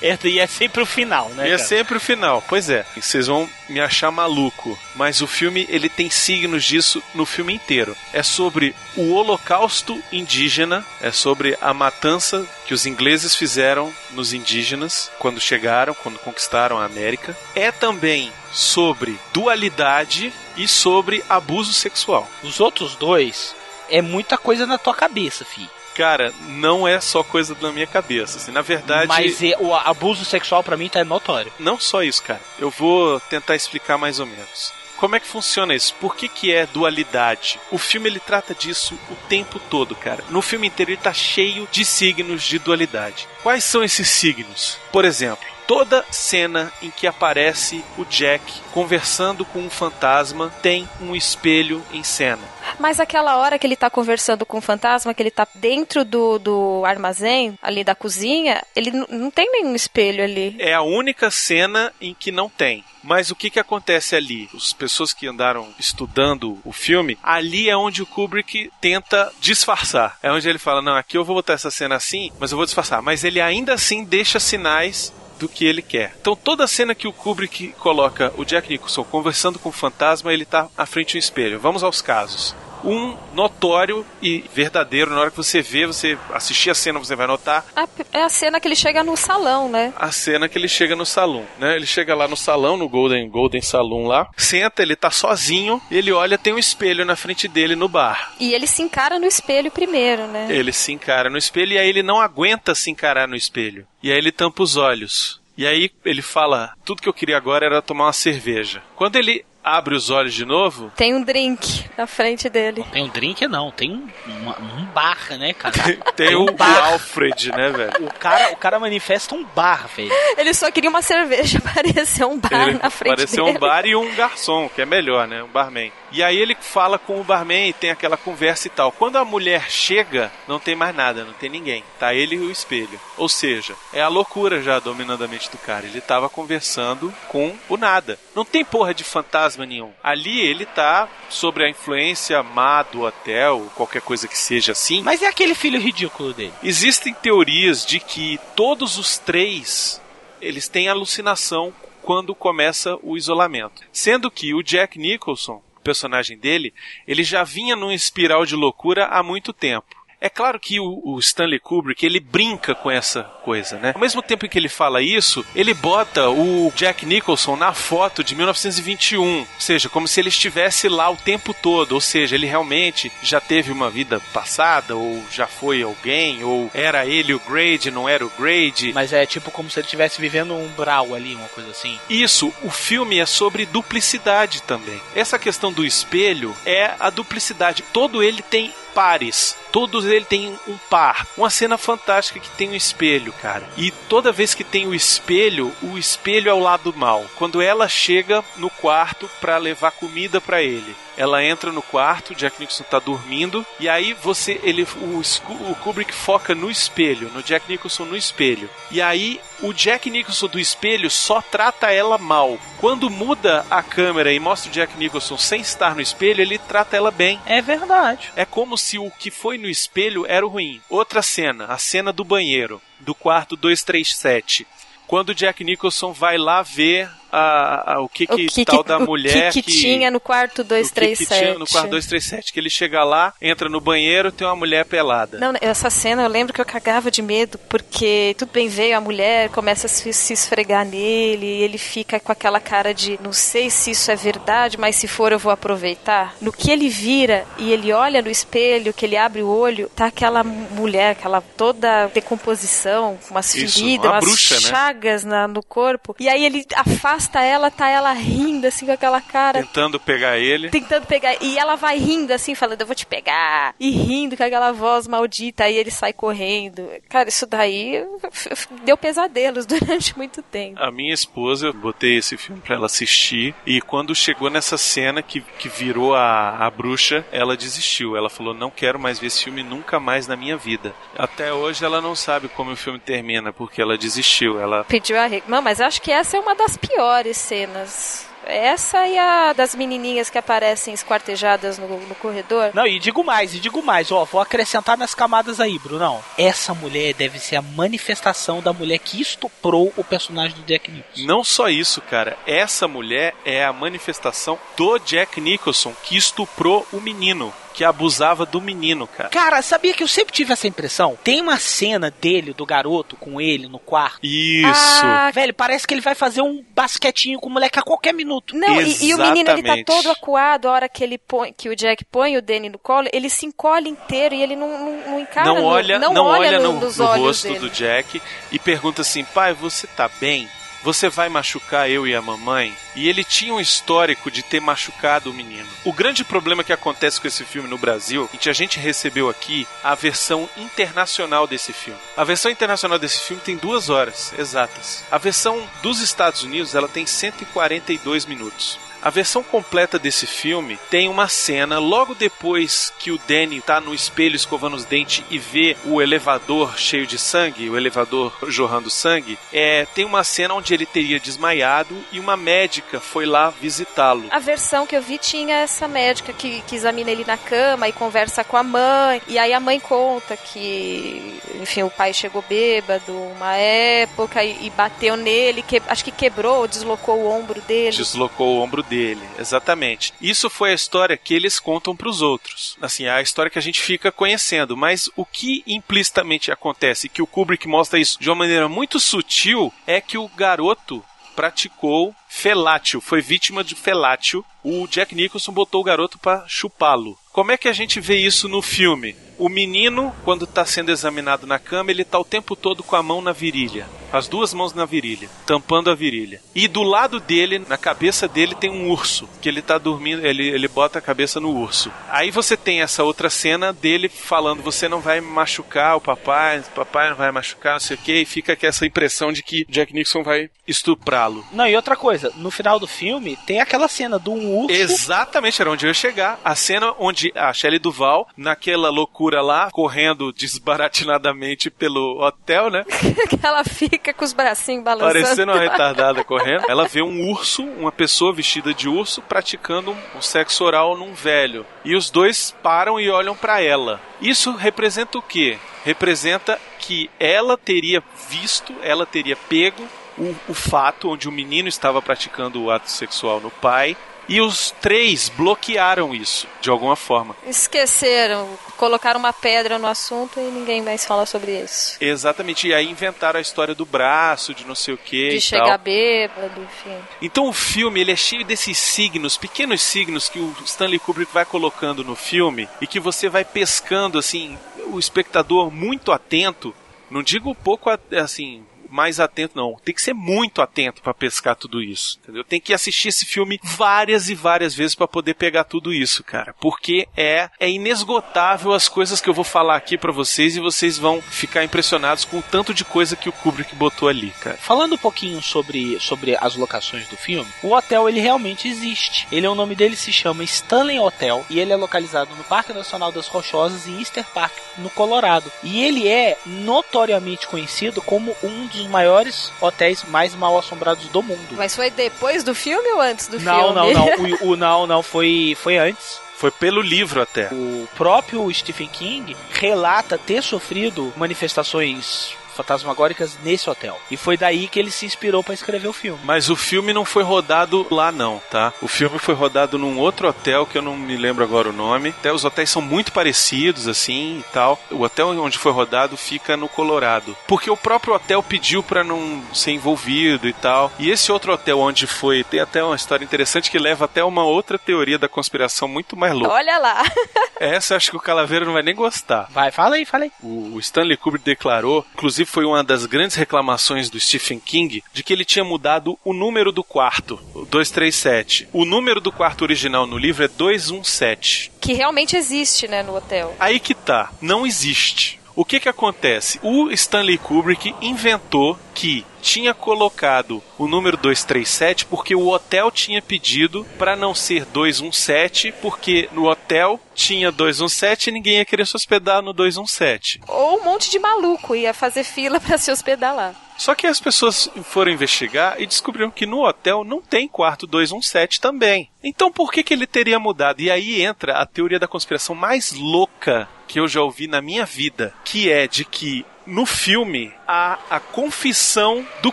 É, 0.00 0.16
e 0.24 0.38
é 0.38 0.46
sempre 0.46 0.82
o 0.82 0.86
final, 0.86 1.28
né? 1.30 1.44
E 1.44 1.52
é 1.52 1.56
cara? 1.56 1.68
sempre 1.68 1.96
o 1.96 2.00
final. 2.00 2.42
Pois 2.46 2.70
é, 2.70 2.84
e 2.96 3.02
vocês 3.02 3.26
vão 3.26 3.48
me 3.68 3.80
achar 3.80 4.10
maluco, 4.10 4.78
mas 4.94 5.20
o 5.20 5.26
filme 5.26 5.66
ele 5.68 5.88
tem 5.88 6.10
signos 6.10 6.64
disso 6.64 7.02
no 7.14 7.26
filme 7.26 7.54
inteiro. 7.54 7.96
É 8.12 8.22
sobre 8.22 8.74
o 8.96 9.12
holocausto 9.12 10.02
indígena, 10.12 10.84
é 11.00 11.10
sobre 11.10 11.56
a 11.60 11.72
matança 11.74 12.46
que 12.66 12.74
os 12.74 12.86
ingleses 12.86 13.34
fizeram 13.34 13.92
nos 14.10 14.32
indígenas 14.32 15.10
quando 15.18 15.40
chegaram, 15.40 15.94
quando 15.94 16.18
conquistaram 16.18 16.78
a 16.78 16.84
América. 16.84 17.36
É 17.54 17.70
também 17.70 18.32
sobre 18.52 19.18
dualidade 19.32 20.32
e 20.56 20.68
sobre 20.68 21.24
abuso 21.28 21.72
sexual. 21.72 22.28
Os 22.42 22.60
outros 22.60 22.94
dois 22.94 23.54
é 23.88 24.00
muita 24.00 24.38
coisa 24.38 24.66
na 24.66 24.78
tua 24.78 24.94
cabeça, 24.94 25.44
fi. 25.44 25.68
Cara, 25.94 26.32
não 26.48 26.86
é 26.86 27.00
só 27.00 27.22
coisa 27.22 27.54
da 27.54 27.70
minha 27.70 27.86
cabeça. 27.86 28.38
Assim, 28.38 28.50
na 28.50 28.62
verdade, 28.62 29.06
Mas 29.06 29.42
é- 29.42 29.56
o 29.58 29.74
abuso 29.74 30.24
sexual 30.24 30.62
pra 30.62 30.76
mim 30.76 30.88
tá 30.88 31.04
notório. 31.04 31.52
Não 31.58 31.78
só 31.78 32.02
isso, 32.02 32.22
cara. 32.22 32.40
Eu 32.58 32.70
vou 32.70 33.20
tentar 33.20 33.54
explicar 33.54 33.96
mais 33.96 34.18
ou 34.18 34.26
menos. 34.26 34.72
Como 34.96 35.16
é 35.16 35.20
que 35.20 35.26
funciona 35.26 35.74
isso? 35.74 35.94
Por 35.96 36.16
que, 36.16 36.28
que 36.28 36.52
é 36.52 36.66
dualidade? 36.66 37.60
O 37.70 37.78
filme 37.78 38.08
ele 38.08 38.20
trata 38.20 38.54
disso 38.54 38.98
o 39.10 39.14
tempo 39.28 39.58
todo, 39.58 39.94
cara. 39.94 40.24
No 40.30 40.40
filme 40.40 40.68
inteiro 40.68 40.92
ele 40.92 40.96
tá 41.00 41.12
cheio 41.12 41.68
de 41.70 41.84
signos 41.84 42.42
de 42.44 42.58
dualidade. 42.58 43.28
Quais 43.42 43.64
são 43.64 43.82
esses 43.82 44.08
signos? 44.08 44.78
Por 44.92 45.04
exemplo, 45.04 45.44
toda 45.66 46.04
cena 46.10 46.72
em 46.82 46.90
que 46.90 47.06
aparece 47.06 47.84
o 47.98 48.04
Jack 48.04 48.42
conversando 48.72 49.44
com 49.44 49.60
um 49.60 49.70
fantasma 49.70 50.52
tem 50.62 50.88
um 51.00 51.14
espelho 51.14 51.82
em 51.92 52.02
cena. 52.02 52.42
Mas 52.78 52.98
aquela 52.98 53.36
hora 53.36 53.58
que 53.58 53.66
ele 53.66 53.76
tá 53.76 53.88
conversando 53.88 54.44
com 54.44 54.58
o 54.58 54.62
fantasma, 54.62 55.14
que 55.14 55.22
ele 55.22 55.30
tá 55.30 55.46
dentro 55.54 56.04
do, 56.04 56.38
do 56.38 56.84
armazém, 56.84 57.58
ali 57.62 57.84
da 57.84 57.94
cozinha, 57.94 58.62
ele 58.74 58.90
não 58.90 59.30
tem 59.30 59.50
nenhum 59.50 59.74
espelho 59.74 60.24
ali. 60.24 60.56
É 60.58 60.74
a 60.74 60.82
única 60.82 61.30
cena 61.30 61.92
em 62.00 62.14
que 62.14 62.32
não 62.32 62.48
tem. 62.48 62.84
Mas 63.02 63.30
o 63.30 63.36
que, 63.36 63.50
que 63.50 63.60
acontece 63.60 64.16
ali? 64.16 64.48
As 64.54 64.72
pessoas 64.72 65.12
que 65.12 65.26
andaram 65.26 65.68
estudando 65.78 66.58
o 66.64 66.72
filme, 66.72 67.18
ali 67.22 67.68
é 67.68 67.76
onde 67.76 68.02
o 68.02 68.06
Kubrick 68.06 68.72
tenta 68.80 69.30
disfarçar. 69.38 70.18
É 70.22 70.32
onde 70.32 70.48
ele 70.48 70.58
fala: 70.58 70.80
não, 70.80 70.96
aqui 70.96 71.18
eu 71.18 71.24
vou 71.24 71.36
botar 71.36 71.52
essa 71.52 71.70
cena 71.70 71.96
assim, 71.96 72.32
mas 72.40 72.50
eu 72.50 72.56
vou 72.56 72.64
disfarçar. 72.64 73.02
Mas 73.02 73.22
ele 73.22 73.42
ainda 73.42 73.74
assim 73.74 74.04
deixa 74.04 74.40
sinais 74.40 75.12
do 75.44 75.48
que 75.48 75.66
ele 75.66 75.82
quer. 75.82 76.14
Então 76.20 76.34
toda 76.34 76.66
cena 76.66 76.94
que 76.94 77.06
o 77.06 77.12
Kubrick 77.12 77.74
coloca 77.78 78.32
o 78.38 78.44
Jack 78.44 78.70
Nicholson 78.70 79.04
conversando 79.04 79.58
com 79.58 79.68
o 79.68 79.72
fantasma, 79.72 80.32
ele 80.32 80.46
tá 80.46 80.68
à 80.76 80.86
frente 80.86 81.12
de 81.12 81.16
um 81.16 81.18
espelho. 81.18 81.60
Vamos 81.60 81.84
aos 81.84 82.00
casos. 82.00 82.56
Um 82.84 83.16
notório 83.34 84.04
e 84.20 84.44
verdadeiro, 84.54 85.10
na 85.10 85.20
hora 85.20 85.30
que 85.30 85.36
você 85.36 85.62
vê, 85.62 85.86
você 85.86 86.18
assistir 86.32 86.70
a 86.70 86.74
cena, 86.74 86.98
você 86.98 87.16
vai 87.16 87.26
notar 87.26 87.64
É 88.12 88.22
a 88.22 88.28
cena 88.28 88.60
que 88.60 88.68
ele 88.68 88.76
chega 88.76 89.02
no 89.02 89.16
salão, 89.16 89.68
né? 89.68 89.92
a 89.96 90.12
cena 90.12 90.48
que 90.48 90.58
ele 90.58 90.68
chega 90.68 90.94
no 90.94 91.06
salão, 91.06 91.44
né? 91.58 91.76
Ele 91.76 91.86
chega 91.86 92.14
lá 92.14 92.28
no 92.28 92.36
salão, 92.36 92.76
no 92.76 92.88
Golden 92.88 93.28
Golden 93.28 93.62
Saloon 93.62 94.06
lá, 94.06 94.28
senta, 94.36 94.82
ele 94.82 94.96
tá 94.96 95.10
sozinho, 95.10 95.80
ele 95.90 96.12
olha, 96.12 96.36
tem 96.38 96.52
um 96.52 96.58
espelho 96.58 97.04
na 97.04 97.16
frente 97.16 97.48
dele 97.48 97.74
no 97.74 97.88
bar. 97.88 98.32
E 98.38 98.52
ele 98.52 98.66
se 98.66 98.82
encara 98.82 99.18
no 99.18 99.26
espelho 99.26 99.70
primeiro, 99.70 100.26
né? 100.26 100.46
Ele 100.50 100.72
se 100.72 100.92
encara 100.92 101.30
no 101.30 101.38
espelho 101.38 101.72
e 101.72 101.78
aí 101.78 101.88
ele 101.88 102.02
não 102.02 102.20
aguenta 102.20 102.74
se 102.74 102.90
encarar 102.90 103.26
no 103.26 103.36
espelho. 103.36 103.86
E 104.02 104.10
aí 104.12 104.18
ele 104.18 104.32
tampa 104.32 104.62
os 104.62 104.76
olhos. 104.76 105.40
E 105.56 105.66
aí 105.66 105.90
ele 106.04 106.20
fala: 106.22 106.74
"Tudo 106.84 107.00
que 107.00 107.08
eu 107.08 107.12
queria 107.14 107.36
agora 107.36 107.64
era 107.64 107.80
tomar 107.82 108.06
uma 108.06 108.12
cerveja". 108.12 108.82
Quando 108.96 109.16
ele 109.16 109.44
abre 109.64 109.94
os 109.94 110.10
olhos 110.10 110.34
de 110.34 110.44
novo, 110.44 110.92
Tem 110.94 111.14
um 111.14 111.22
drink 111.24 111.86
na 111.96 112.06
frente 112.06 112.48
dele. 112.50 112.84
Tem 112.92 113.02
um 113.02 113.08
drink, 113.08 113.46
não, 113.48 113.70
tem 113.70 113.90
um, 113.92 114.48
um 114.80 114.84
bar, 114.92 115.18
né, 115.38 115.54
cara? 115.54 115.74
tem 116.14 116.34
o, 116.34 116.42
um 116.50 116.54
bar. 116.54 116.92
Alfred, 116.92 117.50
né, 117.50 117.70
velho? 117.70 118.06
O 118.06 118.12
cara, 118.14 118.52
o 118.52 118.56
cara 118.56 118.78
manifesta 118.78 119.34
um 119.34 119.42
bar, 119.44 119.88
velho. 119.96 120.10
Ele 120.36 120.52
só 120.52 120.70
queria 120.70 120.90
uma 120.90 121.02
cerveja, 121.02 121.60
parecia 121.74 122.26
um 122.26 122.38
bar 122.38 122.68
Ele 122.68 122.78
na 122.82 122.90
frente 122.90 123.16
pareceu 123.16 123.44
dele. 123.46 123.56
um 123.56 123.60
bar 123.60 123.86
e 123.86 123.96
um 123.96 124.14
garçom, 124.14 124.68
que 124.68 124.82
é 124.82 124.86
melhor, 124.86 125.26
né? 125.26 125.42
Um 125.42 125.48
barman. 125.48 125.90
E 126.14 126.22
aí 126.22 126.38
ele 126.38 126.56
fala 126.60 126.96
com 126.96 127.20
o 127.20 127.24
barman 127.24 127.70
e 127.70 127.72
tem 127.72 127.90
aquela 127.90 128.16
conversa 128.16 128.68
e 128.68 128.70
tal. 128.70 128.92
Quando 128.92 129.16
a 129.16 129.24
mulher 129.24 129.68
chega, 129.68 130.30
não 130.46 130.60
tem 130.60 130.76
mais 130.76 130.94
nada, 130.94 131.24
não 131.24 131.32
tem 131.32 131.50
ninguém. 131.50 131.82
Tá 131.98 132.14
ele 132.14 132.36
e 132.36 132.38
o 132.38 132.52
espelho. 132.52 133.00
Ou 133.16 133.28
seja, 133.28 133.74
é 133.92 134.00
a 134.00 134.06
loucura 134.06 134.62
já 134.62 134.78
dominando 134.78 135.24
a 135.24 135.26
mente 135.26 135.50
do 135.50 135.58
cara. 135.58 135.86
Ele 135.86 136.00
tava 136.00 136.28
conversando 136.28 137.12
com 137.26 137.52
o 137.68 137.76
nada. 137.76 138.16
Não 138.32 138.44
tem 138.44 138.64
porra 138.64 138.94
de 138.94 139.02
fantasma 139.02 139.66
nenhum. 139.66 139.90
Ali 140.04 140.40
ele 140.40 140.64
tá 140.64 141.08
sobre 141.28 141.64
a 141.64 141.68
influência 141.68 142.40
má 142.44 142.84
do 142.84 143.02
hotel, 143.02 143.68
qualquer 143.74 144.00
coisa 144.00 144.28
que 144.28 144.38
seja 144.38 144.70
assim. 144.70 145.02
Mas 145.02 145.20
é 145.20 145.26
aquele 145.26 145.56
filho 145.56 145.80
ridículo 145.80 146.32
dele. 146.32 146.54
Existem 146.62 147.12
teorias 147.12 147.84
de 147.84 147.98
que 147.98 148.38
todos 148.54 148.98
os 148.98 149.18
três 149.18 150.00
eles 150.40 150.68
têm 150.68 150.88
alucinação 150.88 151.74
quando 152.02 152.34
começa 152.36 152.96
o 153.02 153.16
isolamento. 153.16 153.82
Sendo 153.90 154.30
que 154.30 154.54
o 154.54 154.62
Jack 154.62 154.96
Nicholson, 154.98 155.62
personagem 155.84 156.36
dele, 156.36 156.74
ele 157.06 157.22
já 157.22 157.44
vinha 157.44 157.76
num 157.76 157.92
espiral 157.92 158.44
de 158.44 158.56
loucura 158.56 159.06
há 159.06 159.22
muito 159.22 159.52
tempo. 159.52 159.94
É 160.20 160.28
claro 160.28 160.58
que 160.58 160.80
o, 160.80 161.02
o 161.04 161.18
Stanley 161.18 161.60
Kubrick 161.60 162.04
ele 162.04 162.18
brinca 162.18 162.74
com 162.74 162.90
essa 162.90 163.30
coisa, 163.44 163.78
né? 163.78 163.92
Ao 163.94 164.00
mesmo 164.00 164.22
tempo 164.22 164.48
que 164.48 164.58
ele 164.58 164.68
fala 164.68 165.02
isso, 165.02 165.44
ele 165.54 165.74
bota 165.74 166.30
o 166.30 166.72
Jack 166.74 167.04
Nicholson 167.04 167.56
na 167.56 167.74
foto 167.74 168.24
de 168.24 168.34
1921, 168.34 169.40
ou 169.40 169.46
seja, 169.58 169.88
como 169.88 170.08
se 170.08 170.18
ele 170.20 170.30
estivesse 170.30 170.88
lá 170.88 171.10
o 171.10 171.16
tempo 171.16 171.52
todo, 171.52 171.92
ou 171.92 172.00
seja, 172.00 172.34
ele 172.34 172.46
realmente 172.46 173.12
já 173.22 173.40
teve 173.40 173.70
uma 173.70 173.90
vida 173.90 174.20
passada, 174.32 174.96
ou 174.96 175.22
já 175.30 175.46
foi 175.46 175.82
alguém, 175.82 176.42
ou 176.42 176.70
era 176.72 177.04
ele 177.04 177.34
o 177.34 177.40
Grade, 177.40 177.90
não 177.90 178.08
era 178.08 178.24
o 178.24 178.32
Grade. 178.38 178.92
Mas 178.94 179.12
é 179.12 179.26
tipo 179.26 179.50
como 179.50 179.68
se 179.68 179.78
ele 179.78 179.86
estivesse 179.86 180.20
vivendo 180.20 180.54
um 180.54 180.64
umbral 180.64 181.14
ali, 181.14 181.34
uma 181.34 181.48
coisa 181.48 181.70
assim. 181.70 181.98
Isso, 182.08 182.52
o 182.62 182.70
filme 182.70 183.18
é 183.18 183.26
sobre 183.26 183.66
duplicidade 183.66 184.62
também. 184.62 185.00
Essa 185.14 185.38
questão 185.38 185.70
do 185.70 185.84
espelho 185.84 186.56
é 186.64 186.94
a 186.98 187.10
duplicidade. 187.10 187.84
Todo 187.92 188.22
ele 188.22 188.42
tem 188.42 188.72
pares. 188.94 189.56
Todos 189.72 190.04
ele 190.04 190.24
tem 190.24 190.56
um 190.68 190.78
par. 190.88 191.26
Uma 191.36 191.50
cena 191.50 191.76
fantástica 191.76 192.38
que 192.38 192.48
tem 192.50 192.70
um 192.70 192.74
espelho, 192.74 193.33
cara. 193.40 193.68
E 193.76 193.90
toda 193.90 194.32
vez 194.32 194.54
que 194.54 194.64
tem 194.64 194.86
o 194.86 194.94
espelho, 194.94 195.72
o 195.82 195.98
espelho 195.98 196.50
é 196.50 196.54
o 196.54 196.60
lado 196.60 196.92
mal. 196.96 197.24
Quando 197.36 197.60
ela 197.60 197.88
chega 197.88 198.44
no 198.56 198.70
quarto 198.70 199.28
para 199.40 199.56
levar 199.58 199.90
comida 199.92 200.40
para 200.40 200.62
ele. 200.62 200.94
Ela 201.16 201.44
entra 201.44 201.70
no 201.70 201.80
quarto, 201.80 202.34
Jack 202.34 202.58
Nicholson 202.58 202.84
tá 202.84 202.98
dormindo, 202.98 203.64
e 203.78 203.88
aí 203.88 204.14
você 204.14 204.60
ele 204.62 204.82
o, 204.96 205.22
o 205.70 205.74
Kubrick 205.76 206.12
foca 206.12 206.54
no 206.54 206.70
espelho, 206.70 207.30
no 207.30 207.42
Jack 207.42 207.70
Nicholson 207.70 208.04
no 208.04 208.16
espelho. 208.16 208.68
E 208.90 209.00
aí 209.00 209.40
o 209.62 209.72
Jack 209.72 210.10
Nicholson 210.10 210.48
do 210.48 210.58
espelho 210.58 211.08
só 211.08 211.40
trata 211.40 211.92
ela 211.92 212.18
mal. 212.18 212.58
Quando 212.78 213.08
muda 213.08 213.64
a 213.70 213.82
câmera 213.82 214.32
e 214.32 214.40
mostra 214.40 214.70
o 214.70 214.72
Jack 214.72 214.96
Nicholson 214.98 215.38
sem 215.38 215.60
estar 215.60 215.94
no 215.94 216.02
espelho, 216.02 216.40
ele 216.40 216.58
trata 216.58 216.96
ela 216.96 217.10
bem. 217.10 217.40
É 217.46 217.62
verdade. 217.62 218.32
É 218.34 218.44
como 218.44 218.76
se 218.76 218.98
o 218.98 219.10
que 219.10 219.30
foi 219.30 219.56
no 219.56 219.68
espelho 219.68 220.26
era 220.26 220.44
o 220.44 220.50
ruim. 220.50 220.80
Outra 220.90 221.22
cena, 221.22 221.66
a 221.66 221.78
cena 221.78 222.12
do 222.12 222.24
banheiro, 222.24 222.82
do 223.04 223.14
quarto 223.14 223.56
237. 223.56 224.66
Quando 225.06 225.34
Jack 225.34 225.62
Nicholson 225.62 226.12
vai 226.12 226.36
lá 226.38 226.62
ver 226.62 227.10
a, 227.34 227.94
a- 227.94 228.00
o 228.00 228.08
que, 228.08 228.26
que, 228.26 228.46
o 228.46 228.48
que, 228.48 228.64
tal 228.64 228.82
que- 228.82 228.88
da 228.88 228.98
o 228.98 229.06
mulher 229.06 229.52
que, 229.52 229.62
que 229.62 229.70
tinha 229.72 230.10
no 230.10 230.20
quarto 230.20 230.62
o 230.62 230.64
que, 230.64 230.68
que 230.68 230.68
237. 230.68 231.40
tinha 231.40 231.58
no 231.58 231.66
quarto 231.66 231.90
237. 231.90 232.52
Que 232.52 232.60
ele 232.60 232.70
chega 232.70 233.02
lá, 233.04 233.32
entra 233.40 233.68
no 233.68 233.80
banheiro, 233.80 234.30
tem 234.32 234.46
uma 234.46 234.56
mulher 234.56 234.84
pelada. 234.84 235.38
Não, 235.38 235.52
essa 235.60 235.90
cena 235.90 236.22
eu 236.22 236.28
lembro 236.28 236.52
que 236.52 236.60
eu 236.60 236.64
cagava 236.64 237.10
de 237.10 237.22
medo, 237.22 237.58
porque 237.68 238.34
tudo 238.38 238.50
bem 238.52 238.68
veio 238.68 238.96
a 238.96 239.00
mulher, 239.00 239.48
começa 239.50 239.86
a 239.86 239.90
se, 239.90 240.12
se 240.12 240.32
esfregar 240.32 240.84
nele, 240.86 241.46
e 241.46 241.62
ele 241.62 241.78
fica 241.78 242.20
com 242.20 242.30
aquela 242.32 242.60
cara 242.60 242.92
de 242.94 243.18
não 243.22 243.32
sei 243.32 243.70
se 243.70 243.90
isso 243.90 244.10
é 244.10 244.16
verdade, 244.16 244.78
mas 244.78 244.96
se 244.96 245.08
for 245.08 245.32
eu 245.32 245.38
vou 245.38 245.52
aproveitar. 245.52 246.34
No 246.40 246.52
que 246.52 246.70
ele 246.70 246.88
vira 246.88 247.44
e 247.58 247.72
ele 247.72 247.92
olha 247.92 248.22
no 248.22 248.30
espelho, 248.30 248.92
que 248.92 249.04
ele 249.06 249.16
abre 249.16 249.42
o 249.42 249.48
olho, 249.48 249.90
tá 249.94 250.06
aquela 250.06 250.42
mulher, 250.44 251.10
aquela 251.12 251.40
toda 251.40 252.06
decomposição, 252.08 253.18
com 253.26 253.34
umas 253.34 253.54
Isso, 253.54 253.74
feridas, 253.78 254.04
uma 254.06 254.12
umas 254.12 254.24
bruxa, 254.24 254.54
né? 254.56 254.60
chagas 254.60 255.24
na- 255.24 255.48
no 255.48 255.62
corpo. 255.62 256.14
E 256.20 256.28
aí 256.28 256.44
ele 256.44 256.64
afasta 256.74 257.23
ela, 257.42 257.70
tá 257.70 257.88
ela 257.88 258.12
rindo 258.12 258.66
assim 258.66 258.86
com 258.86 258.92
aquela 258.92 259.20
cara 259.20 259.62
Tentando 259.62 259.98
pegar 260.00 260.38
ele. 260.38 260.70
tentando 260.70 261.06
pegar. 261.06 261.36
E 261.40 261.58
ela 261.58 261.76
vai 261.76 261.98
rindo 261.98 262.32
assim, 262.32 262.54
falando, 262.54 262.80
eu 262.80 262.86
vou 262.86 262.94
te 262.94 263.06
pegar. 263.06 263.74
E 263.78 263.90
rindo 263.90 264.36
com 264.36 264.42
aquela 264.42 264.72
voz 264.72 265.06
maldita. 265.06 265.64
Aí 265.64 265.76
ele 265.76 265.90
sai 265.90 266.12
correndo. 266.12 266.88
Cara, 267.08 267.28
isso 267.28 267.46
daí 267.46 268.04
deu 268.84 268.96
pesadelos 268.96 269.66
durante 269.66 270.16
muito 270.16 270.42
tempo. 270.42 270.80
A 270.80 270.90
minha 270.90 271.14
esposa, 271.14 271.66
eu 271.68 271.72
botei 271.72 272.18
esse 272.18 272.36
filme 272.36 272.60
pra 272.60 272.74
ela 272.76 272.86
assistir, 272.86 273.54
e 273.66 273.80
quando 273.80 274.14
chegou 274.14 274.50
nessa 274.50 274.76
cena 274.76 275.22
que, 275.22 275.40
que 275.58 275.68
virou 275.68 276.14
a, 276.14 276.56
a 276.66 276.70
bruxa, 276.70 277.24
ela 277.32 277.56
desistiu. 277.56 278.16
Ela 278.16 278.30
falou: 278.30 278.54
Não 278.54 278.70
quero 278.70 278.98
mais 278.98 279.18
ver 279.18 279.28
esse 279.28 279.44
filme 279.44 279.62
nunca 279.62 279.98
mais 280.00 280.26
na 280.26 280.36
minha 280.36 280.56
vida. 280.56 280.94
Até 281.16 281.52
hoje 281.52 281.84
ela 281.84 282.00
não 282.00 282.14
sabe 282.14 282.48
como 282.48 282.72
o 282.72 282.76
filme 282.76 282.98
termina, 282.98 283.52
porque 283.52 283.80
ela 283.80 283.96
desistiu. 283.96 284.60
Ela 284.60 284.84
Pediu 284.84 285.18
a. 285.18 285.24
Não, 285.48 285.62
mas 285.62 285.80
acho 285.80 286.00
que 286.02 286.10
essa 286.12 286.36
é 286.36 286.40
uma 286.40 286.54
das 286.54 286.76
piores 286.76 287.13
cenas. 287.32 288.26
Essa 288.46 289.06
e 289.06 289.18
a 289.18 289.52
das 289.52 289.74
menininhas 289.74 290.28
que 290.28 290.36
aparecem 290.38 290.92
esquartejadas 290.92 291.78
no, 291.78 291.88
no 292.00 292.14
corredor. 292.16 292.70
Não, 292.74 292.86
e 292.86 292.98
digo 292.98 293.24
mais, 293.24 293.54
e 293.54 293.58
digo 293.60 293.82
mais, 293.82 294.12
ó, 294.12 294.24
vou 294.24 294.40
acrescentar 294.40 294.98
nas 294.98 295.14
camadas 295.14 295.60
aí, 295.60 295.78
Brunão. 295.78 296.22
Essa 296.36 296.74
mulher 296.74 297.14
deve 297.14 297.38
ser 297.38 297.56
a 297.56 297.62
manifestação 297.62 298.60
da 298.60 298.72
mulher 298.72 298.98
que 298.98 299.20
estuprou 299.20 299.92
o 299.96 300.04
personagem 300.04 300.56
do 300.56 300.66
Jack 300.66 300.90
Nicholson. 300.90 301.26
Não 301.26 301.42
só 301.42 301.68
isso, 301.68 302.00
cara. 302.02 302.36
Essa 302.46 302.86
mulher 302.86 303.34
é 303.44 303.64
a 303.64 303.72
manifestação 303.72 304.58
do 304.76 304.98
Jack 304.98 305.40
Nicholson 305.40 305.94
que 306.02 306.16
estuprou 306.16 306.86
o 306.92 307.00
menino, 307.00 307.52
que 307.74 307.84
abusava 307.84 308.46
do 308.46 308.60
menino, 308.60 309.06
cara. 309.06 309.28
Cara, 309.28 309.60
sabia 309.60 309.92
que 309.92 310.02
eu 310.02 310.08
sempre 310.08 310.32
tive 310.32 310.52
essa 310.52 310.68
impressão? 310.68 311.18
Tem 311.24 311.40
uma 311.40 311.58
cena 311.58 312.10
dele, 312.20 312.54
do 312.54 312.64
garoto, 312.64 313.16
com 313.16 313.40
ele 313.40 313.66
no 313.66 313.78
quarto. 313.80 314.20
Isso. 314.22 315.02
Ah, 315.04 315.30
Velho, 315.34 315.52
parece 315.52 315.86
que 315.86 315.92
ele 315.92 316.00
vai 316.00 316.14
fazer 316.14 316.40
um 316.40 316.64
basquetinho 316.74 317.40
com 317.40 317.48
o 317.48 317.52
moleque 317.52 317.78
a 317.78 317.82
qualquer 317.82 318.14
minuto. 318.14 318.56
Não, 318.56 318.80
e, 318.80 319.06
e 319.06 319.14
o 319.14 319.18
menino 319.18 319.50
ele 319.50 319.62
tá 319.62 319.76
todo 319.84 320.08
acuado 320.10 320.68
a 320.68 320.72
hora 320.72 320.88
que 320.88 321.02
ele 321.02 321.18
põe, 321.18 321.52
que 321.52 321.68
o 321.68 321.74
Jack 321.76 322.04
põe 322.04 322.36
o 322.36 322.42
Danny 322.42 322.68
no 322.68 322.78
colo, 322.78 323.08
ele 323.12 323.28
se 323.28 323.44
encolhe 323.44 323.88
inteiro 323.90 324.34
e 324.36 324.42
ele 324.42 324.54
não, 324.54 324.68
não, 324.68 325.10
não 325.10 325.20
encara 325.20 325.46
não 325.48 325.56
no- 325.56 325.64
olha, 325.64 325.98
não, 325.98 326.14
não 326.14 326.26
olha 326.26 326.58
no, 326.60 326.74
no, 326.74 326.80
no 326.80 326.84
olhos 326.86 326.96
rosto 327.24 327.48
dele. 327.48 327.58
do 327.58 327.70
Jack 327.70 328.22
e 328.52 328.58
pergunta 328.58 329.02
assim: 329.02 329.24
pai, 329.24 329.52
você 329.52 329.86
tá 329.88 330.08
bem? 330.20 330.48
Você 330.84 331.08
vai 331.08 331.30
machucar 331.30 331.88
eu 331.88 332.06
e 332.06 332.14
a 332.14 332.20
mamãe? 332.20 332.76
E 332.94 333.08
ele 333.08 333.24
tinha 333.24 333.54
um 333.54 333.58
histórico 333.58 334.30
de 334.30 334.42
ter 334.42 334.60
machucado 334.60 335.30
o 335.30 335.34
menino. 335.34 335.66
O 335.82 335.94
grande 335.94 336.22
problema 336.22 336.62
que 336.62 336.74
acontece 336.74 337.18
com 337.18 337.26
esse 337.26 337.42
filme 337.42 337.66
no 337.66 337.78
Brasil 337.78 338.28
é 338.34 338.36
que 338.36 338.50
a 338.50 338.52
gente 338.52 338.78
recebeu 338.78 339.30
aqui 339.30 339.66
a 339.82 339.94
versão 339.94 340.46
internacional 340.58 341.46
desse 341.46 341.72
filme. 341.72 341.98
A 342.14 342.22
versão 342.22 342.50
internacional 342.50 342.98
desse 342.98 343.20
filme 343.20 343.42
tem 343.42 343.56
duas 343.56 343.88
horas 343.88 344.34
exatas. 344.38 345.02
A 345.10 345.16
versão 345.16 345.66
dos 345.80 346.00
Estados 346.00 346.42
Unidos 346.42 346.74
ela 346.74 346.86
tem 346.86 347.06
142 347.06 348.26
minutos. 348.26 348.78
A 349.04 349.10
versão 349.10 349.42
completa 349.42 349.98
desse 349.98 350.26
filme 350.26 350.78
tem 350.88 351.10
uma 351.10 351.28
cena 351.28 351.78
logo 351.78 352.14
depois 352.14 352.90
que 352.98 353.10
o 353.10 353.20
Danny 353.28 353.60
tá 353.60 353.78
no 353.78 353.92
espelho 353.92 354.34
escovando 354.34 354.76
os 354.76 354.86
dentes 354.86 355.22
e 355.30 355.38
vê 355.38 355.76
o 355.84 356.00
elevador 356.00 356.78
cheio 356.78 357.06
de 357.06 357.18
sangue, 357.18 357.68
o 357.68 357.76
elevador 357.76 358.32
jorrando 358.48 358.88
sangue. 358.88 359.38
É, 359.52 359.86
tem 359.94 360.06
uma 360.06 360.24
cena 360.24 360.54
onde 360.54 360.72
ele 360.72 360.86
teria 360.86 361.20
desmaiado 361.20 361.94
e 362.10 362.18
uma 362.18 362.34
médica 362.34 362.98
foi 362.98 363.26
lá 363.26 363.50
visitá-lo. 363.50 364.24
A 364.30 364.38
versão 364.38 364.86
que 364.86 364.96
eu 364.96 365.02
vi 365.02 365.18
tinha 365.18 365.56
essa 365.56 365.86
médica 365.86 366.32
que, 366.32 366.62
que 366.62 366.74
examina 366.74 367.10
ele 367.10 367.26
na 367.26 367.36
cama 367.36 367.86
e 367.86 367.92
conversa 367.92 368.42
com 368.42 368.56
a 368.56 368.62
mãe. 368.62 369.20
E 369.28 369.38
aí 369.38 369.52
a 369.52 369.60
mãe 369.60 369.78
conta 369.80 370.34
que, 370.34 371.42
enfim, 371.60 371.82
o 371.82 371.90
pai 371.90 372.14
chegou 372.14 372.42
bêbado 372.48 373.12
uma 373.12 373.54
época 373.54 374.42
e, 374.42 374.64
e 374.64 374.70
bateu 374.70 375.14
nele, 375.14 375.60
que, 375.60 375.82
acho 375.88 376.02
que 376.02 376.10
quebrou, 376.10 376.66
deslocou 376.66 377.18
o 377.18 377.28
ombro 377.28 377.60
dele. 377.60 377.94
Deslocou 377.94 378.56
o 378.56 378.62
ombro 378.62 378.82
dele 378.82 378.93
dele, 378.94 379.20
exatamente. 379.38 380.14
Isso 380.20 380.48
foi 380.48 380.70
a 380.70 380.74
história 380.74 381.16
que 381.16 381.34
eles 381.34 381.58
contam 381.58 381.96
para 381.96 382.08
os 382.08 382.22
outros. 382.22 382.76
Assim, 382.80 383.06
a 383.06 383.20
história 383.20 383.50
que 383.50 383.58
a 383.58 383.62
gente 383.62 383.82
fica 383.82 384.12
conhecendo, 384.12 384.76
mas 384.76 385.10
o 385.16 385.26
que 385.26 385.64
implicitamente 385.66 386.52
acontece, 386.52 387.08
que 387.08 387.20
o 387.20 387.26
Kubrick 387.26 387.66
mostra 387.66 387.98
isso 387.98 388.18
de 388.20 388.30
uma 388.30 388.36
maneira 388.36 388.68
muito 388.68 389.00
sutil, 389.00 389.72
é 389.86 390.00
que 390.00 390.16
o 390.16 390.28
garoto 390.28 391.04
praticou 391.34 392.14
felátil, 392.28 393.00
foi 393.00 393.20
vítima 393.20 393.64
de 393.64 393.74
felátil. 393.74 394.44
O 394.62 394.86
Jack 394.86 395.14
Nicholson 395.14 395.52
botou 395.52 395.80
o 395.80 395.84
garoto 395.84 396.18
para 396.18 396.44
chupá-lo. 396.46 397.18
Como 397.32 397.50
é 397.50 397.56
que 397.56 397.68
a 397.68 397.72
gente 397.72 398.00
vê 398.00 398.16
isso 398.16 398.48
no 398.48 398.62
filme? 398.62 399.16
O 399.44 399.48
menino, 399.50 400.10
quando 400.24 400.46
está 400.46 400.64
sendo 400.64 400.90
examinado 400.90 401.46
na 401.46 401.58
cama, 401.58 401.90
ele 401.90 402.00
está 402.00 402.18
o 402.18 402.24
tempo 402.24 402.56
todo 402.56 402.82
com 402.82 402.96
a 402.96 403.02
mão 403.02 403.20
na 403.20 403.30
virilha. 403.30 403.86
As 404.10 404.26
duas 404.26 404.54
mãos 404.54 404.72
na 404.72 404.86
virilha, 404.86 405.28
tampando 405.44 405.90
a 405.90 405.94
virilha. 405.94 406.40
E 406.54 406.66
do 406.66 406.82
lado 406.82 407.20
dele, 407.20 407.58
na 407.58 407.76
cabeça 407.76 408.26
dele, 408.26 408.54
tem 408.54 408.70
um 408.70 408.88
urso. 408.88 409.28
Que 409.42 409.48
ele 409.48 409.58
está 409.58 409.76
dormindo, 409.76 410.24
ele, 410.24 410.48
ele 410.48 410.66
bota 410.66 410.98
a 410.98 411.02
cabeça 411.02 411.40
no 411.40 411.50
urso. 411.50 411.92
Aí 412.08 412.30
você 412.30 412.56
tem 412.56 412.80
essa 412.80 413.04
outra 413.04 413.28
cena 413.28 413.70
dele 413.70 414.08
falando: 414.08 414.62
Você 414.62 414.88
não 414.88 415.00
vai 415.00 415.20
machucar 415.20 415.96
o 415.96 416.00
papai, 416.00 416.60
o 416.60 416.62
papai 416.62 417.10
não 417.10 417.16
vai 417.16 417.30
machucar, 417.30 417.74
não 417.74 417.80
sei 417.80 417.96
o 417.96 418.00
quê. 418.00 418.22
E 418.22 418.24
fica 418.24 418.56
com 418.56 418.66
essa 418.66 418.86
impressão 418.86 419.30
de 419.30 419.42
que 419.42 419.66
Jack 419.68 419.92
Nixon 419.92 420.22
vai 420.22 420.48
estuprá-lo. 420.66 421.44
Não, 421.52 421.66
e 421.66 421.76
outra 421.76 421.96
coisa, 421.96 422.32
no 422.36 422.50
final 422.50 422.78
do 422.78 422.86
filme 422.86 423.36
tem 423.44 423.60
aquela 423.60 423.88
cena 423.88 424.18
do 424.18 424.32
um 424.32 424.58
urso. 424.58 424.74
Exatamente, 424.74 425.60
era 425.60 425.70
onde 425.70 425.84
eu 425.84 425.88
ia 425.88 425.94
chegar. 425.94 426.40
A 426.44 426.54
cena 426.54 426.94
onde 426.98 427.32
a 427.34 427.52
Shelley 427.52 427.80
Duval, 427.80 428.28
naquela 428.36 428.90
loucura 428.90 429.33
lá, 429.40 429.70
correndo 429.70 430.32
desbaratinadamente 430.32 431.70
pelo 431.70 432.20
hotel, 432.20 432.70
né? 432.70 432.84
que 433.28 433.38
ela 433.44 433.64
fica 433.64 434.12
com 434.12 434.24
os 434.24 434.32
bracinhos 434.32 434.84
balançando. 434.84 435.12
Parecendo 435.12 435.52
uma 435.52 435.60
retardada 435.60 436.24
correndo. 436.24 436.64
Ela 436.68 436.86
vê 436.86 437.02
um 437.02 437.30
urso, 437.30 437.62
uma 437.62 437.92
pessoa 437.92 438.32
vestida 438.32 438.72
de 438.72 438.88
urso, 438.88 439.22
praticando 439.22 439.96
um 440.14 440.20
sexo 440.20 440.64
oral 440.64 440.96
num 440.96 441.14
velho. 441.14 441.66
E 441.84 441.94
os 441.94 442.10
dois 442.10 442.54
param 442.62 442.98
e 442.98 443.10
olham 443.10 443.36
para 443.36 443.60
ela. 443.60 444.00
Isso 444.20 444.52
representa 444.52 445.18
o 445.18 445.22
quê? 445.22 445.58
Representa 445.84 446.58
que 446.78 447.10
ela 447.18 447.56
teria 447.56 448.02
visto, 448.28 448.74
ela 448.82 449.04
teria 449.06 449.36
pego 449.36 449.82
o, 450.16 450.34
o 450.48 450.54
fato 450.54 451.10
onde 451.10 451.28
o 451.28 451.32
menino 451.32 451.68
estava 451.68 452.00
praticando 452.00 452.62
o 452.62 452.70
ato 452.70 452.90
sexual 452.90 453.40
no 453.40 453.50
pai 453.50 453.96
e 454.28 454.40
os 454.40 454.70
três 454.80 455.28
bloquearam 455.28 456.14
isso, 456.14 456.46
de 456.60 456.70
alguma 456.70 456.96
forma. 456.96 457.36
Esqueceram, 457.46 458.48
colocaram 458.76 459.20
uma 459.20 459.32
pedra 459.32 459.78
no 459.78 459.86
assunto 459.86 460.38
e 460.40 460.50
ninguém 460.50 460.82
mais 460.82 461.04
fala 461.04 461.26
sobre 461.26 461.60
isso. 461.62 461.96
Exatamente, 462.00 462.68
e 462.68 462.74
aí 462.74 462.88
inventaram 462.88 463.38
a 463.38 463.42
história 463.42 463.74
do 463.74 463.84
braço, 463.84 464.54
de 464.54 464.66
não 464.66 464.74
sei 464.74 464.94
o 464.94 464.98
que. 464.98 465.30
De 465.30 465.40
chegar 465.40 465.66
tal. 465.66 465.78
bêbado, 465.78 466.62
enfim. 466.62 466.98
Então 467.20 467.48
o 467.48 467.52
filme 467.52 468.00
ele 468.00 468.12
é 468.12 468.16
cheio 468.16 468.44
desses 468.44 468.78
signos, 468.78 469.36
pequenos 469.36 469.82
signos 469.82 470.28
que 470.28 470.38
o 470.38 470.54
Stanley 470.64 470.98
Kubrick 470.98 471.32
vai 471.32 471.44
colocando 471.44 472.04
no 472.04 472.16
filme 472.16 472.68
e 472.80 472.86
que 472.86 473.00
você 473.00 473.28
vai 473.28 473.44
pescando, 473.44 474.18
assim, 474.18 474.58
o 474.86 474.98
espectador 474.98 475.70
muito 475.70 476.12
atento. 476.12 476.74
Não 477.10 477.22
digo 477.22 477.54
pouco, 477.54 477.90
assim, 478.12 478.64
mais 478.94 479.18
atento, 479.18 479.56
não. 479.56 479.76
Tem 479.84 479.92
que 479.92 480.00
ser 480.00 480.14
muito 480.14 480.62
atento 480.62 481.02
para 481.02 481.12
pescar 481.12 481.56
tudo 481.56 481.82
isso, 481.82 482.18
entendeu? 482.22 482.44
Tem 482.44 482.60
que 482.60 482.72
assistir 482.72 483.08
esse 483.08 483.26
filme 483.26 483.58
várias 483.62 484.28
e 484.28 484.36
várias 484.36 484.72
vezes 484.72 484.94
para 484.94 485.08
poder 485.08 485.34
pegar 485.34 485.64
tudo 485.64 485.92
isso, 485.92 486.22
cara. 486.22 486.54
Porque 486.60 487.08
é, 487.16 487.50
é 487.58 487.68
inesgotável 487.68 488.72
as 488.72 488.88
coisas 488.88 489.20
que 489.20 489.28
eu 489.28 489.34
vou 489.34 489.44
falar 489.44 489.74
aqui 489.74 489.98
para 489.98 490.12
vocês 490.12 490.56
e 490.56 490.60
vocês 490.60 490.96
vão 490.96 491.20
ficar 491.20 491.64
impressionados 491.64 492.24
com 492.24 492.38
o 492.38 492.42
tanto 492.42 492.72
de 492.72 492.84
coisa 492.84 493.16
que 493.16 493.28
o 493.28 493.32
Kubrick 493.32 493.74
botou 493.74 494.08
ali, 494.08 494.30
cara. 494.40 494.56
Falando 494.58 494.94
um 494.94 494.98
pouquinho 494.98 495.42
sobre, 495.42 495.98
sobre 495.98 496.36
as 496.40 496.54
locações 496.54 497.08
do 497.08 497.16
filme, 497.16 497.50
o 497.64 497.72
hotel 497.72 498.08
ele 498.08 498.20
realmente 498.20 498.68
existe. 498.68 499.26
Ele, 499.32 499.48
o 499.48 499.56
nome 499.56 499.74
dele 499.74 499.96
se 499.96 500.12
chama 500.12 500.44
Stanley 500.44 501.00
Hotel 501.00 501.44
e 501.50 501.58
ele 501.58 501.72
é 501.72 501.76
localizado 501.76 502.34
no 502.36 502.44
Parque 502.44 502.72
Nacional 502.72 503.10
das 503.10 503.26
Rochosas 503.26 503.88
em 503.88 503.98
Easter 503.98 504.24
Park, 504.32 504.54
no 504.78 504.88
Colorado. 504.90 505.50
E 505.64 505.82
ele 505.82 506.06
é 506.06 506.36
notoriamente 506.46 507.48
conhecido 507.48 508.00
como 508.00 508.36
um 508.42 508.66
dos 508.66 508.83
maiores 508.86 509.52
hotéis 509.60 510.04
mais 510.04 510.34
mal 510.34 510.58
assombrados 510.58 511.06
do 511.08 511.22
mundo. 511.22 511.54
Mas 511.56 511.74
foi 511.74 511.90
depois 511.90 512.42
do 512.42 512.54
filme 512.54 512.88
ou 512.92 513.00
antes 513.00 513.28
do 513.28 513.40
não, 513.40 513.74
filme? 513.74 513.74
Não, 513.74 513.92
não, 513.92 514.06
não. 514.06 514.34
O, 514.44 514.48
o, 514.50 514.56
não, 514.56 514.86
não, 514.86 515.02
foi, 515.02 515.56
foi 515.60 515.76
antes. 515.76 516.20
Foi 516.36 516.50
pelo 516.50 516.80
livro 516.80 517.22
até. 517.22 517.48
O 517.52 517.88
próprio 517.94 518.52
Stephen 518.52 518.88
King 518.88 519.36
relata 519.50 520.18
ter 520.18 520.42
sofrido 520.42 521.12
manifestações 521.16 522.36
fantasmagóricas 522.54 523.38
nesse 523.42 523.68
hotel. 523.68 523.98
E 524.10 524.16
foi 524.16 524.36
daí 524.36 524.68
que 524.68 524.78
ele 524.78 524.90
se 524.90 525.06
inspirou 525.06 525.42
para 525.42 525.54
escrever 525.54 525.88
o 525.88 525.92
filme. 525.92 526.20
Mas 526.24 526.50
o 526.50 526.56
filme 526.56 526.92
não 526.92 527.04
foi 527.04 527.22
rodado 527.22 527.86
lá 527.90 528.10
não, 528.10 528.40
tá? 528.50 528.72
O 528.80 528.88
filme 528.88 529.18
foi 529.18 529.34
rodado 529.34 529.78
num 529.78 529.98
outro 529.98 530.28
hotel 530.28 530.66
que 530.66 530.78
eu 530.78 530.82
não 530.82 530.96
me 530.96 531.16
lembro 531.16 531.44
agora 531.44 531.68
o 531.68 531.72
nome. 531.72 532.10
Até 532.10 532.32
os 532.32 532.44
hotéis 532.44 532.70
são 532.70 532.82
muito 532.82 533.12
parecidos 533.12 533.88
assim 533.88 534.38
e 534.38 534.52
tal. 534.52 534.78
O 534.90 535.02
hotel 535.02 535.28
onde 535.40 535.58
foi 535.58 535.72
rodado 535.72 536.16
fica 536.16 536.56
no 536.56 536.68
Colorado, 536.68 537.36
porque 537.46 537.70
o 537.70 537.76
próprio 537.76 538.14
hotel 538.14 538.42
pediu 538.42 538.82
para 538.82 539.04
não 539.04 539.42
ser 539.52 539.72
envolvido 539.72 540.48
e 540.48 540.52
tal. 540.52 540.92
E 540.98 541.10
esse 541.10 541.30
outro 541.32 541.52
hotel 541.52 541.78
onde 541.78 542.06
foi, 542.06 542.44
tem 542.44 542.60
até 542.60 542.82
uma 542.82 542.96
história 542.96 543.24
interessante 543.24 543.70
que 543.70 543.78
leva 543.78 544.04
até 544.04 544.22
uma 544.24 544.44
outra 544.44 544.78
teoria 544.78 545.18
da 545.18 545.28
conspiração 545.28 545.88
muito 545.88 546.16
mais 546.16 546.32
louca. 546.32 546.54
Olha 546.54 546.78
lá. 546.78 547.02
Essa 547.58 547.96
acho 547.96 548.10
que 548.10 548.16
o 548.16 548.20
Calaveiro 548.20 548.66
não 548.66 548.72
vai 548.72 548.82
nem 548.82 548.94
gostar. 548.94 549.48
Vai, 549.50 549.70
fala 549.70 549.96
aí, 549.96 550.04
fala 550.04 550.24
aí. 550.24 550.32
O 550.42 550.78
Stanley 550.78 551.16
Kubrick 551.16 551.44
declarou, 551.44 552.04
inclusive 552.44 552.46
foi 552.46 552.64
uma 552.64 552.84
das 552.84 553.06
grandes 553.06 553.36
reclamações 553.36 554.08
do 554.08 554.20
Stephen 554.20 554.60
King 554.60 555.02
de 555.12 555.22
que 555.22 555.32
ele 555.32 555.44
tinha 555.44 555.64
mudado 555.64 556.18
o 556.24 556.32
número 556.32 556.70
do 556.70 556.84
quarto, 556.84 557.40
o 557.54 557.64
237. 557.64 558.68
O 558.72 558.84
número 558.84 559.20
do 559.20 559.32
quarto 559.32 559.62
original 559.62 560.06
no 560.06 560.18
livro 560.18 560.44
é 560.44 560.48
217. 560.48 561.72
Que 561.80 561.94
realmente 561.94 562.36
existe, 562.36 562.86
né, 562.86 563.02
no 563.02 563.16
hotel. 563.16 563.54
Aí 563.58 563.80
que 563.80 563.94
tá, 563.94 564.30
não 564.40 564.66
existe. 564.66 565.40
O 565.56 565.64
que 565.64 565.78
que 565.78 565.88
acontece? 565.88 566.58
O 566.62 566.90
Stanley 566.90 567.38
Kubrick 567.38 567.94
inventou 568.00 568.76
que 568.92 569.24
tinha 569.40 569.74
colocado 569.74 570.62
o 570.78 570.88
número 570.88 571.16
237 571.16 572.06
porque 572.06 572.34
o 572.34 572.48
hotel 572.48 572.90
tinha 572.90 573.20
pedido 573.20 573.86
para 573.98 574.16
não 574.16 574.34
ser 574.34 574.64
217, 574.64 575.72
porque 575.82 576.28
no 576.32 576.48
hotel 576.48 576.98
tinha 577.14 577.52
217 577.52 578.30
e 578.30 578.32
ninguém 578.32 578.56
ia 578.56 578.64
querer 578.64 578.86
se 578.86 578.96
hospedar 578.96 579.42
no 579.42 579.52
217. 579.52 580.40
Ou 580.48 580.80
um 580.80 580.84
monte 580.84 581.10
de 581.10 581.18
maluco 581.18 581.76
ia 581.76 581.94
fazer 581.94 582.24
fila 582.24 582.58
para 582.60 582.78
se 582.78 582.90
hospedar 582.90 583.34
lá. 583.34 583.54
Só 583.76 583.94
que 583.94 584.06
as 584.06 584.20
pessoas 584.20 584.70
foram 584.84 585.12
investigar 585.12 585.80
e 585.80 585.86
descobriram 585.86 586.30
que 586.30 586.46
no 586.46 586.64
hotel 586.64 587.04
não 587.04 587.20
tem 587.20 587.46
quarto 587.46 587.86
217 587.86 588.60
também. 588.60 589.10
Então 589.22 589.52
por 589.52 589.70
que, 589.70 589.82
que 589.82 589.92
ele 589.92 590.06
teria 590.06 590.38
mudado? 590.38 590.80
E 590.80 590.90
aí 590.90 591.22
entra 591.22 591.58
a 591.58 591.66
teoria 591.66 591.98
da 591.98 592.08
conspiração 592.08 592.54
mais 592.54 592.92
louca 592.92 593.68
que 593.86 594.00
eu 594.00 594.08
já 594.08 594.22
ouvi 594.22 594.46
na 594.46 594.60
minha 594.60 594.84
vida, 594.84 595.34
que 595.44 595.70
é 595.70 595.86
de 595.86 596.04
que 596.04 596.44
no 596.66 596.86
filme 596.86 597.52
há 597.66 597.98
a 598.10 598.18
confissão 598.18 599.26
do 599.42 599.52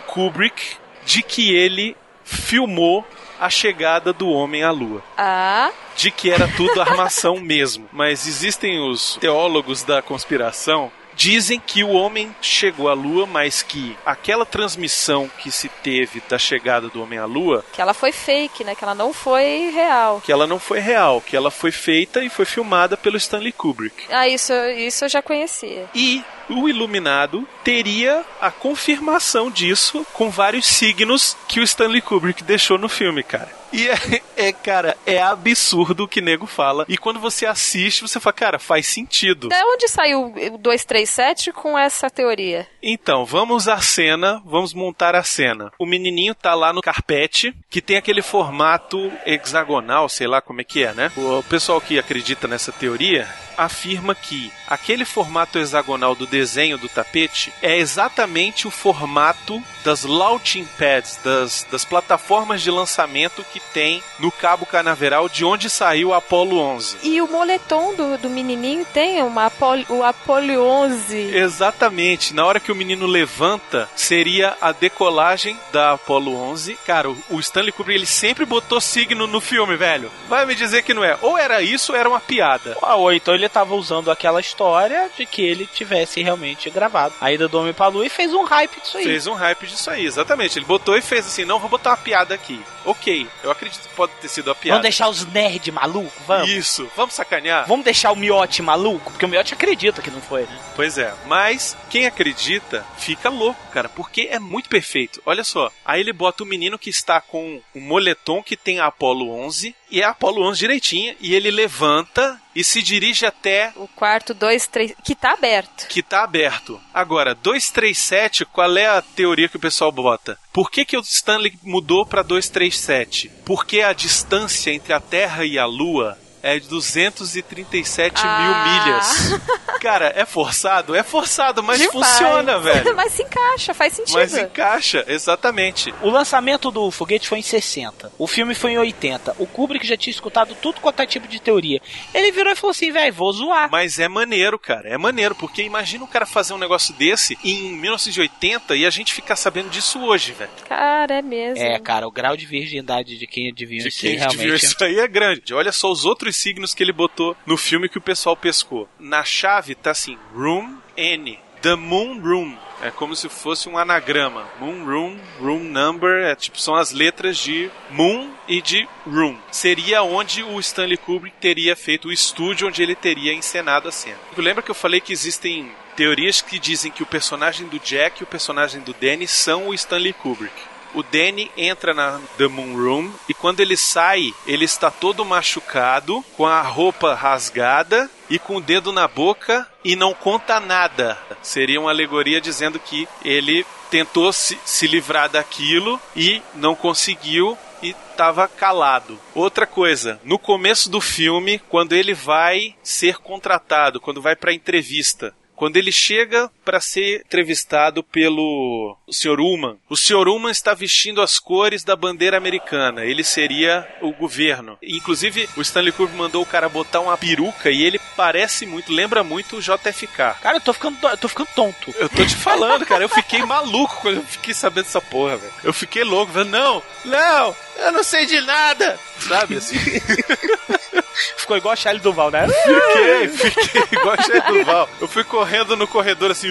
Kubrick 0.00 0.76
de 1.04 1.22
que 1.22 1.54
ele 1.54 1.96
filmou 2.24 3.06
a 3.38 3.50
chegada 3.50 4.12
do 4.12 4.28
homem 4.28 4.62
à 4.62 4.70
lua. 4.70 5.02
Ah. 5.18 5.70
De 5.96 6.10
que 6.10 6.30
era 6.30 6.46
tudo 6.56 6.80
armação 6.80 7.40
mesmo. 7.40 7.88
Mas 7.92 8.26
existem 8.26 8.80
os 8.80 9.16
teólogos 9.16 9.82
da 9.82 10.00
conspiração 10.00 10.92
Dizem 11.14 11.60
que 11.60 11.84
o 11.84 11.90
homem 11.90 12.34
chegou 12.40 12.88
à 12.88 12.94
Lua, 12.94 13.26
mas 13.26 13.62
que 13.62 13.96
aquela 14.04 14.46
transmissão 14.46 15.30
que 15.38 15.50
se 15.50 15.68
teve 15.68 16.22
da 16.28 16.38
chegada 16.38 16.88
do 16.88 17.02
homem 17.02 17.18
à 17.18 17.24
Lua. 17.24 17.64
Que 17.72 17.80
ela 17.80 17.94
foi 17.94 18.12
fake, 18.12 18.64
né? 18.64 18.74
Que 18.74 18.84
ela 18.84 18.94
não 18.94 19.12
foi 19.12 19.70
real. 19.70 20.20
Que 20.24 20.32
ela 20.32 20.46
não 20.46 20.58
foi 20.58 20.80
real, 20.80 21.20
que 21.20 21.36
ela 21.36 21.50
foi 21.50 21.70
feita 21.70 22.22
e 22.24 22.28
foi 22.28 22.44
filmada 22.44 22.96
pelo 22.96 23.16
Stanley 23.16 23.52
Kubrick. 23.52 24.06
Ah, 24.10 24.28
isso, 24.28 24.52
isso 24.76 25.04
eu 25.04 25.08
já 25.08 25.22
conhecia. 25.22 25.86
E 25.94 26.24
o 26.48 26.68
Iluminado 26.68 27.46
teria 27.64 28.24
a 28.40 28.50
confirmação 28.50 29.50
disso 29.50 30.06
com 30.12 30.30
vários 30.30 30.66
signos 30.66 31.36
que 31.48 31.60
o 31.60 31.62
Stanley 31.62 32.00
Kubrick 32.00 32.42
deixou 32.42 32.78
no 32.78 32.88
filme, 32.88 33.22
cara. 33.22 33.62
E 33.72 33.88
é, 33.88 34.22
é, 34.36 34.52
cara, 34.52 34.96
é 35.06 35.20
absurdo 35.20 36.04
o 36.04 36.08
que 36.08 36.20
nego 36.20 36.46
fala. 36.46 36.84
E 36.88 36.98
quando 36.98 37.18
você 37.18 37.46
assiste, 37.46 38.02
você 38.02 38.20
fala, 38.20 38.34
cara, 38.34 38.58
faz 38.58 38.86
sentido. 38.86 39.48
Da 39.48 39.64
onde 39.64 39.88
saiu 39.88 40.26
o 40.26 40.58
237 40.58 41.52
com 41.52 41.78
essa 41.78 42.10
teoria? 42.10 42.68
Então, 42.82 43.24
vamos 43.24 43.68
à 43.68 43.80
cena, 43.80 44.42
vamos 44.44 44.74
montar 44.74 45.14
a 45.14 45.22
cena. 45.22 45.72
O 45.78 45.86
menininho 45.86 46.34
tá 46.34 46.54
lá 46.54 46.72
no 46.72 46.82
carpete, 46.82 47.54
que 47.70 47.80
tem 47.80 47.96
aquele 47.96 48.20
formato 48.20 49.10
hexagonal, 49.24 50.08
sei 50.08 50.26
lá 50.26 50.42
como 50.42 50.60
é 50.60 50.64
que 50.64 50.84
é, 50.84 50.92
né? 50.92 51.10
O 51.16 51.42
pessoal 51.44 51.80
que 51.80 51.98
acredita 51.98 52.46
nessa 52.46 52.72
teoria 52.72 53.26
afirma 53.56 54.14
que 54.14 54.52
aquele 54.66 55.04
formato 55.04 55.58
hexagonal 55.58 56.14
do 56.14 56.26
desenho 56.26 56.78
do 56.78 56.88
tapete 56.88 57.52
é 57.60 57.78
exatamente 57.78 58.66
o 58.66 58.70
formato 58.70 59.62
das 59.84 60.04
launching 60.04 60.64
pads, 60.78 61.18
das, 61.22 61.66
das 61.70 61.84
plataformas 61.84 62.62
de 62.62 62.70
lançamento 62.70 63.44
que 63.52 63.60
tem 63.60 64.02
no 64.18 64.30
Cabo 64.30 64.66
Canaveral, 64.66 65.28
de 65.28 65.44
onde 65.44 65.68
saiu 65.68 66.08
o 66.08 66.14
Apollo 66.14 66.58
11. 66.58 66.98
E 67.02 67.20
o 67.20 67.28
moletom 67.28 67.94
do, 67.94 68.18
do 68.18 68.30
menininho 68.30 68.84
tem 68.92 69.22
uma 69.22 69.50
o 69.88 70.02
Apollo 70.02 70.60
11. 70.60 71.34
Exatamente. 71.34 72.34
Na 72.34 72.44
hora 72.44 72.60
que 72.60 72.72
o 72.72 72.74
menino 72.74 73.06
levanta, 73.06 73.88
seria 73.94 74.56
a 74.60 74.72
decolagem 74.72 75.58
da 75.72 75.92
Apollo 75.92 76.34
11. 76.34 76.78
Cara, 76.86 77.10
o, 77.10 77.18
o 77.30 77.40
Stanley 77.40 77.72
Kubrick 77.72 77.98
ele 77.98 78.06
sempre 78.06 78.44
botou 78.44 78.80
signo 78.80 79.26
no 79.26 79.40
filme, 79.40 79.76
velho. 79.76 80.10
Vai 80.28 80.46
me 80.46 80.54
dizer 80.54 80.82
que 80.82 80.94
não 80.94 81.04
é. 81.04 81.16
Ou 81.20 81.36
era 81.36 81.62
isso 81.62 81.92
ou 81.92 81.98
era 81.98 82.08
uma 82.08 82.20
piada. 82.20 82.76
Ah, 82.82 82.96
ou 82.96 83.12
então 83.12 83.34
ele 83.34 83.48
tava 83.48 83.74
usando 83.74 84.10
aquela 84.10 84.40
história 84.40 85.10
de 85.16 85.26
que 85.26 85.42
ele 85.42 85.66
tivesse 85.66 86.22
realmente 86.22 86.70
gravado 86.70 87.14
a 87.20 87.32
ida 87.32 87.48
do 87.48 87.58
Homem 87.58 87.72
pra 87.72 87.88
Lua 87.88 88.06
e 88.06 88.10
fez 88.10 88.32
um 88.32 88.44
hype 88.44 88.80
disso 88.80 88.98
aí. 88.98 89.04
Fez 89.04 89.26
um 89.26 89.34
hype 89.34 89.66
disso 89.72 89.90
aí, 89.90 90.06
exatamente. 90.06 90.58
Ele 90.58 90.66
botou 90.66 90.96
e 90.96 91.02
fez 91.02 91.26
assim: 91.26 91.44
não, 91.44 91.58
vou 91.58 91.68
botar 91.68 91.90
uma 91.90 91.96
piada 91.96 92.34
aqui. 92.34 92.62
Ok, 92.84 93.26
eu 93.42 93.50
acredito 93.50 93.88
que 93.88 93.94
pode 93.94 94.12
ter 94.20 94.28
sido 94.28 94.50
a 94.50 94.54
piada. 94.54 94.76
Vamos 94.76 94.82
deixar 94.82 95.08
os 95.08 95.24
nerds 95.26 95.72
malucos? 95.72 96.12
Vamos. 96.26 96.48
Isso, 96.48 96.90
vamos 96.96 97.14
sacanear? 97.14 97.66
Vamos 97.66 97.84
deixar 97.84 98.12
o 98.12 98.16
Miote 98.16 98.62
maluco? 98.62 99.10
Porque 99.10 99.24
o 99.24 99.28
Miote 99.28 99.54
acredita 99.54 100.02
que 100.02 100.10
não 100.10 100.20
foi, 100.20 100.42
né? 100.42 100.58
Pois 100.74 100.98
é, 100.98 101.14
mas 101.26 101.76
quem 101.90 102.06
acredita 102.06 102.84
fica 102.98 103.28
louco, 103.28 103.60
cara, 103.70 103.88
porque 103.88 104.28
é 104.30 104.38
muito 104.38 104.68
perfeito. 104.68 105.22
Olha 105.24 105.44
só, 105.44 105.70
aí 105.84 106.00
ele 106.00 106.12
bota 106.12 106.42
o 106.42 106.46
menino 106.46 106.78
que 106.78 106.90
está 106.90 107.20
com 107.20 107.60
um 107.74 107.80
moletom 107.80 108.42
que 108.42 108.56
tem 108.56 108.80
a 108.80 108.86
Apollo 108.86 109.30
11 109.30 109.74
e 109.92 110.00
é 110.00 110.04
a 110.04 110.10
Apollo 110.10 110.42
11 110.48 110.58
direitinha 110.58 111.14
e 111.20 111.34
ele 111.34 111.50
levanta 111.50 112.40
e 112.54 112.64
se 112.64 112.82
dirige 112.82 113.26
até 113.26 113.72
o 113.76 113.86
quarto 113.86 114.32
237 114.32 115.02
que 115.02 115.14
tá 115.14 115.32
aberto. 115.32 115.86
Que 115.86 116.02
tá 116.02 116.24
aberto. 116.24 116.80
Agora, 116.94 117.34
237, 117.34 118.46
qual 118.46 118.74
é 118.76 118.86
a 118.86 119.02
teoria 119.02 119.48
que 119.50 119.56
o 119.56 119.60
pessoal 119.60 119.92
bota? 119.92 120.38
Por 120.50 120.70
que, 120.70 120.86
que 120.86 120.96
o 120.96 121.00
Stanley 121.00 121.58
mudou 121.62 122.06
para 122.06 122.22
237? 122.22 123.30
Porque 123.44 123.82
a 123.82 123.92
distância 123.92 124.70
entre 124.70 124.94
a 124.94 125.00
Terra 125.00 125.44
e 125.44 125.58
a 125.58 125.66
Lua 125.66 126.18
é 126.42 126.58
de 126.58 126.68
237 126.68 128.20
ah. 128.24 128.40
mil 128.40 128.72
milhas. 128.72 129.40
Cara, 129.80 130.12
é 130.14 130.24
forçado? 130.24 130.94
É 130.94 131.02
forçado, 131.02 131.62
mas 131.62 131.80
Demais. 131.80 132.08
funciona, 132.08 132.58
velho. 132.58 132.94
mas 132.96 133.12
se 133.12 133.22
encaixa, 133.22 133.74
faz 133.74 133.94
sentido. 133.94 134.14
Mas 134.14 134.36
encaixa, 134.36 135.04
exatamente. 135.08 135.92
O 136.02 136.10
lançamento 136.10 136.70
do 136.70 136.90
foguete 136.90 137.28
foi 137.28 137.38
em 137.38 137.42
60. 137.42 138.12
O 138.18 138.26
filme 138.26 138.54
foi 138.54 138.72
em 138.72 138.78
80. 138.78 139.36
O 139.38 139.46
Kubrick 139.46 139.86
já 139.86 139.96
tinha 139.96 140.12
escutado 140.12 140.54
tudo 140.54 140.80
quanto 140.80 141.00
é 141.00 141.06
tipo 141.06 141.26
de 141.26 141.40
teoria. 141.40 141.80
Ele 142.14 142.30
virou 142.30 142.52
e 142.52 142.56
falou 142.56 142.70
assim, 142.70 142.92
velho, 142.92 143.12
vou 143.12 143.32
zoar. 143.32 143.68
Mas 143.70 143.98
é 143.98 144.08
maneiro, 144.08 144.58
cara. 144.58 144.88
É 144.88 144.96
maneiro, 144.96 145.34
porque 145.34 145.62
imagina 145.62 146.04
o 146.04 146.08
cara 146.08 146.26
fazer 146.26 146.54
um 146.54 146.58
negócio 146.58 146.94
desse 146.94 147.36
em 147.44 147.72
1980 147.72 148.76
e 148.76 148.86
a 148.86 148.90
gente 148.90 149.14
ficar 149.14 149.36
sabendo 149.36 149.68
disso 149.68 150.00
hoje, 150.00 150.32
velho. 150.32 150.50
Cara, 150.68 151.18
é 151.18 151.22
mesmo. 151.22 151.62
É, 151.62 151.78
cara, 151.78 152.06
o 152.06 152.12
grau 152.12 152.36
de 152.36 152.46
virgindade 152.46 153.18
de 153.18 153.26
quem 153.26 153.50
adivinha 153.50 153.82
de 153.82 153.88
isso 153.88 154.00
quem 154.00 154.16
realmente... 154.16 154.64
isso 154.64 154.84
aí 154.84 154.98
é 154.98 155.08
grande. 155.08 155.54
Olha 155.54 155.72
só 155.72 155.90
os 155.90 156.04
outros 156.04 156.31
signos 156.32 156.74
que 156.74 156.82
ele 156.82 156.92
botou 156.92 157.36
no 157.46 157.56
filme 157.56 157.88
que 157.88 157.98
o 157.98 158.02
pessoal 158.02 158.36
pescou. 158.36 158.88
Na 158.98 159.24
chave 159.24 159.74
tá 159.74 159.90
assim, 159.90 160.18
Room 160.34 160.78
N. 160.96 161.38
The 161.62 161.76
Moon 161.76 162.20
Room. 162.20 162.56
É 162.82 162.90
como 162.90 163.14
se 163.14 163.28
fosse 163.28 163.68
um 163.68 163.78
anagrama. 163.78 164.44
Moon 164.58 164.84
Room, 164.84 165.16
Room 165.40 165.60
Number, 165.60 166.24
é 166.24 166.34
tipo 166.34 166.60
são 166.60 166.74
as 166.74 166.90
letras 166.90 167.38
de 167.38 167.70
Moon 167.90 168.28
e 168.48 168.60
de 168.60 168.88
Room. 169.06 169.38
Seria 169.52 170.02
onde 170.02 170.42
o 170.42 170.58
Stanley 170.58 170.96
Kubrick 170.96 171.36
teria 171.40 171.76
feito 171.76 172.08
o 172.08 172.12
estúdio 172.12 172.66
onde 172.66 172.82
ele 172.82 172.96
teria 172.96 173.32
encenado 173.32 173.88
a 173.88 173.92
cena. 173.92 174.18
Lembra 174.36 174.62
que 174.62 174.70
eu 174.72 174.74
falei 174.74 175.00
que 175.00 175.12
existem 175.12 175.70
teorias 175.94 176.42
que 176.42 176.58
dizem 176.58 176.90
que 176.90 177.04
o 177.04 177.06
personagem 177.06 177.68
do 177.68 177.78
Jack 177.78 178.20
e 178.20 178.24
o 178.24 178.26
personagem 178.26 178.80
do 178.80 178.92
Danny 178.94 179.28
são 179.28 179.68
o 179.68 179.74
Stanley 179.74 180.12
Kubrick 180.12 180.71
o 180.94 181.02
Danny 181.02 181.50
entra 181.56 181.94
na 181.94 182.20
The 182.38 182.48
Moon 182.48 182.74
Room 182.74 183.12
e 183.28 183.34
quando 183.34 183.60
ele 183.60 183.76
sai, 183.76 184.32
ele 184.46 184.64
está 184.64 184.90
todo 184.90 185.24
machucado, 185.24 186.24
com 186.36 186.46
a 186.46 186.60
roupa 186.60 187.14
rasgada 187.14 188.10
e 188.28 188.38
com 188.38 188.56
o 188.56 188.60
dedo 188.60 188.92
na 188.92 189.08
boca 189.08 189.68
e 189.84 189.96
não 189.96 190.14
conta 190.14 190.60
nada. 190.60 191.18
Seria 191.42 191.80
uma 191.80 191.90
alegoria 191.90 192.40
dizendo 192.40 192.78
que 192.78 193.08
ele 193.24 193.66
tentou 193.90 194.32
se, 194.32 194.58
se 194.64 194.86
livrar 194.86 195.28
daquilo 195.28 196.00
e 196.16 196.40
não 196.54 196.74
conseguiu 196.74 197.58
e 197.82 197.90
estava 197.90 198.46
calado. 198.46 199.18
Outra 199.34 199.66
coisa, 199.66 200.20
no 200.24 200.38
começo 200.38 200.88
do 200.88 201.00
filme, 201.00 201.58
quando 201.68 201.92
ele 201.92 202.14
vai 202.14 202.74
ser 202.82 203.18
contratado, 203.18 204.00
quando 204.00 204.22
vai 204.22 204.36
para 204.36 204.54
entrevista, 204.54 205.34
quando 205.54 205.76
ele 205.76 205.92
chega 205.92 206.50
para 206.64 206.80
ser 206.80 207.22
entrevistado 207.24 208.02
pelo 208.02 208.96
Sr. 209.10 209.40
Ullman, 209.40 209.78
o 209.88 209.96
Sr. 209.96 210.28
Ullman 210.28 210.50
está 210.50 210.74
vestindo 210.74 211.22
as 211.22 211.38
cores 211.38 211.84
da 211.84 211.94
bandeira 211.94 212.36
americana. 212.36 213.04
Ele 213.04 213.22
seria 213.22 213.86
o 214.00 214.12
governo. 214.12 214.78
Inclusive, 214.82 215.48
o 215.56 215.62
Stanley 215.62 215.92
Kubrick 215.92 216.18
mandou 216.18 216.42
o 216.42 216.46
cara 216.46 216.68
botar 216.68 217.00
uma 217.00 217.16
peruca 217.16 217.70
e 217.70 217.82
ele 217.82 218.00
parece 218.16 218.66
muito, 218.66 218.92
lembra 218.92 219.22
muito 219.22 219.56
o 219.56 219.60
JFK. 219.60 220.40
Cara, 220.40 220.56
eu 220.56 220.60
tô 220.60 220.72
ficando, 220.72 220.96
eu 221.06 221.16
tô 221.16 221.28
ficando 221.28 221.48
tonto. 221.54 221.94
Eu 221.98 222.08
tô 222.08 222.24
te 222.24 222.34
falando, 222.36 222.84
cara. 222.86 223.04
Eu 223.04 223.08
fiquei 223.08 223.44
maluco 223.44 224.00
quando 224.00 224.16
eu 224.16 224.24
fiquei 224.24 224.54
sabendo 224.54 224.84
dessa 224.84 225.00
porra, 225.00 225.36
velho. 225.36 225.52
Eu 225.62 225.72
fiquei 225.72 226.04
louco, 226.04 226.32
velho. 226.32 226.48
Não, 226.48 226.82
não, 227.04 227.56
eu 227.76 227.92
não 227.92 228.02
sei 228.02 228.26
de 228.26 228.40
nada. 228.40 228.98
Sabe 229.18 229.56
assim? 229.56 229.76
Ficou 231.36 231.56
igual 231.56 231.72
a 231.72 231.76
Shelley 231.76 232.00
Duval, 232.00 232.30
né? 232.30 232.46
Fiquei, 232.48 233.28
fiquei 233.28 233.82
igual 233.98 234.14
a 234.18 234.22
Shelley 234.22 234.42
Duval. 234.42 234.88
Eu 235.00 235.08
fui 235.08 235.24
correndo 235.24 235.76
no 235.76 235.86
corredor 235.86 236.30
assim. 236.30 236.48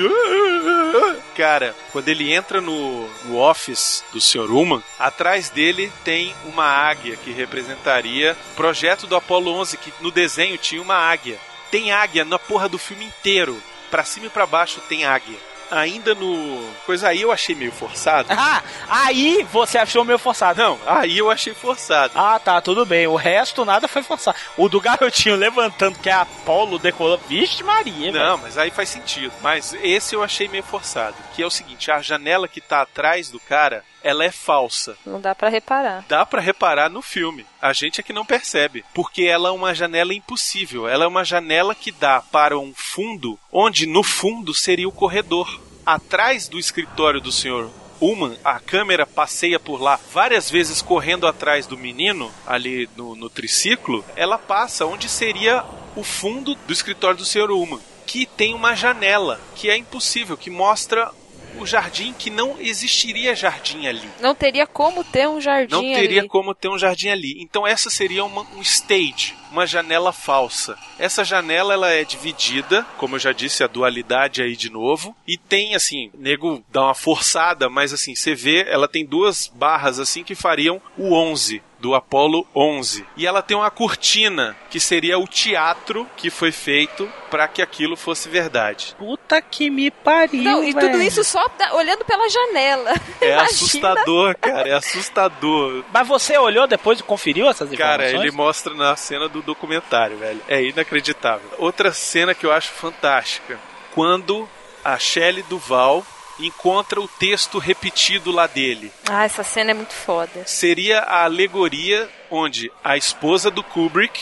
Cara, 1.36 1.76
quando 1.92 2.10
ele 2.10 2.32
entra 2.32 2.62
no, 2.62 3.08
no 3.26 3.38
office 3.38 4.04
do 4.12 4.20
Sr. 4.20 4.52
Ullman, 4.52 4.84
atrás 5.00 5.50
dele 5.50 5.92
tem 6.04 6.36
uma 6.46 6.66
águia 6.66 7.16
que 7.16 7.32
representaria 7.32 8.36
o 8.52 8.56
projeto 8.56 9.08
do 9.08 9.16
Apollo 9.16 9.52
11, 9.54 9.78
que 9.78 9.94
no 10.02 10.12
desenho 10.12 10.58
tinha 10.58 10.82
uma 10.82 10.96
águia. 10.96 11.40
Tem 11.70 11.92
águia 11.92 12.26
na 12.26 12.38
porra 12.38 12.68
do 12.68 12.78
filme 12.78 13.06
inteiro. 13.06 13.62
Pra 13.90 14.04
cima 14.04 14.28
e 14.28 14.30
pra 14.30 14.46
baixo 14.46 14.82
tem 14.88 15.06
águia 15.06 15.51
ainda 15.72 16.14
no. 16.14 16.70
Coisa 16.86 17.08
aí 17.08 17.22
eu 17.22 17.32
achei 17.32 17.56
meio 17.56 17.72
forçado. 17.72 18.28
Ah, 18.44 18.64
aí 18.90 19.48
você 19.52 19.78
achou 19.78 20.04
meio 20.04 20.18
forçado. 20.18 20.62
Não, 20.62 20.78
aí 20.86 21.18
eu 21.18 21.30
achei 21.30 21.54
forçado. 21.54 22.14
Ah, 22.16 22.40
tá, 22.40 22.60
tudo 22.60 22.86
bem. 22.86 23.06
O 23.08 23.16
resto 23.16 23.64
nada 23.64 23.88
foi 23.88 24.02
forçado. 24.02 24.36
O 24.58 24.68
do 24.68 24.82
garotinho 24.82 25.36
levantando 25.36 26.00
que 26.00 26.10
é 26.10 26.14
Apolo 26.14 26.80
decolou. 26.80 27.20
Vixe, 27.28 27.64
Maria. 27.64 28.12
Não, 28.12 28.38
mas 28.38 28.58
aí 28.58 28.72
faz 28.72 28.90
sentido. 28.90 29.32
Mas 29.42 29.74
esse 29.82 30.16
eu 30.16 30.24
achei 30.24 30.48
meio 30.48 30.64
forçado. 30.64 31.16
Que 31.42 31.44
é 31.44 31.48
o 31.48 31.50
seguinte: 31.50 31.90
a 31.90 32.00
janela 32.00 32.48
que 32.48 32.62
tá 32.62 32.84
atrás 32.84 33.32
do 33.32 33.40
cara 33.40 33.84
ela 34.04 34.24
é 34.24 34.30
falsa. 34.30 34.96
Não 35.04 35.20
dá 35.20 35.34
para 35.34 35.50
reparar. 35.50 36.06
Dá 36.08 36.24
para 36.24 36.40
reparar 36.40 36.88
no 36.88 37.02
filme. 37.02 37.48
A 37.60 37.74
gente 37.74 38.00
é 38.00 38.04
que 38.04 38.14
não 38.14 38.24
percebe, 38.24 38.86
porque 38.94 39.24
ela 39.24 39.50
é 39.50 39.52
uma 39.52 39.74
janela 39.74 40.14
impossível. 40.14 40.88
Ela 40.88 41.06
é 41.06 41.08
uma 41.08 41.26
janela 41.26 41.74
que 41.74 41.92
dá 41.92 42.22
para 42.22 42.60
um 42.60 42.76
fundo, 42.76 43.40
onde 43.52 43.88
no 43.88 44.04
fundo 44.04 44.54
seria 44.54 44.88
o 44.88 44.92
corredor. 44.92 45.60
Atrás 45.84 46.48
do 46.48 46.60
escritório 46.60 47.20
do 47.20 47.32
senhor 47.32 47.72
Uman, 48.00 48.38
a 48.44 48.60
câmera 48.60 49.08
passeia 49.08 49.60
por 49.60 49.82
lá 49.82 50.00
várias 50.14 50.48
vezes 50.48 50.80
correndo 50.80 51.26
atrás 51.26 51.66
do 51.66 51.76
menino, 51.76 52.32
ali 52.46 52.88
no, 52.96 53.16
no 53.16 53.32
triciclo. 53.32 54.06
Ela 54.16 54.38
passa 54.38 54.86
onde 54.86 55.10
seria 55.10 55.66
o 55.96 56.04
fundo 56.04 56.54
do 56.54 56.72
escritório 56.72 57.18
do 57.18 57.26
senhor 57.26 57.50
Uman, 57.50 57.80
que 58.06 58.26
tem 58.26 58.54
uma 58.54 58.76
janela 58.76 59.40
que 59.56 59.70
é 59.70 59.78
impossível, 59.78 60.36
que 60.36 60.50
mostra 60.50 61.12
o 61.58 61.66
jardim 61.66 62.14
que 62.14 62.30
não 62.30 62.56
existiria 62.60 63.36
jardim 63.36 63.88
ali. 63.88 64.10
Não 64.20 64.34
teria 64.34 64.66
como 64.66 65.04
ter 65.04 65.28
um 65.28 65.40
jardim. 65.40 65.76
Não 65.76 65.82
teria 65.82 66.22
ali. 66.22 66.28
como 66.28 66.54
ter 66.54 66.70
um 66.70 66.78
jardim 66.78 67.10
ali. 67.10 67.42
Então 67.42 67.66
essa 67.66 67.90
seria 67.90 68.24
uma, 68.24 68.42
um 68.56 68.62
stage. 68.62 69.36
Uma 69.52 69.68
janela 69.68 70.12
falsa. 70.14 70.78
Essa 70.98 71.24
janela 71.24 71.74
ela 71.74 71.90
é 71.92 72.04
dividida, 72.04 72.86
como 72.98 73.16
eu 73.16 73.20
já 73.20 73.32
disse, 73.32 73.64
a 73.64 73.68
dualidade 73.68 74.42
aí 74.42 74.56
de 74.56 74.70
novo, 74.72 75.16
e 75.28 75.38
tem 75.38 75.76
assim, 75.76 76.10
nego 76.14 76.64
dá 76.70 76.84
uma 76.84 76.96
forçada, 76.96 77.70
mas 77.70 77.94
assim, 77.94 78.16
você 78.16 78.34
vê, 78.34 78.66
ela 78.70 78.88
tem 78.88 79.06
duas 79.06 79.48
barras 79.48 80.00
assim 80.00 80.24
que 80.24 80.36
fariam 80.36 80.82
o 80.98 81.14
11 81.14 81.62
do 81.80 81.96
Apollo 81.96 82.46
11. 82.56 83.04
E 83.18 83.26
ela 83.26 83.42
tem 83.42 83.58
uma 83.58 83.72
cortina, 83.72 84.56
que 84.70 84.80
seria 84.80 85.18
o 85.18 85.28
teatro 85.28 86.08
que 86.16 86.30
foi 86.30 86.52
feito 86.52 87.12
para 87.32 87.48
que 87.48 87.60
aquilo 87.60 87.98
fosse 87.98 88.30
verdade. 88.30 88.96
Puta 89.00 89.42
que 89.42 89.68
me 89.72 89.90
pariu, 89.90 90.44
Não, 90.44 90.64
e 90.64 90.76
tudo 90.76 91.02
isso 91.02 91.24
só 91.24 91.44
da- 91.58 91.74
olhando 91.74 92.06
pela 92.06 92.30
janela. 92.30 92.92
É 93.20 93.32
Imagina. 93.34 93.42
assustador, 93.46 94.38
cara, 94.40 94.70
é 94.70 94.74
assustador. 94.74 95.84
Mas 95.92 96.08
você 96.08 96.38
olhou 96.38 96.68
depois 96.68 97.00
e 97.00 97.04
conferiu 97.04 97.50
essas 97.50 97.68
Cara, 97.72 98.04
informações? 98.04 98.22
ele 98.28 98.32
mostra 98.32 98.74
na 98.76 98.96
cena 98.96 99.28
do 99.28 99.41
documentário, 99.42 100.18
velho. 100.18 100.42
É 100.48 100.62
inacreditável. 100.64 101.50
Outra 101.58 101.92
cena 101.92 102.34
que 102.34 102.46
eu 102.46 102.52
acho 102.52 102.70
fantástica. 102.70 103.60
Quando 103.94 104.48
a 104.84 104.98
Shelley 104.98 105.44
Duval 105.44 106.06
encontra 106.40 107.00
o 107.00 107.08
texto 107.08 107.60
repetido 107.60 108.32
lá 108.32 108.48
dele. 108.48 108.92
Ah, 109.10 109.26
essa 109.26 109.44
cena 109.44 109.72
é 109.72 109.74
muito 109.74 109.94
foda. 109.94 110.44
Seria 110.46 111.00
a 111.00 111.24
alegoria 111.24 112.10
onde 112.30 112.72
a 112.84 112.98
esposa 112.98 113.52
do 113.52 113.64
Kubrick, 113.64 114.20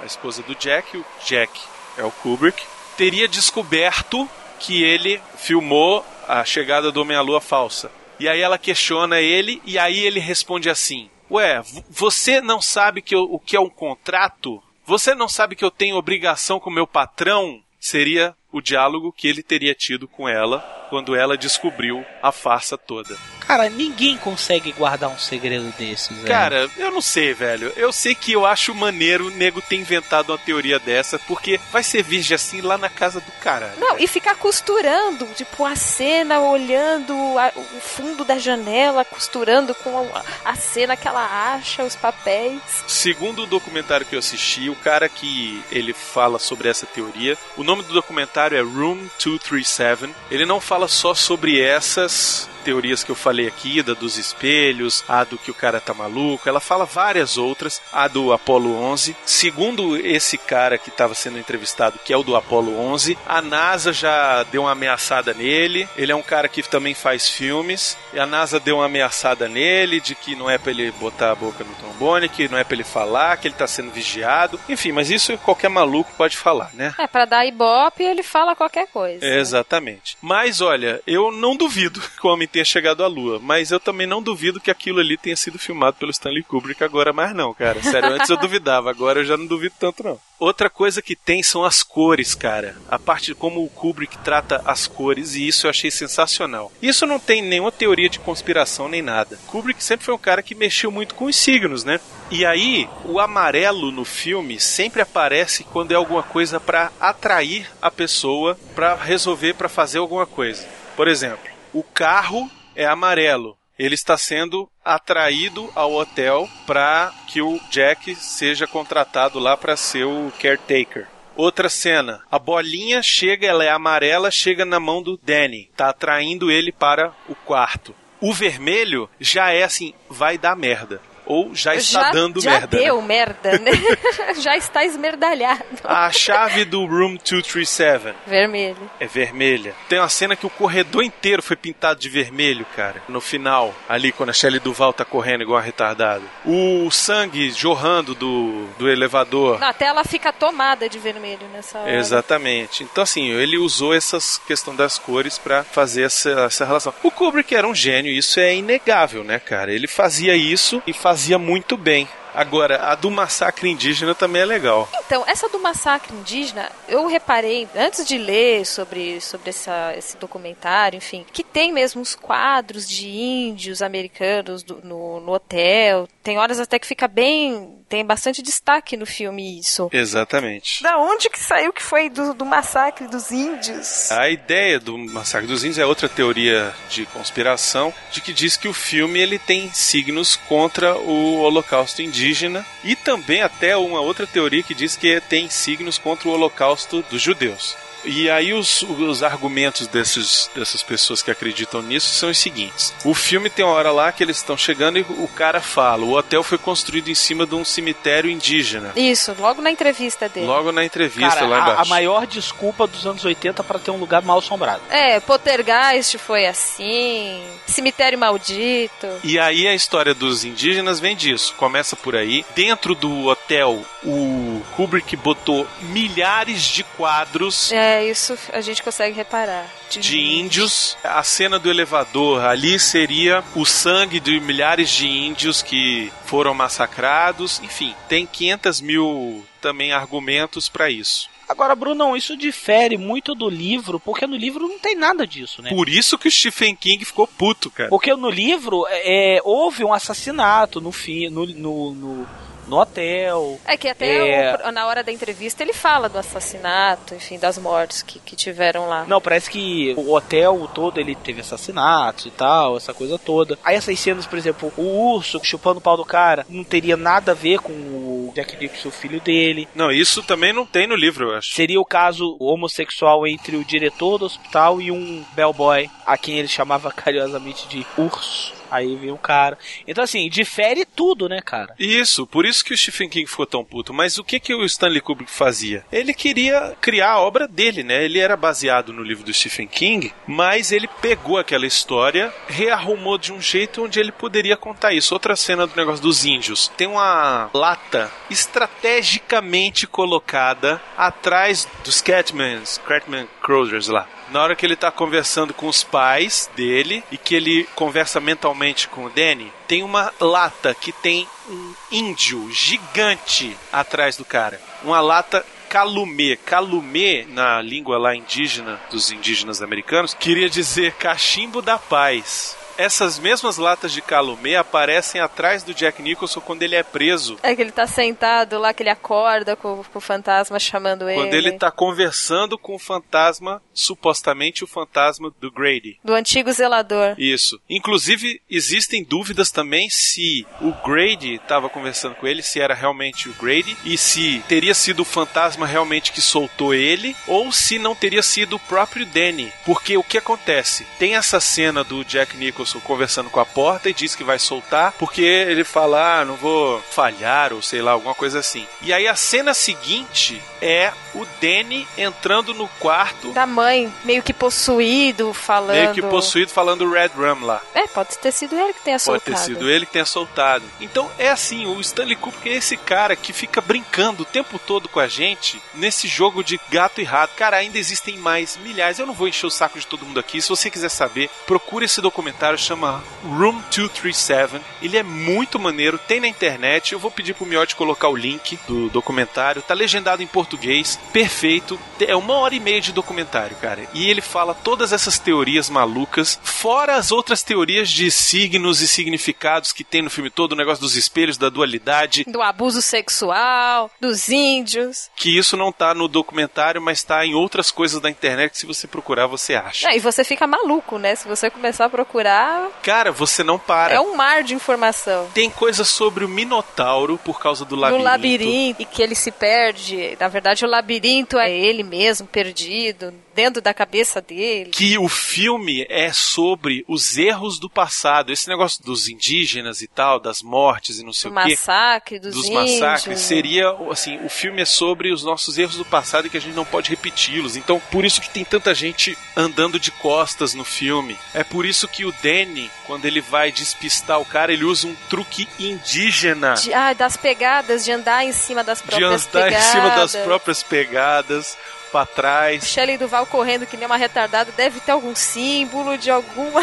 a 0.00 0.06
esposa 0.06 0.42
do 0.42 0.54
Jack, 0.54 0.96
o 0.96 1.04
Jack 1.24 1.60
é 1.96 2.04
o 2.04 2.10
Kubrick, 2.10 2.62
teria 2.96 3.26
descoberto 3.26 4.28
que 4.58 4.82
ele 4.82 5.20
filmou 5.36 6.04
a 6.28 6.44
chegada 6.44 6.90
do 6.90 7.00
Homem 7.00 7.16
à 7.16 7.20
Lua 7.20 7.40
falsa. 7.40 7.90
E 8.18 8.28
aí 8.28 8.40
ela 8.40 8.58
questiona 8.58 9.20
ele 9.20 9.60
e 9.64 9.78
aí 9.78 10.00
ele 10.00 10.20
responde 10.20 10.70
assim: 10.70 11.10
Ué, 11.30 11.60
você 11.88 12.40
não 12.40 12.60
sabe 12.60 13.02
que 13.02 13.14
eu- 13.14 13.24
o 13.24 13.38
que 13.38 13.56
é 13.56 13.60
um 13.60 13.68
contrato? 13.68 14.62
Você 14.84 15.14
não 15.14 15.28
sabe 15.28 15.56
que 15.56 15.64
eu 15.64 15.70
tenho 15.70 15.96
obrigação 15.96 16.60
com 16.60 16.70
meu 16.70 16.86
patrão? 16.86 17.60
Seria 17.80 18.34
o 18.52 18.60
diálogo 18.60 19.12
que 19.12 19.26
ele 19.28 19.42
teria 19.42 19.74
tido 19.74 20.06
com 20.08 20.28
ela 20.28 20.60
quando 20.88 21.14
ela 21.16 21.36
descobriu 21.36 22.04
a 22.22 22.30
farsa 22.30 22.78
toda. 22.78 23.16
Cara, 23.46 23.68
ninguém 23.70 24.16
consegue 24.16 24.72
guardar 24.72 25.08
um 25.10 25.18
segredo 25.18 25.72
desses, 25.78 26.08
velho. 26.16 26.26
Cara, 26.26 26.68
eu 26.76 26.90
não 26.90 27.00
sei, 27.00 27.32
velho. 27.32 27.72
Eu 27.76 27.92
sei 27.92 28.14
que 28.14 28.32
eu 28.32 28.44
acho 28.44 28.74
maneiro 28.74 29.28
o 29.28 29.30
nego 29.30 29.60
ter 29.62 29.76
inventado 29.76 30.30
uma 30.30 30.38
teoria 30.38 30.78
dessa, 30.78 31.18
porque 31.18 31.60
vai 31.70 31.82
ser 31.82 32.02
virgem 32.02 32.34
assim 32.34 32.60
lá 32.60 32.76
na 32.76 32.88
casa 32.88 33.20
do 33.20 33.30
caralho. 33.40 33.78
Não, 33.78 33.98
e 33.98 34.06
ficar 34.06 34.34
costurando, 34.36 35.26
tipo, 35.34 35.64
a 35.64 35.76
cena, 35.76 36.40
olhando 36.40 37.12
a- 37.38 37.52
o 37.56 37.80
fundo 37.80 38.24
da 38.24 38.38
janela, 38.38 39.04
costurando 39.04 39.74
com 39.76 40.10
a, 40.14 40.22
a 40.44 40.54
cena 40.56 40.96
que 40.96 41.06
ela 41.06 41.54
acha, 41.54 41.84
os 41.84 41.94
papéis. 41.96 42.60
Segundo 42.88 43.42
o 43.44 43.46
documentário 43.46 44.04
que 44.06 44.14
eu 44.14 44.18
assisti, 44.18 44.68
o 44.68 44.74
cara 44.76 45.08
que 45.08 45.62
ele 45.70 45.92
fala 45.92 46.38
sobre 46.38 46.68
essa 46.68 46.86
teoria, 46.86 47.38
o 47.56 47.62
nome 47.62 47.82
do 47.84 47.94
documentário 47.94 48.56
é 48.58 48.60
Room 48.60 49.08
237. 49.22 50.12
Ele 50.30 50.44
não 50.44 50.60
fala 50.60 50.88
só 50.88 51.14
sobre 51.14 51.60
essas 51.60 52.48
teorias 52.66 53.04
que 53.04 53.12
eu 53.12 53.14
falei 53.14 53.46
aqui, 53.46 53.80
da 53.80 53.94
dos 53.94 54.18
espelhos, 54.18 55.04
a 55.08 55.22
do 55.22 55.38
que 55.38 55.52
o 55.52 55.54
cara 55.54 55.80
tá 55.80 55.94
maluco, 55.94 56.48
ela 56.48 56.58
fala 56.58 56.84
várias 56.84 57.38
outras, 57.38 57.80
a 57.92 58.08
do 58.08 58.32
Apollo 58.32 58.74
11. 58.74 59.16
Segundo 59.24 59.96
esse 59.96 60.36
cara 60.36 60.76
que 60.76 60.88
estava 60.88 61.14
sendo 61.14 61.38
entrevistado, 61.38 62.00
que 62.04 62.12
é 62.12 62.16
o 62.16 62.24
do 62.24 62.34
Apollo 62.34 62.76
11, 62.76 63.16
a 63.24 63.40
NASA 63.40 63.92
já 63.92 64.42
deu 64.42 64.62
uma 64.62 64.72
ameaçada 64.72 65.32
nele. 65.32 65.88
Ele 65.96 66.10
é 66.10 66.16
um 66.16 66.22
cara 66.22 66.48
que 66.48 66.60
também 66.64 66.92
faz 66.92 67.28
filmes, 67.28 67.96
e 68.12 68.18
a 68.18 68.26
NASA 68.26 68.58
deu 68.58 68.78
uma 68.78 68.86
ameaçada 68.86 69.48
nele 69.48 70.00
de 70.00 70.16
que 70.16 70.34
não 70.34 70.50
é 70.50 70.58
pra 70.58 70.72
ele 70.72 70.90
botar 70.90 71.30
a 71.30 71.36
boca 71.36 71.62
no 71.62 71.74
trombone, 71.76 72.28
que 72.28 72.48
não 72.48 72.58
é 72.58 72.64
pra 72.64 72.74
ele 72.74 72.82
falar, 72.82 73.36
que 73.36 73.46
ele 73.46 73.54
tá 73.54 73.68
sendo 73.68 73.92
vigiado. 73.92 74.58
Enfim, 74.68 74.90
mas 74.90 75.08
isso 75.08 75.38
qualquer 75.38 75.68
maluco 75.68 76.10
pode 76.16 76.36
falar, 76.36 76.70
né? 76.74 76.92
É, 76.98 77.06
pra 77.06 77.26
dar 77.26 77.46
ibope, 77.46 78.02
ele 78.02 78.24
fala 78.24 78.56
qualquer 78.56 78.88
coisa. 78.88 79.24
Exatamente. 79.24 80.18
Mas 80.20 80.60
olha, 80.60 81.00
eu 81.06 81.30
não 81.30 81.54
duvido 81.54 82.00
que 82.18 82.26
o 82.26 82.30
homem 82.30 82.48
tenha 82.56 82.64
chegado 82.64 83.04
à 83.04 83.06
Lua, 83.06 83.38
mas 83.38 83.70
eu 83.70 83.78
também 83.78 84.06
não 84.06 84.22
duvido 84.22 84.58
que 84.58 84.70
aquilo 84.70 84.98
ali 84.98 85.18
tenha 85.18 85.36
sido 85.36 85.58
filmado 85.58 85.98
pelo 85.98 86.10
Stanley 86.10 86.42
Kubrick 86.42 86.82
agora 86.82 87.12
mais 87.12 87.34
não, 87.34 87.52
cara. 87.52 87.82
Sério, 87.82 88.14
antes 88.14 88.30
eu 88.30 88.36
duvidava, 88.40 88.88
agora 88.88 89.20
eu 89.20 89.24
já 89.26 89.36
não 89.36 89.44
duvido 89.44 89.74
tanto 89.78 90.02
não. 90.02 90.18
Outra 90.38 90.70
coisa 90.70 91.02
que 91.02 91.14
tem 91.14 91.42
são 91.42 91.64
as 91.64 91.82
cores, 91.82 92.34
cara. 92.34 92.74
A 92.88 92.98
parte 92.98 93.26
de 93.26 93.34
como 93.34 93.62
o 93.62 93.68
Kubrick 93.68 94.16
trata 94.18 94.62
as 94.64 94.86
cores, 94.86 95.34
e 95.34 95.46
isso 95.46 95.66
eu 95.66 95.70
achei 95.70 95.90
sensacional. 95.90 96.72
Isso 96.80 97.06
não 97.06 97.18
tem 97.18 97.42
nenhuma 97.42 97.70
teoria 97.70 98.08
de 98.08 98.18
conspiração 98.18 98.88
nem 98.88 99.02
nada. 99.02 99.38
Kubrick 99.46 99.84
sempre 99.84 100.06
foi 100.06 100.14
um 100.14 100.18
cara 100.18 100.42
que 100.42 100.54
mexeu 100.54 100.90
muito 100.90 101.14
com 101.14 101.26
os 101.26 101.36
signos, 101.36 101.84
né? 101.84 102.00
E 102.30 102.46
aí, 102.46 102.88
o 103.04 103.20
amarelo 103.20 103.92
no 103.92 104.04
filme 104.04 104.58
sempre 104.58 105.02
aparece 105.02 105.62
quando 105.62 105.92
é 105.92 105.94
alguma 105.94 106.22
coisa 106.22 106.58
pra 106.58 106.90
atrair 106.98 107.70
a 107.82 107.90
pessoa 107.90 108.58
pra 108.74 108.94
resolver, 108.94 109.54
pra 109.54 109.68
fazer 109.68 109.98
alguma 109.98 110.26
coisa. 110.26 110.66
Por 110.96 111.06
exemplo, 111.06 111.55
o 111.76 111.82
carro 111.82 112.50
é 112.74 112.86
amarelo. 112.86 113.54
Ele 113.78 113.94
está 113.94 114.16
sendo 114.16 114.66
atraído 114.82 115.70
ao 115.74 115.92
hotel 115.92 116.48
para 116.66 117.12
que 117.28 117.42
o 117.42 117.60
Jack 117.68 118.14
seja 118.14 118.66
contratado 118.66 119.38
lá 119.38 119.58
para 119.58 119.76
ser 119.76 120.04
o 120.04 120.32
caretaker. 120.40 121.06
Outra 121.36 121.68
cena, 121.68 122.22
a 122.30 122.38
bolinha 122.38 123.02
chega, 123.02 123.46
ela 123.46 123.62
é 123.62 123.68
amarela, 123.68 124.30
chega 124.30 124.64
na 124.64 124.80
mão 124.80 125.02
do 125.02 125.18
Danny, 125.22 125.70
tá 125.76 125.90
atraindo 125.90 126.50
ele 126.50 126.72
para 126.72 127.12
o 127.28 127.34
quarto. 127.34 127.94
O 128.22 128.32
vermelho 128.32 129.10
já 129.20 129.50
é 129.50 129.62
assim, 129.62 129.92
vai 130.08 130.38
dar 130.38 130.56
merda. 130.56 131.02
Ou 131.26 131.54
já 131.54 131.74
está 131.74 132.10
dando 132.12 132.40
já 132.40 132.52
merda. 132.52 132.76
né? 132.76 132.84
deu 132.84 133.02
merda, 133.02 133.58
né? 133.58 133.72
já 134.38 134.56
está 134.56 134.84
esmerdalhado. 134.84 135.64
A 135.82 136.10
chave 136.12 136.64
do 136.64 136.86
Room 136.86 137.16
237 137.16 138.14
Vermelho. 138.26 138.90
é 139.00 139.06
vermelha. 139.06 139.74
Tem 139.88 139.98
uma 139.98 140.08
cena 140.08 140.36
que 140.36 140.46
o 140.46 140.50
corredor 140.50 141.02
inteiro 141.02 141.42
foi 141.42 141.56
pintado 141.56 141.98
de 141.98 142.08
vermelho, 142.08 142.64
cara. 142.76 143.02
No 143.08 143.20
final, 143.20 143.74
ali 143.88 144.12
quando 144.12 144.30
a 144.30 144.32
Shelley 144.32 144.60
Duval 144.60 144.92
tá 144.92 145.04
correndo 145.04 145.42
igual 145.42 145.58
uma 145.58 145.64
retardada. 145.64 146.22
O 146.44 146.88
sangue 146.90 147.50
jorrando 147.50 148.14
do, 148.14 148.68
do 148.78 148.88
elevador. 148.88 149.58
Não, 149.58 149.68
até 149.68 149.86
ela 149.86 150.04
fica 150.04 150.32
tomada 150.32 150.88
de 150.88 150.98
vermelho 150.98 151.46
nessa 151.52 151.78
hora. 151.78 151.96
Exatamente. 151.96 152.84
Então, 152.84 153.02
assim, 153.02 153.30
ele 153.30 153.58
usou 153.58 153.92
essas 153.92 154.38
questão 154.46 154.76
das 154.76 154.96
cores 154.98 155.38
pra 155.38 155.64
fazer 155.64 156.02
essa, 156.04 156.30
essa 156.46 156.64
relação. 156.64 156.94
O 157.02 157.10
Kubrick 157.10 157.52
era 157.54 157.66
um 157.66 157.74
gênio, 157.74 158.12
isso 158.12 158.38
é 158.38 158.54
inegável, 158.54 159.24
né, 159.24 159.40
cara? 159.40 159.72
Ele 159.72 159.88
fazia 159.88 160.36
isso 160.36 160.80
e 160.86 160.92
fazia 160.92 161.15
muito 161.38 161.76
bem. 161.76 162.08
Agora, 162.34 162.90
a 162.90 162.94
do 162.94 163.10
massacre 163.10 163.66
indígena 163.70 164.14
também 164.14 164.42
é 164.42 164.44
legal. 164.44 164.86
Então, 165.06 165.24
essa 165.26 165.48
do 165.48 165.58
massacre 165.58 166.14
indígena, 166.14 166.70
eu 166.86 167.06
reparei, 167.06 167.66
antes 167.74 168.04
de 168.06 168.18
ler 168.18 168.66
sobre, 168.66 169.22
sobre 169.22 169.48
essa, 169.48 169.94
esse 169.96 170.18
documentário, 170.18 170.98
enfim, 170.98 171.24
que 171.32 171.42
tem 171.42 171.72
mesmo 171.72 172.02
uns 172.02 172.14
quadros 172.14 172.86
de 172.86 173.08
índios 173.08 173.80
americanos 173.80 174.62
do- 174.62 174.80
no, 174.84 175.18
no 175.20 175.32
hotel. 175.32 176.06
Tem 176.22 176.36
horas 176.36 176.60
até 176.60 176.78
que 176.78 176.86
fica 176.86 177.08
bem. 177.08 177.78
Tem 177.88 178.04
bastante 178.04 178.42
destaque 178.42 178.96
no 178.96 179.06
filme 179.06 179.60
isso. 179.60 179.88
Exatamente. 179.92 180.82
Da 180.82 180.98
onde 180.98 181.30
que 181.30 181.38
saiu 181.38 181.72
que 181.72 181.82
foi 181.82 182.10
do, 182.10 182.34
do 182.34 182.44
massacre 182.44 183.06
dos 183.06 183.30
índios? 183.30 184.10
A 184.10 184.28
ideia 184.28 184.80
do 184.80 184.98
massacre 184.98 185.46
dos 185.46 185.62
índios 185.62 185.78
é 185.78 185.86
outra 185.86 186.08
teoria 186.08 186.74
de 186.88 187.06
conspiração, 187.06 187.94
de 188.10 188.20
que 188.20 188.32
diz 188.32 188.56
que 188.56 188.66
o 188.66 188.72
filme 188.72 189.20
ele 189.20 189.38
tem 189.38 189.72
signos 189.72 190.34
contra 190.34 190.96
o 190.96 191.38
Holocausto 191.38 192.02
indígena 192.02 192.66
e 192.82 192.96
também 192.96 193.42
até 193.42 193.76
uma 193.76 194.00
outra 194.00 194.26
teoria 194.26 194.62
que 194.62 194.74
diz 194.74 194.96
que 194.96 195.20
tem 195.20 195.48
signos 195.48 195.96
contra 195.96 196.28
o 196.28 196.32
Holocausto 196.32 197.02
dos 197.08 197.22
judeus. 197.22 197.76
E 198.06 198.30
aí 198.30 198.52
os, 198.52 198.82
os 198.82 199.22
argumentos 199.22 199.86
desses, 199.86 200.50
dessas 200.54 200.82
pessoas 200.82 201.22
que 201.22 201.30
acreditam 201.30 201.82
nisso 201.82 202.14
são 202.14 202.30
os 202.30 202.38
seguintes. 202.38 202.94
O 203.04 203.14
filme 203.14 203.50
tem 203.50 203.64
uma 203.64 203.74
hora 203.74 203.90
lá 203.90 204.12
que 204.12 204.22
eles 204.22 204.36
estão 204.36 204.56
chegando 204.56 204.98
e 204.98 205.02
o 205.02 205.28
cara 205.28 205.60
fala, 205.60 206.04
o 206.04 206.12
hotel 206.16 206.42
foi 206.42 206.58
construído 206.58 207.08
em 207.08 207.14
cima 207.14 207.46
de 207.46 207.54
um 207.54 207.64
cemitério 207.64 208.30
indígena. 208.30 208.92
Isso, 208.96 209.34
logo 209.38 209.60
na 209.60 209.70
entrevista 209.70 210.28
dele. 210.28 210.46
Logo 210.46 210.72
na 210.72 210.84
entrevista 210.84 211.40
Cara, 211.40 211.46
lá 211.46 211.56
a, 211.56 211.60
embaixo. 211.60 211.82
a 211.82 211.84
maior 211.86 212.26
desculpa 212.26 212.86
dos 212.86 213.06
anos 213.06 213.24
80 213.24 213.62
para 213.64 213.78
ter 213.78 213.90
um 213.90 213.96
lugar 213.96 214.22
mal 214.22 214.38
assombrado. 214.38 214.82
É, 214.90 215.18
Poltergeist 215.20 216.18
foi 216.18 216.46
assim, 216.46 217.42
Cemitério 217.66 218.18
Maldito. 218.18 219.08
E 219.24 219.38
aí 219.38 219.66
a 219.66 219.74
história 219.74 220.14
dos 220.14 220.44
indígenas 220.44 221.00
vem 221.00 221.16
disso. 221.16 221.54
Começa 221.56 221.96
por 221.96 222.14
aí. 222.14 222.44
Dentro 222.54 222.94
do 222.94 223.26
hotel, 223.26 223.84
o 224.04 224.45
Kubrick 224.66 225.16
botou 225.16 225.66
milhares 225.80 226.62
de 226.62 226.82
quadros 226.82 227.72
É, 227.72 228.04
isso 228.04 228.36
a 228.52 228.60
gente 228.60 228.82
consegue 228.82 229.16
reparar. 229.16 229.66
de 229.90 230.18
índios. 230.18 230.96
A 231.02 231.22
cena 231.22 231.58
do 231.58 231.70
elevador 231.70 232.44
ali 232.44 232.78
seria 232.78 233.42
o 233.54 233.64
sangue 233.64 234.20
de 234.20 234.38
milhares 234.40 234.90
de 234.90 235.06
índios 235.06 235.62
que 235.62 236.12
foram 236.24 236.52
massacrados. 236.54 237.60
Enfim, 237.62 237.94
tem 238.08 238.26
500 238.26 238.80
mil 238.80 239.44
também 239.60 239.92
argumentos 239.92 240.68
para 240.68 240.90
isso. 240.90 241.28
Agora, 241.48 241.76
Brunão, 241.76 242.16
isso 242.16 242.36
difere 242.36 242.98
muito 242.98 243.32
do 243.32 243.48
livro, 243.48 244.00
porque 244.00 244.26
no 244.26 244.36
livro 244.36 244.66
não 244.66 244.80
tem 244.80 244.96
nada 244.96 245.24
disso, 245.24 245.62
né? 245.62 245.70
Por 245.70 245.88
isso 245.88 246.18
que 246.18 246.26
o 246.26 246.30
Stephen 246.30 246.74
King 246.74 247.04
ficou 247.04 247.26
puto, 247.26 247.70
cara. 247.70 247.88
Porque 247.88 248.12
no 248.16 248.28
livro 248.28 248.84
é, 248.88 249.40
houve 249.44 249.84
um 249.84 249.92
assassinato 249.92 250.80
no 250.80 250.90
fim, 250.90 251.28
no, 251.28 251.46
no, 251.46 251.94
no, 251.94 252.28
no 252.66 252.78
hotel. 252.80 253.58
É 253.64 253.76
que 253.76 253.88
até 253.88 254.28
É. 254.28 254.68
o- 254.68 254.72
na 254.72 254.86
hora 254.86 255.02
da 255.04 255.12
entrevista 255.12 255.62
ele 255.62 255.72
fala 255.72 256.08
do 256.08 256.18
assassinato, 256.18 257.14
enfim, 257.14 257.38
das 257.38 257.58
mortes 257.58 258.02
que, 258.02 258.18
que 258.18 258.34
tiveram 258.36 258.88
lá. 258.88 259.04
Não, 259.06 259.20
parece 259.20 259.50
que 259.50 259.94
o 259.96 260.12
hotel 260.12 260.68
todo 260.74 260.98
ele 261.00 261.14
teve 261.14 261.40
assassinatos 261.40 262.26
e 262.26 262.30
tal, 262.30 262.76
essa 262.76 262.92
coisa 262.94 263.18
toda. 263.18 263.58
Aí 263.64 263.76
essas 263.76 263.98
cenas, 263.98 264.26
por 264.26 264.38
exemplo, 264.38 264.72
o 264.76 265.12
urso 265.14 265.40
chupando 265.42 265.78
o 265.78 265.82
pau 265.82 265.96
do 265.96 266.04
cara, 266.04 266.44
não 266.48 266.64
teria 266.64 266.96
nada 266.96 267.32
a 267.32 267.34
ver 267.34 267.58
com 267.60 267.72
o 267.72 268.32
Jack 268.34 268.56
Nicholson, 268.56 268.88
o 268.88 268.92
filho 268.92 269.20
dele. 269.20 269.68
Não, 269.74 269.90
isso 269.90 270.22
também 270.22 270.52
não 270.52 270.66
tem 270.66 270.86
no 270.86 270.94
livro, 270.96 271.30
eu 271.30 271.36
acho. 271.36 271.52
Seria 271.54 271.80
o 271.80 271.84
caso 271.84 272.36
homossexual 272.38 273.26
entre 273.26 273.56
o 273.56 273.64
diretor 273.64 274.18
do 274.18 274.24
hospital 274.26 274.80
e 274.80 274.90
um 274.90 275.24
bellboy, 275.34 275.88
a 276.04 276.18
quem 276.18 276.38
ele 276.38 276.48
chamava 276.48 276.90
carinhosamente 276.92 277.66
de 277.68 277.86
urso. 277.96 278.54
Aí 278.70 278.96
veio 278.96 279.14
o 279.14 279.18
cara. 279.18 279.58
Então, 279.86 280.02
assim, 280.02 280.28
difere 280.28 280.84
tudo, 280.84 281.28
né, 281.28 281.40
cara? 281.40 281.74
Isso, 281.78 282.26
por 282.26 282.44
isso 282.44 282.64
que 282.64 282.74
o 282.74 282.78
Stephen 282.78 283.08
King 283.08 283.26
ficou 283.26 283.46
tão 283.46 283.64
puto. 283.64 283.92
Mas 283.92 284.18
o 284.18 284.24
que 284.24 284.40
que 284.40 284.54
o 284.54 284.64
Stanley 284.64 285.00
Kubrick 285.00 285.30
fazia? 285.30 285.84
Ele 285.92 286.12
queria 286.12 286.76
criar 286.80 287.12
a 287.12 287.20
obra 287.20 287.46
dele, 287.46 287.82
né? 287.82 288.04
Ele 288.04 288.18
era 288.18 288.36
baseado 288.36 288.92
no 288.92 289.02
livro 289.02 289.24
do 289.24 289.32
Stephen 289.32 289.66
King, 289.66 290.12
mas 290.26 290.72
ele 290.72 290.88
pegou 291.00 291.38
aquela 291.38 291.66
história, 291.66 292.32
rearrumou 292.48 293.18
de 293.18 293.32
um 293.32 293.40
jeito 293.40 293.84
onde 293.84 294.00
ele 294.00 294.12
poderia 294.12 294.56
contar 294.56 294.92
isso. 294.92 295.14
Outra 295.14 295.36
cena 295.36 295.66
do 295.66 295.76
negócio 295.76 296.02
dos 296.02 296.24
índios. 296.24 296.68
Tem 296.76 296.86
uma 296.86 297.50
lata 297.52 298.10
estrategicamente 298.30 299.86
colocada 299.86 300.80
atrás 300.96 301.68
dos 301.84 302.00
Catmans, 302.00 302.78
Catman 302.86 303.26
Cruisers 303.42 303.88
lá. 303.88 304.08
Na 304.30 304.42
hora 304.42 304.56
que 304.56 304.66
ele 304.66 304.76
tá 304.76 304.90
conversando 304.90 305.54
com 305.54 305.68
os 305.68 305.84
pais 305.84 306.50
dele 306.56 307.02
e 307.12 307.16
que 307.16 307.34
ele 307.34 307.64
conversa 307.74 308.20
mentalmente 308.20 308.88
com 308.88 309.04
o 309.04 309.10
Danny, 309.10 309.52
tem 309.68 309.82
uma 309.82 310.12
lata 310.20 310.74
que 310.74 310.92
tem 310.92 311.28
um 311.48 311.74
índio 311.90 312.50
gigante 312.50 313.56
atrás 313.72 314.16
do 314.16 314.24
cara. 314.24 314.60
Uma 314.82 315.00
lata 315.00 315.44
Calumê. 315.68 316.36
Calumê, 316.36 317.26
na 317.28 317.60
língua 317.60 317.98
lá 317.98 318.14
indígena 318.14 318.80
dos 318.90 319.10
indígenas 319.10 319.60
americanos, 319.60 320.14
queria 320.14 320.48
dizer 320.48 320.94
cachimbo 320.94 321.60
da 321.60 321.78
paz. 321.78 322.56
Essas 322.76 323.18
mesmas 323.18 323.56
latas 323.56 323.92
de 323.92 324.02
calumê 324.02 324.56
aparecem 324.56 325.20
atrás 325.20 325.62
do 325.62 325.72
Jack 325.72 326.02
Nicholson 326.02 326.40
quando 326.40 326.62
ele 326.62 326.76
é 326.76 326.82
preso. 326.82 327.38
É 327.42 327.54
que 327.54 327.62
ele 327.62 327.72
tá 327.72 327.86
sentado 327.86 328.58
lá, 328.58 328.74
que 328.74 328.82
ele 328.82 328.90
acorda 328.90 329.56
com, 329.56 329.82
com 329.82 329.98
o 329.98 330.00
fantasma 330.00 330.58
chamando 330.58 331.08
ele. 331.08 331.20
Quando 331.20 331.34
ele 331.34 331.52
tá 331.52 331.70
conversando 331.70 332.58
com 332.58 332.74
o 332.74 332.78
fantasma, 332.78 333.62
supostamente 333.72 334.62
o 334.62 334.66
fantasma 334.66 335.32
do 335.40 335.50
Grady. 335.50 335.98
Do 336.04 336.14
antigo 336.14 336.52
zelador. 336.52 337.14
Isso. 337.18 337.60
Inclusive, 337.68 338.40
existem 338.50 339.02
dúvidas 339.02 339.50
também 339.50 339.88
se 339.88 340.46
o 340.60 340.72
Grady 340.86 341.34
estava 341.34 341.70
conversando 341.70 342.14
com 342.14 342.26
ele, 342.26 342.42
se 342.42 342.60
era 342.60 342.74
realmente 342.74 343.28
o 343.28 343.34
Grady, 343.34 343.76
e 343.84 343.96
se 343.96 344.42
teria 344.48 344.74
sido 344.74 345.00
o 345.00 345.04
fantasma 345.04 345.66
realmente 345.66 346.12
que 346.12 346.20
soltou 346.20 346.74
ele, 346.74 347.16
ou 347.26 347.50
se 347.50 347.78
não 347.78 347.94
teria 347.94 348.22
sido 348.22 348.56
o 348.56 348.60
próprio 348.60 349.06
Danny. 349.06 349.52
Porque 349.64 349.96
o 349.96 350.02
que 350.02 350.18
acontece? 350.18 350.86
Tem 350.98 351.16
essa 351.16 351.40
cena 351.40 351.82
do 351.82 352.04
Jack 352.04 352.36
Nicholson 352.36 352.65
conversando 352.80 353.30
com 353.30 353.40
a 353.40 353.46
porta 353.46 353.88
e 353.88 353.94
diz 353.94 354.14
que 354.14 354.24
vai 354.24 354.38
soltar, 354.38 354.92
porque 354.92 355.22
ele 355.22 355.64
fala, 355.64 356.20
ah, 356.20 356.24
não 356.24 356.36
vou 356.36 356.80
falhar, 356.90 357.52
ou 357.52 357.62
sei 357.62 357.80
lá, 357.82 357.92
alguma 357.92 358.14
coisa 358.14 358.38
assim. 358.40 358.66
E 358.82 358.92
aí 358.92 359.06
a 359.06 359.16
cena 359.16 359.54
seguinte 359.54 360.42
é 360.60 360.92
o 361.14 361.24
Danny 361.40 361.86
entrando 361.96 362.52
no 362.54 362.68
quarto, 362.80 363.32
Da 363.32 363.46
mãe, 363.46 363.92
meio 364.04 364.22
que 364.22 364.32
possuído, 364.32 365.32
falando. 365.32 365.76
meio 365.76 365.92
que 365.94 366.02
possuído, 366.02 366.50
falando 366.50 366.90
Red 366.90 367.10
Rum 367.16 367.44
lá. 367.44 367.60
É, 367.74 367.86
pode 367.86 368.18
ter 368.18 368.32
sido 368.32 368.54
ele 368.58 368.72
que 368.72 368.82
tenha 368.82 368.96
Pode 368.98 369.04
soltado. 369.04 369.24
ter 369.36 369.36
sido 369.38 369.70
ele 369.70 369.86
que 369.86 369.92
tenha 369.92 370.04
soltado. 370.04 370.64
Então 370.80 371.10
é 371.18 371.28
assim, 371.30 371.66
o 371.66 371.80
Stanley 371.80 372.16
Kubrick 372.16 372.48
é 372.48 372.54
esse 372.56 372.76
cara 372.76 373.14
que 373.16 373.32
fica 373.32 373.60
brincando 373.60 374.22
o 374.22 374.26
tempo 374.26 374.58
todo 374.58 374.88
com 374.88 375.00
a 375.00 375.06
gente 375.08 375.60
nesse 375.74 376.08
jogo 376.08 376.42
de 376.42 376.58
gato 376.70 377.00
e 377.00 377.04
rato. 377.04 377.34
Cara, 377.36 377.56
ainda 377.58 377.78
existem 377.78 378.16
mais 378.18 378.56
milhares. 378.58 378.98
Eu 378.98 379.06
não 379.06 379.14
vou 379.14 379.28
encher 379.28 379.46
o 379.46 379.50
saco 379.50 379.78
de 379.78 379.86
todo 379.86 380.04
mundo 380.04 380.20
aqui. 380.20 380.40
Se 380.42 380.48
você 380.48 380.70
quiser 380.70 380.88
saber, 380.88 381.30
procure 381.46 381.84
esse 381.86 382.00
documentário, 382.00 382.55
chama 382.56 383.02
Room 383.24 383.60
237. 383.70 384.60
Ele 384.82 384.96
é 384.96 385.02
muito 385.02 385.58
maneiro, 385.58 385.98
tem 385.98 386.20
na 386.20 386.28
internet. 386.28 386.92
Eu 386.92 386.98
vou 386.98 387.10
pedir 387.10 387.34
pro 387.34 387.46
Miotti 387.46 387.76
colocar 387.76 388.08
o 388.08 388.16
link 388.16 388.58
do 388.66 388.88
documentário. 388.90 389.62
Tá 389.62 389.74
legendado 389.74 390.22
em 390.22 390.26
português, 390.26 390.98
perfeito. 391.12 391.78
É 392.00 392.14
uma 392.16 392.34
hora 392.34 392.54
e 392.54 392.60
meia 392.60 392.80
de 392.80 392.92
documentário, 392.92 393.56
cara. 393.56 393.86
E 393.94 394.08
ele 394.08 394.20
fala 394.20 394.54
todas 394.54 394.92
essas 394.92 395.18
teorias 395.18 395.68
malucas, 395.70 396.38
fora 396.42 396.96
as 396.96 397.10
outras 397.10 397.42
teorias 397.42 397.88
de 397.90 398.10
signos 398.10 398.80
e 398.80 398.88
significados 398.88 399.72
que 399.72 399.84
tem 399.84 400.02
no 400.02 400.10
filme 400.10 400.30
todo, 400.30 400.52
o 400.52 400.56
negócio 400.56 400.80
dos 400.82 400.96
espelhos, 400.96 401.36
da 401.38 401.48
dualidade, 401.48 402.24
Do 402.26 402.42
abuso 402.42 402.80
sexual, 402.82 403.90
dos 404.00 404.28
índios. 404.28 405.10
que 405.16 405.36
isso 405.36 405.56
não 405.56 405.72
tá 405.72 405.94
no 405.94 406.08
documentário, 406.08 406.80
mas 406.80 407.02
tá 407.02 407.24
em 407.24 407.34
outras 407.34 407.70
coisas 407.70 408.00
da 408.00 408.10
internet 408.10 408.52
que 408.52 408.58
se 408.58 408.66
você 408.66 408.86
procurar 408.86 409.26
você 409.26 409.54
acha. 409.54 409.88
É, 409.90 409.96
e 409.96 410.00
você 410.00 410.22
fica 410.24 410.46
maluco, 410.46 410.98
né? 410.98 411.14
Se 411.14 411.26
você 411.26 411.50
começar 411.50 411.86
a 411.86 411.90
procurar, 411.90 412.45
Cara, 412.82 413.10
você 413.12 413.42
não 413.42 413.58
para. 413.58 413.94
é 413.94 414.00
um 414.00 414.14
mar 414.16 414.42
de 414.42 414.54
informação. 414.54 415.28
Tem 415.34 415.50
coisas 415.50 415.88
sobre 415.88 416.24
o 416.24 416.28
Minotauro 416.28 417.18
por 417.24 417.40
causa 417.40 417.64
do 417.64 417.74
labirinto. 417.76 418.04
labirinto, 418.04 418.82
e 418.82 418.84
que 418.84 419.02
ele 419.02 419.14
se 419.14 419.30
perde. 419.30 420.16
Na 420.20 420.28
verdade, 420.28 420.64
o 420.64 420.68
labirinto 420.68 421.38
é 421.38 421.50
ele 421.50 421.82
mesmo, 421.82 422.26
perdido, 422.26 423.12
dentro 423.34 423.60
da 423.60 423.74
cabeça 423.74 424.20
dele. 424.20 424.70
que 424.70 424.96
o 424.98 425.08
filme 425.08 425.84
é 425.88 426.12
sobre 426.12 426.84
os 426.88 427.16
erros 427.18 427.58
do 427.58 427.68
passado. 427.68 428.32
Esse 428.32 428.48
negócio 428.48 428.82
dos 428.82 429.08
indígenas 429.08 429.82
e 429.82 429.86
tal, 429.88 430.18
das 430.20 430.42
mortes 430.42 430.98
e 430.98 431.04
não 431.04 431.12
sei 431.12 431.30
Do 431.30 431.36
o 431.38 431.42
quê. 431.42 431.50
massacre 431.50 432.18
dos, 432.18 432.34
Dos 432.34 432.46
índios. 432.46 432.80
massacres 432.80 433.20
seria 433.20 433.68
assim, 433.90 434.18
o 434.24 434.28
filme 434.28 434.62
é 434.62 434.64
sobre 434.64 435.12
os 435.12 435.22
nossos 435.22 435.58
erros 435.58 435.76
do 435.76 435.84
passado 435.84 436.26
e 436.26 436.30
que 436.30 436.36
a 436.36 436.40
gente 436.40 436.54
não 436.54 436.64
pode 436.64 436.88
repeti-los. 436.90 437.56
Então, 437.56 437.80
por 437.90 438.04
isso 438.04 438.20
que 438.20 438.30
tem 438.30 438.44
tanta 438.44 438.74
gente 438.74 439.16
andando 439.36 439.78
de 439.78 439.90
costas 439.90 440.54
no 440.54 440.64
filme. 440.64 441.16
É 441.34 441.44
por 441.44 441.66
isso 441.66 441.86
que 441.88 442.04
o 442.04 442.12
Danny, 442.44 442.70
quando 442.86 443.04
ele 443.06 443.20
vai 443.20 443.50
despistar 443.50 444.20
o 444.20 444.24
cara, 444.24 444.52
ele 444.52 444.64
usa 444.64 444.86
um 444.86 444.94
truque 445.08 445.48
indígena 445.58 446.54
De- 446.54 446.72
ah, 446.74 446.92
das 446.92 447.16
pegadas, 447.16 447.84
de 447.84 447.92
andar 447.92 448.24
em 448.24 448.32
cima 448.32 448.62
das 448.62 448.78
de 448.80 448.84
próprias 448.84 449.26
andar 449.26 449.40
em 449.40 449.44
pegadas. 449.52 449.70
cima 449.70 449.88
das 449.90 450.16
próprias 450.16 450.62
pegadas 450.62 451.58
pra 451.90 452.04
trás. 452.04 452.64
Shelley 452.66 452.98
Duval 452.98 453.26
correndo 453.26 453.66
que 453.66 453.76
nem 453.76 453.86
uma 453.86 453.96
retardada 453.96 454.50
deve 454.56 454.80
ter 454.80 454.92
algum 454.92 455.14
símbolo 455.14 455.96
de 455.96 456.10
alguma, 456.10 456.60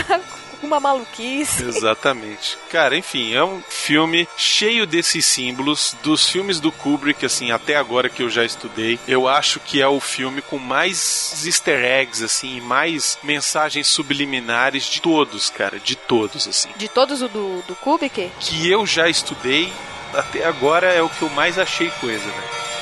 alguma 0.63 0.79
maluquice. 0.79 1.63
Exatamente. 1.63 2.57
Cara, 2.69 2.97
enfim, 2.97 3.33
é 3.33 3.43
um 3.43 3.61
filme 3.67 4.27
cheio 4.37 4.87
desses 4.87 5.25
símbolos, 5.25 5.95
dos 6.01 6.27
filmes 6.27 6.59
do 6.59 6.71
Kubrick, 6.71 7.25
assim, 7.25 7.51
até 7.51 7.75
agora 7.75 8.09
que 8.09 8.23
eu 8.23 8.29
já 8.29 8.45
estudei. 8.45 8.97
Eu 9.07 9.27
acho 9.27 9.59
que 9.59 9.81
é 9.81 9.87
o 9.87 9.99
filme 9.99 10.41
com 10.41 10.57
mais 10.57 11.43
easter 11.45 11.83
eggs, 11.83 12.23
assim, 12.23 12.57
e 12.57 12.61
mais 12.61 13.17
mensagens 13.21 13.87
subliminares 13.87 14.85
de 14.85 15.01
todos, 15.01 15.49
cara, 15.49 15.79
de 15.79 15.95
todos, 15.95 16.47
assim. 16.47 16.69
De 16.77 16.87
todos 16.87 17.21
o 17.21 17.27
do, 17.27 17.61
do 17.67 17.75
Kubrick? 17.75 18.31
Que 18.39 18.69
eu 18.69 18.85
já 18.85 19.09
estudei, 19.09 19.71
até 20.13 20.45
agora 20.45 20.87
é 20.87 21.01
o 21.01 21.09
que 21.09 21.21
eu 21.21 21.29
mais 21.29 21.59
achei 21.59 21.89
coisa, 21.99 22.25
né? 22.25 22.72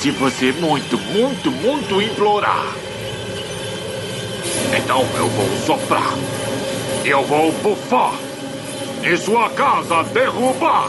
Se 0.00 0.10
você 0.12 0.50
muito, 0.52 0.96
muito, 0.96 1.50
muito 1.50 2.00
implorar. 2.00 2.74
Então 4.74 5.06
eu 5.14 5.28
vou 5.28 5.46
soprar. 5.66 6.14
Eu 7.04 7.22
vou 7.24 7.52
bufar. 7.52 8.14
E 9.02 9.14
sua 9.18 9.50
casa 9.50 10.02
derrubar. 10.04 10.88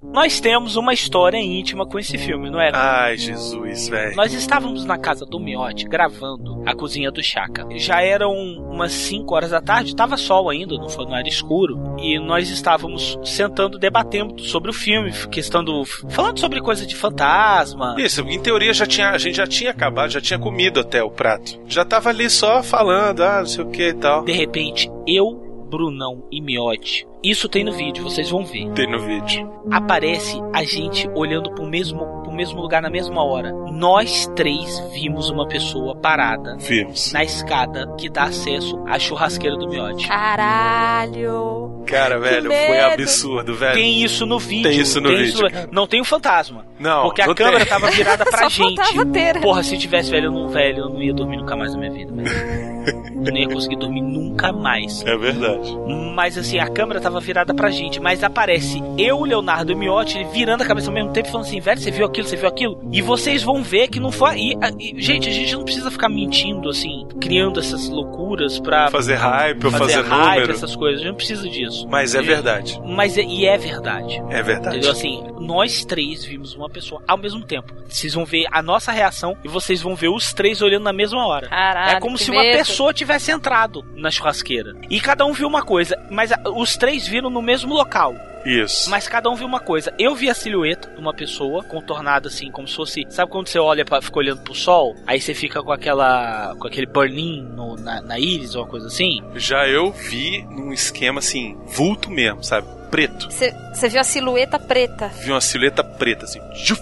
Nós 0.00 0.38
temos 0.38 0.76
uma 0.76 0.94
história 0.94 1.38
íntima 1.38 1.84
com 1.84 1.98
esse 1.98 2.16
filme, 2.16 2.48
não 2.48 2.60
é? 2.60 2.70
Ai, 2.72 3.16
Jesus, 3.16 3.88
velho. 3.88 4.14
Nós 4.14 4.32
estávamos 4.32 4.84
na 4.84 4.96
casa 4.96 5.26
do 5.26 5.40
Miotti 5.40 5.88
gravando 5.88 6.62
a 6.64 6.72
cozinha 6.72 7.10
do 7.10 7.20
Chaka. 7.20 7.66
Já 7.76 8.00
eram 8.00 8.32
umas 8.32 8.92
5 8.92 9.34
horas 9.34 9.50
da 9.50 9.60
tarde, 9.60 9.90
estava 9.90 10.16
sol 10.16 10.48
ainda, 10.48 10.76
não, 10.76 10.88
foi, 10.88 11.04
não 11.04 11.16
era 11.16 11.26
escuro. 11.26 11.96
E 11.98 12.16
nós 12.20 12.48
estávamos 12.48 13.18
sentando, 13.24 13.76
debatendo 13.76 14.40
sobre 14.40 14.70
o 14.70 14.74
filme, 14.74 15.10
questão 15.32 15.64
do. 15.64 15.84
falando 15.84 16.38
sobre 16.38 16.60
coisa 16.60 16.86
de 16.86 16.94
fantasma. 16.94 17.96
Isso, 17.98 18.20
em 18.22 18.40
teoria 18.40 18.72
já 18.72 18.86
tinha, 18.86 19.10
a 19.10 19.18
gente 19.18 19.36
já 19.36 19.48
tinha 19.48 19.72
acabado, 19.72 20.10
já 20.10 20.20
tinha 20.20 20.38
comido 20.38 20.78
até 20.78 21.02
o 21.02 21.10
prato. 21.10 21.60
Já 21.66 21.84
tava 21.84 22.10
ali 22.10 22.30
só 22.30 22.62
falando, 22.62 23.20
ah, 23.22 23.40
não 23.40 23.46
sei 23.46 23.64
o 23.64 23.70
que 23.70 23.88
e 23.88 23.94
tal. 23.94 24.24
De 24.24 24.32
repente, 24.32 24.88
eu, 25.08 25.66
Brunão 25.68 26.24
e 26.30 26.40
Miotti. 26.40 27.07
Isso 27.22 27.48
tem 27.48 27.64
no 27.64 27.72
vídeo, 27.72 28.04
vocês 28.04 28.30
vão 28.30 28.44
ver. 28.44 28.70
Tem 28.74 28.88
no 28.90 29.00
vídeo. 29.00 29.50
Aparece 29.70 30.40
a 30.54 30.62
gente 30.62 31.08
olhando 31.14 31.50
pro 31.52 31.66
mesmo, 31.66 32.22
pro 32.22 32.32
mesmo 32.32 32.60
lugar 32.60 32.80
na 32.80 32.88
mesma 32.88 33.24
hora. 33.24 33.52
Nós 33.72 34.30
três 34.36 34.78
vimos 34.92 35.28
uma 35.28 35.46
pessoa 35.46 35.96
parada 35.96 36.56
Vimos. 36.58 37.12
na 37.12 37.24
escada 37.24 37.92
que 37.98 38.08
dá 38.08 38.24
acesso 38.24 38.80
à 38.86 38.98
churrasqueira 38.98 39.56
do 39.56 39.68
Miotti. 39.68 40.06
Caralho. 40.08 41.82
Cara, 41.86 42.18
velho, 42.20 42.50
foi 42.50 42.68
medo. 42.68 42.92
absurdo, 43.02 43.54
velho. 43.54 43.74
Tem 43.74 44.02
isso 44.02 44.24
no 44.26 44.38
vídeo. 44.38 44.70
Tem 44.70 44.80
isso 44.80 45.00
no 45.00 45.08
vídeo, 45.08 45.50
cara. 45.50 45.68
Não 45.72 45.86
tem 45.86 46.00
o 46.00 46.04
fantasma. 46.04 46.66
Não, 46.78 47.02
Porque 47.04 47.22
a 47.22 47.26
não 47.26 47.34
câmera 47.34 47.58
tem. 47.60 47.66
tava 47.68 47.90
virada 47.90 48.24
pra 48.26 48.42
Só 48.50 48.64
gente. 48.64 49.06
ter. 49.12 49.40
Porra, 49.40 49.62
se 49.62 49.76
tivesse 49.78 50.10
velho, 50.10 50.26
eu 50.26 50.32
não, 50.32 50.48
velho, 50.48 50.78
eu 50.84 50.88
não 50.88 51.02
ia 51.02 51.12
dormir 51.14 51.38
nunca 51.38 51.56
mais 51.56 51.72
na 51.72 51.78
minha 51.78 51.90
vida. 51.92 52.12
velho. 52.12 52.77
Eu 52.88 53.32
não 53.32 53.36
ia 53.36 53.48
conseguir 53.48 53.76
dormir 53.76 54.00
nunca 54.02 54.52
mais. 54.52 55.04
É 55.06 55.16
verdade. 55.16 55.76
Mas 56.14 56.36
assim, 56.36 56.58
a 56.58 56.68
câmera 56.68 57.00
tava 57.00 57.20
virada 57.20 57.54
pra 57.54 57.70
gente. 57.70 58.00
Mas 58.00 58.22
aparece 58.24 58.82
eu, 58.96 59.22
Leonardo 59.22 59.72
e 59.72 59.74
o 59.74 59.78
Miotti 59.78 60.24
virando 60.32 60.62
a 60.62 60.66
cabeça 60.66 60.88
ao 60.88 60.94
mesmo 60.94 61.12
tempo, 61.12 61.28
falando 61.28 61.46
assim: 61.46 61.60
velho, 61.60 61.80
você 61.80 61.90
viu 61.90 62.06
aquilo, 62.06 62.26
você 62.28 62.36
viu 62.36 62.48
aquilo? 62.48 62.88
E 62.92 63.00
vocês 63.02 63.42
vão 63.42 63.62
ver 63.62 63.88
que 63.88 64.00
não 64.00 64.10
foi. 64.10 64.38
E, 64.38 64.54
e, 64.78 65.00
gente, 65.00 65.28
a 65.28 65.32
gente 65.32 65.54
não 65.54 65.64
precisa 65.64 65.90
ficar 65.90 66.08
mentindo, 66.08 66.68
assim, 66.68 67.06
criando 67.20 67.60
essas 67.60 67.88
loucuras 67.88 68.58
pra 68.58 68.90
Fazer 68.90 69.14
hype 69.14 69.64
ou 69.64 69.70
fazer, 69.70 70.02
hype, 70.02 70.34
número. 70.34 70.52
essas 70.52 70.74
coisas. 70.74 71.00
A 71.00 71.02
gente 71.02 71.10
não 71.10 71.16
precisa 71.16 71.48
disso. 71.48 71.86
Mas 71.88 72.14
é 72.14 72.22
verdade. 72.22 72.80
Mas 72.84 73.16
é, 73.18 73.22
e 73.22 73.46
é 73.46 73.56
verdade. 73.56 74.22
É 74.30 74.42
verdade. 74.42 74.76
Entendeu? 74.76 74.90
Assim, 74.92 75.22
nós 75.40 75.84
três 75.84 76.24
vimos 76.24 76.54
uma 76.54 76.68
pessoa 76.68 77.02
ao 77.06 77.16
mesmo 77.16 77.44
tempo. 77.44 77.72
Vocês 77.88 78.14
vão 78.14 78.24
ver 78.24 78.46
a 78.52 78.62
nossa 78.62 78.92
reação 78.92 79.36
e 79.44 79.48
vocês 79.48 79.80
vão 79.80 79.94
ver 79.94 80.08
os 80.08 80.32
três 80.32 80.60
olhando 80.62 80.84
na 80.84 80.92
mesma 80.92 81.26
hora. 81.26 81.48
Caralho, 81.48 81.96
é 81.96 82.00
como 82.00 82.18
se 82.18 82.30
uma 82.30 82.42
medo. 82.42 82.58
Pessoa 82.78 82.94
tivesse 82.94 83.32
entrado 83.32 83.84
na 83.96 84.08
churrasqueira. 84.08 84.72
E 84.88 85.00
cada 85.00 85.26
um 85.26 85.32
viu 85.32 85.48
uma 85.48 85.64
coisa, 85.64 86.00
mas 86.08 86.30
os 86.54 86.76
três 86.76 87.08
viram 87.08 87.28
no 87.28 87.42
mesmo 87.42 87.74
local. 87.74 88.14
Isso. 88.46 88.88
Mas 88.88 89.08
cada 89.08 89.28
um 89.28 89.34
viu 89.34 89.48
uma 89.48 89.58
coisa. 89.58 89.92
Eu 89.98 90.14
vi 90.14 90.30
a 90.30 90.34
silhueta 90.34 90.88
de 90.88 91.00
uma 91.00 91.12
pessoa 91.12 91.64
contornada 91.64 92.28
assim, 92.28 92.52
como 92.52 92.68
se 92.68 92.76
fosse. 92.76 93.04
Sabe 93.10 93.32
quando 93.32 93.48
você 93.48 93.58
olha 93.58 93.84
para 93.84 94.00
fica 94.00 94.16
olhando 94.20 94.42
pro 94.42 94.54
sol? 94.54 94.94
Aí 95.08 95.20
você 95.20 95.34
fica 95.34 95.60
com 95.60 95.72
aquela. 95.72 96.54
com 96.56 96.68
aquele 96.68 96.86
burn-in 96.86 97.48
na, 97.80 98.00
na 98.00 98.16
íris 98.16 98.54
ou 98.54 98.62
uma 98.62 98.70
coisa 98.70 98.86
assim? 98.86 99.24
Já 99.34 99.66
eu 99.66 99.90
vi 99.90 100.44
num 100.44 100.72
esquema 100.72 101.18
assim, 101.18 101.58
vulto 101.66 102.08
mesmo, 102.08 102.44
sabe? 102.44 102.68
Preto. 102.92 103.28
Você 103.28 103.88
viu 103.88 104.00
a 104.00 104.04
silhueta 104.04 104.56
preta. 104.56 105.08
Vi 105.08 105.32
uma 105.32 105.40
silhueta 105.40 105.82
preta, 105.82 106.26
assim. 106.26 106.40
tchuf, 106.64 106.80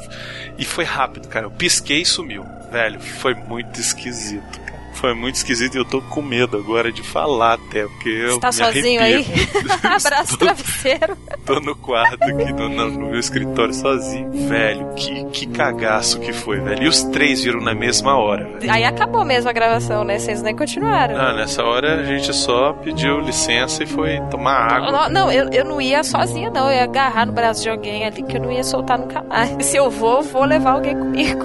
e 0.59 0.65
foi 0.65 0.85
rápido, 0.85 1.27
cara. 1.27 1.47
Eu 1.47 1.51
pisquei 1.51 2.03
e 2.03 2.07
sumiu. 2.07 2.45
Velho, 2.71 3.01
foi 3.01 3.33
muito 3.35 3.81
esquisito. 3.81 4.66
Foi 4.97 5.15
muito 5.15 5.35
esquisito 5.37 5.75
e 5.75 5.79
eu 5.79 5.85
tô 5.85 6.01
com 6.01 6.23
medo 6.23 6.57
agora 6.57 6.91
de 6.91 7.03
falar 7.03 7.55
até, 7.55 7.85
porque 7.87 8.09
eu 8.09 8.31
Você 8.35 8.41
tá 8.41 8.47
me 8.49 8.53
sozinho 8.55 9.01
arrepio. 9.01 9.35
aí? 9.63 9.95
Abraço 9.95 10.35
o 10.35 10.39
travesseiro. 10.39 11.17
Tô 11.45 11.61
no 11.61 11.77
quarto 11.77 12.15
aqui, 12.25 12.53
no, 12.53 12.69
no- 12.69 13.07
meu 13.11 13.19
escritório 13.21 13.75
sozinho. 13.75 14.31
Velho, 14.49 14.89
que, 14.97 15.25
que 15.27 15.47
cagaço 15.47 16.19
que 16.21 16.33
foi, 16.33 16.59
velho. 16.61 16.83
E 16.83 16.89
os 16.89 17.03
três 17.05 17.43
viram 17.45 17.61
na 17.61 17.75
mesma 17.75 18.17
hora, 18.17 18.45
velho. 18.59 18.73
Aí 18.73 18.85
acabou 18.85 19.25
mesmo 19.25 19.49
a 19.51 19.53
gravação, 19.53 20.03
né? 20.03 20.19
Vocês 20.19 20.43
nem 20.43 20.57
continuaram. 20.57 21.17
Ah, 21.21 21.35
nessa 21.35 21.63
hora 21.63 22.01
a 22.01 22.05
gente 22.05 22.33
só 22.35 22.73
pediu 22.73 23.21
licença 23.21 23.83
e 23.83 23.87
foi 23.87 24.19
tomar 24.31 24.73
água. 24.73 24.91
Não, 24.93 25.09
não, 25.09 25.33
eu, 25.33 25.49
eu 25.51 25.65
não 25.65 25.81
ia 25.81 26.03
sozinha, 26.03 26.51
não. 26.51 26.69
Eu 26.71 26.77
ia 26.79 26.85
agarrar 26.85 27.27
no 27.27 27.33
braço 27.33 27.63
de 27.63 27.69
alguém 27.69 28.05
ali 28.07 28.23
que 28.23 28.37
eu 28.37 28.41
não 28.41 28.51
ia 28.51 28.65
soltar 28.65 28.99
nunca 28.99 29.23
mais. 29.23 29.65
Se 29.67 29.77
eu 29.77 29.91
vou, 29.91 30.23
vou 30.23 30.45
levar 30.45 30.73
alguém 30.73 30.97
comigo. 30.97 31.45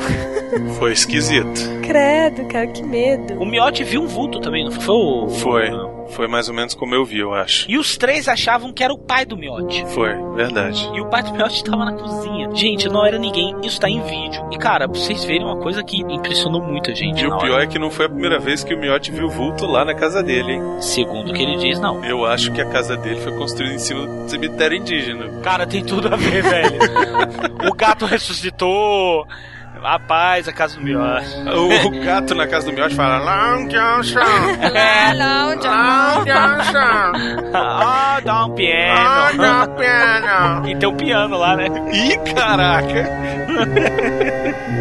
Foi 0.79 0.93
esquisito. 0.93 1.80
Credo, 1.91 2.45
cara, 2.47 2.67
que 2.67 2.81
medo. 2.83 3.33
O 3.41 3.45
Miotti 3.45 3.83
viu 3.83 4.01
um 4.01 4.07
vulto 4.07 4.39
também, 4.39 4.63
não 4.63 4.71
foi? 4.71 4.95
o- 4.95 5.27
Foi. 5.29 5.69
Foi 6.11 6.27
mais 6.27 6.49
ou 6.49 6.53
menos 6.53 6.73
como 6.73 6.93
eu 6.93 7.05
vi, 7.05 7.19
eu 7.19 7.33
acho. 7.33 7.69
E 7.71 7.77
os 7.77 7.95
três 7.97 8.27
achavam 8.27 8.73
que 8.73 8.83
era 8.83 8.93
o 8.93 8.97
pai 8.97 9.25
do 9.25 9.37
Miotti. 9.37 9.85
Foi, 9.87 10.09
verdade. 10.35 10.89
E 10.93 10.99
o 10.99 11.05
pai 11.09 11.23
do 11.23 11.31
Miotti 11.31 11.63
tava 11.63 11.85
na 11.85 11.93
cozinha. 11.93 12.49
Gente, 12.53 12.89
não 12.89 13.05
era 13.05 13.17
ninguém. 13.17 13.55
Isso 13.63 13.79
tá 13.79 13.89
em 13.89 14.01
vídeo. 14.01 14.45
E, 14.51 14.57
cara, 14.57 14.89
pra 14.89 14.99
vocês 14.99 15.23
verem 15.23 15.45
uma 15.45 15.55
coisa 15.57 15.81
que 15.83 16.01
impressionou 16.01 16.61
muito 16.61 16.91
a 16.91 16.93
gente. 16.93 17.23
E 17.23 17.27
o 17.27 17.37
pior 17.37 17.53
hora. 17.55 17.63
é 17.63 17.67
que 17.67 17.79
não 17.79 17.89
foi 17.89 18.07
a 18.07 18.09
primeira 18.09 18.39
vez 18.39 18.61
que 18.61 18.73
o 18.73 18.77
Miotti 18.77 19.09
viu 19.11 19.29
vulto 19.29 19.65
lá 19.65 19.85
na 19.85 19.93
casa 19.93 20.21
dele, 20.21 20.53
hein? 20.53 20.61
Segundo 20.81 21.29
o 21.31 21.33
que 21.33 21.41
ele 21.43 21.55
diz, 21.57 21.79
não. 21.79 22.03
Eu 22.03 22.25
acho 22.25 22.51
que 22.51 22.59
a 22.61 22.65
casa 22.65 22.97
dele 22.97 23.19
foi 23.21 23.31
construída 23.37 23.73
em 23.75 23.79
cima 23.79 24.05
do 24.05 24.29
cemitério 24.29 24.77
indígena. 24.77 25.29
Cara, 25.41 25.65
tem 25.65 25.81
tudo 25.83 26.07
a 26.13 26.17
ver, 26.17 26.41
velho. 26.43 26.77
o 27.69 27.73
gato 27.73 28.05
ressuscitou. 28.05 29.25
A 29.83 29.97
paz, 29.97 30.47
a 30.47 30.53
casa 30.53 30.75
do 30.77 30.83
Miotti. 30.83 31.37
O, 31.49 31.87
o 31.87 32.03
gato 32.03 32.35
na 32.35 32.47
casa 32.47 32.67
do 32.67 32.73
Miotti 32.73 32.95
fala 32.95 33.17
Long 33.17 33.67
John 33.67 34.03
Sean. 34.03 34.21
É. 34.75 35.13
Long 35.13 35.55
John 35.55 36.63
Sean. 36.71 37.41
Ah, 37.53 38.21
dá 38.23 38.45
um 38.45 38.55
piano. 38.55 39.37
dá 39.37 39.67
piano. 39.67 40.69
E 40.69 40.75
tem 40.75 40.87
um 40.87 40.95
piano 40.95 41.37
lá, 41.37 41.55
né? 41.57 41.67
Ih, 41.91 42.17
caraca. 42.33 43.09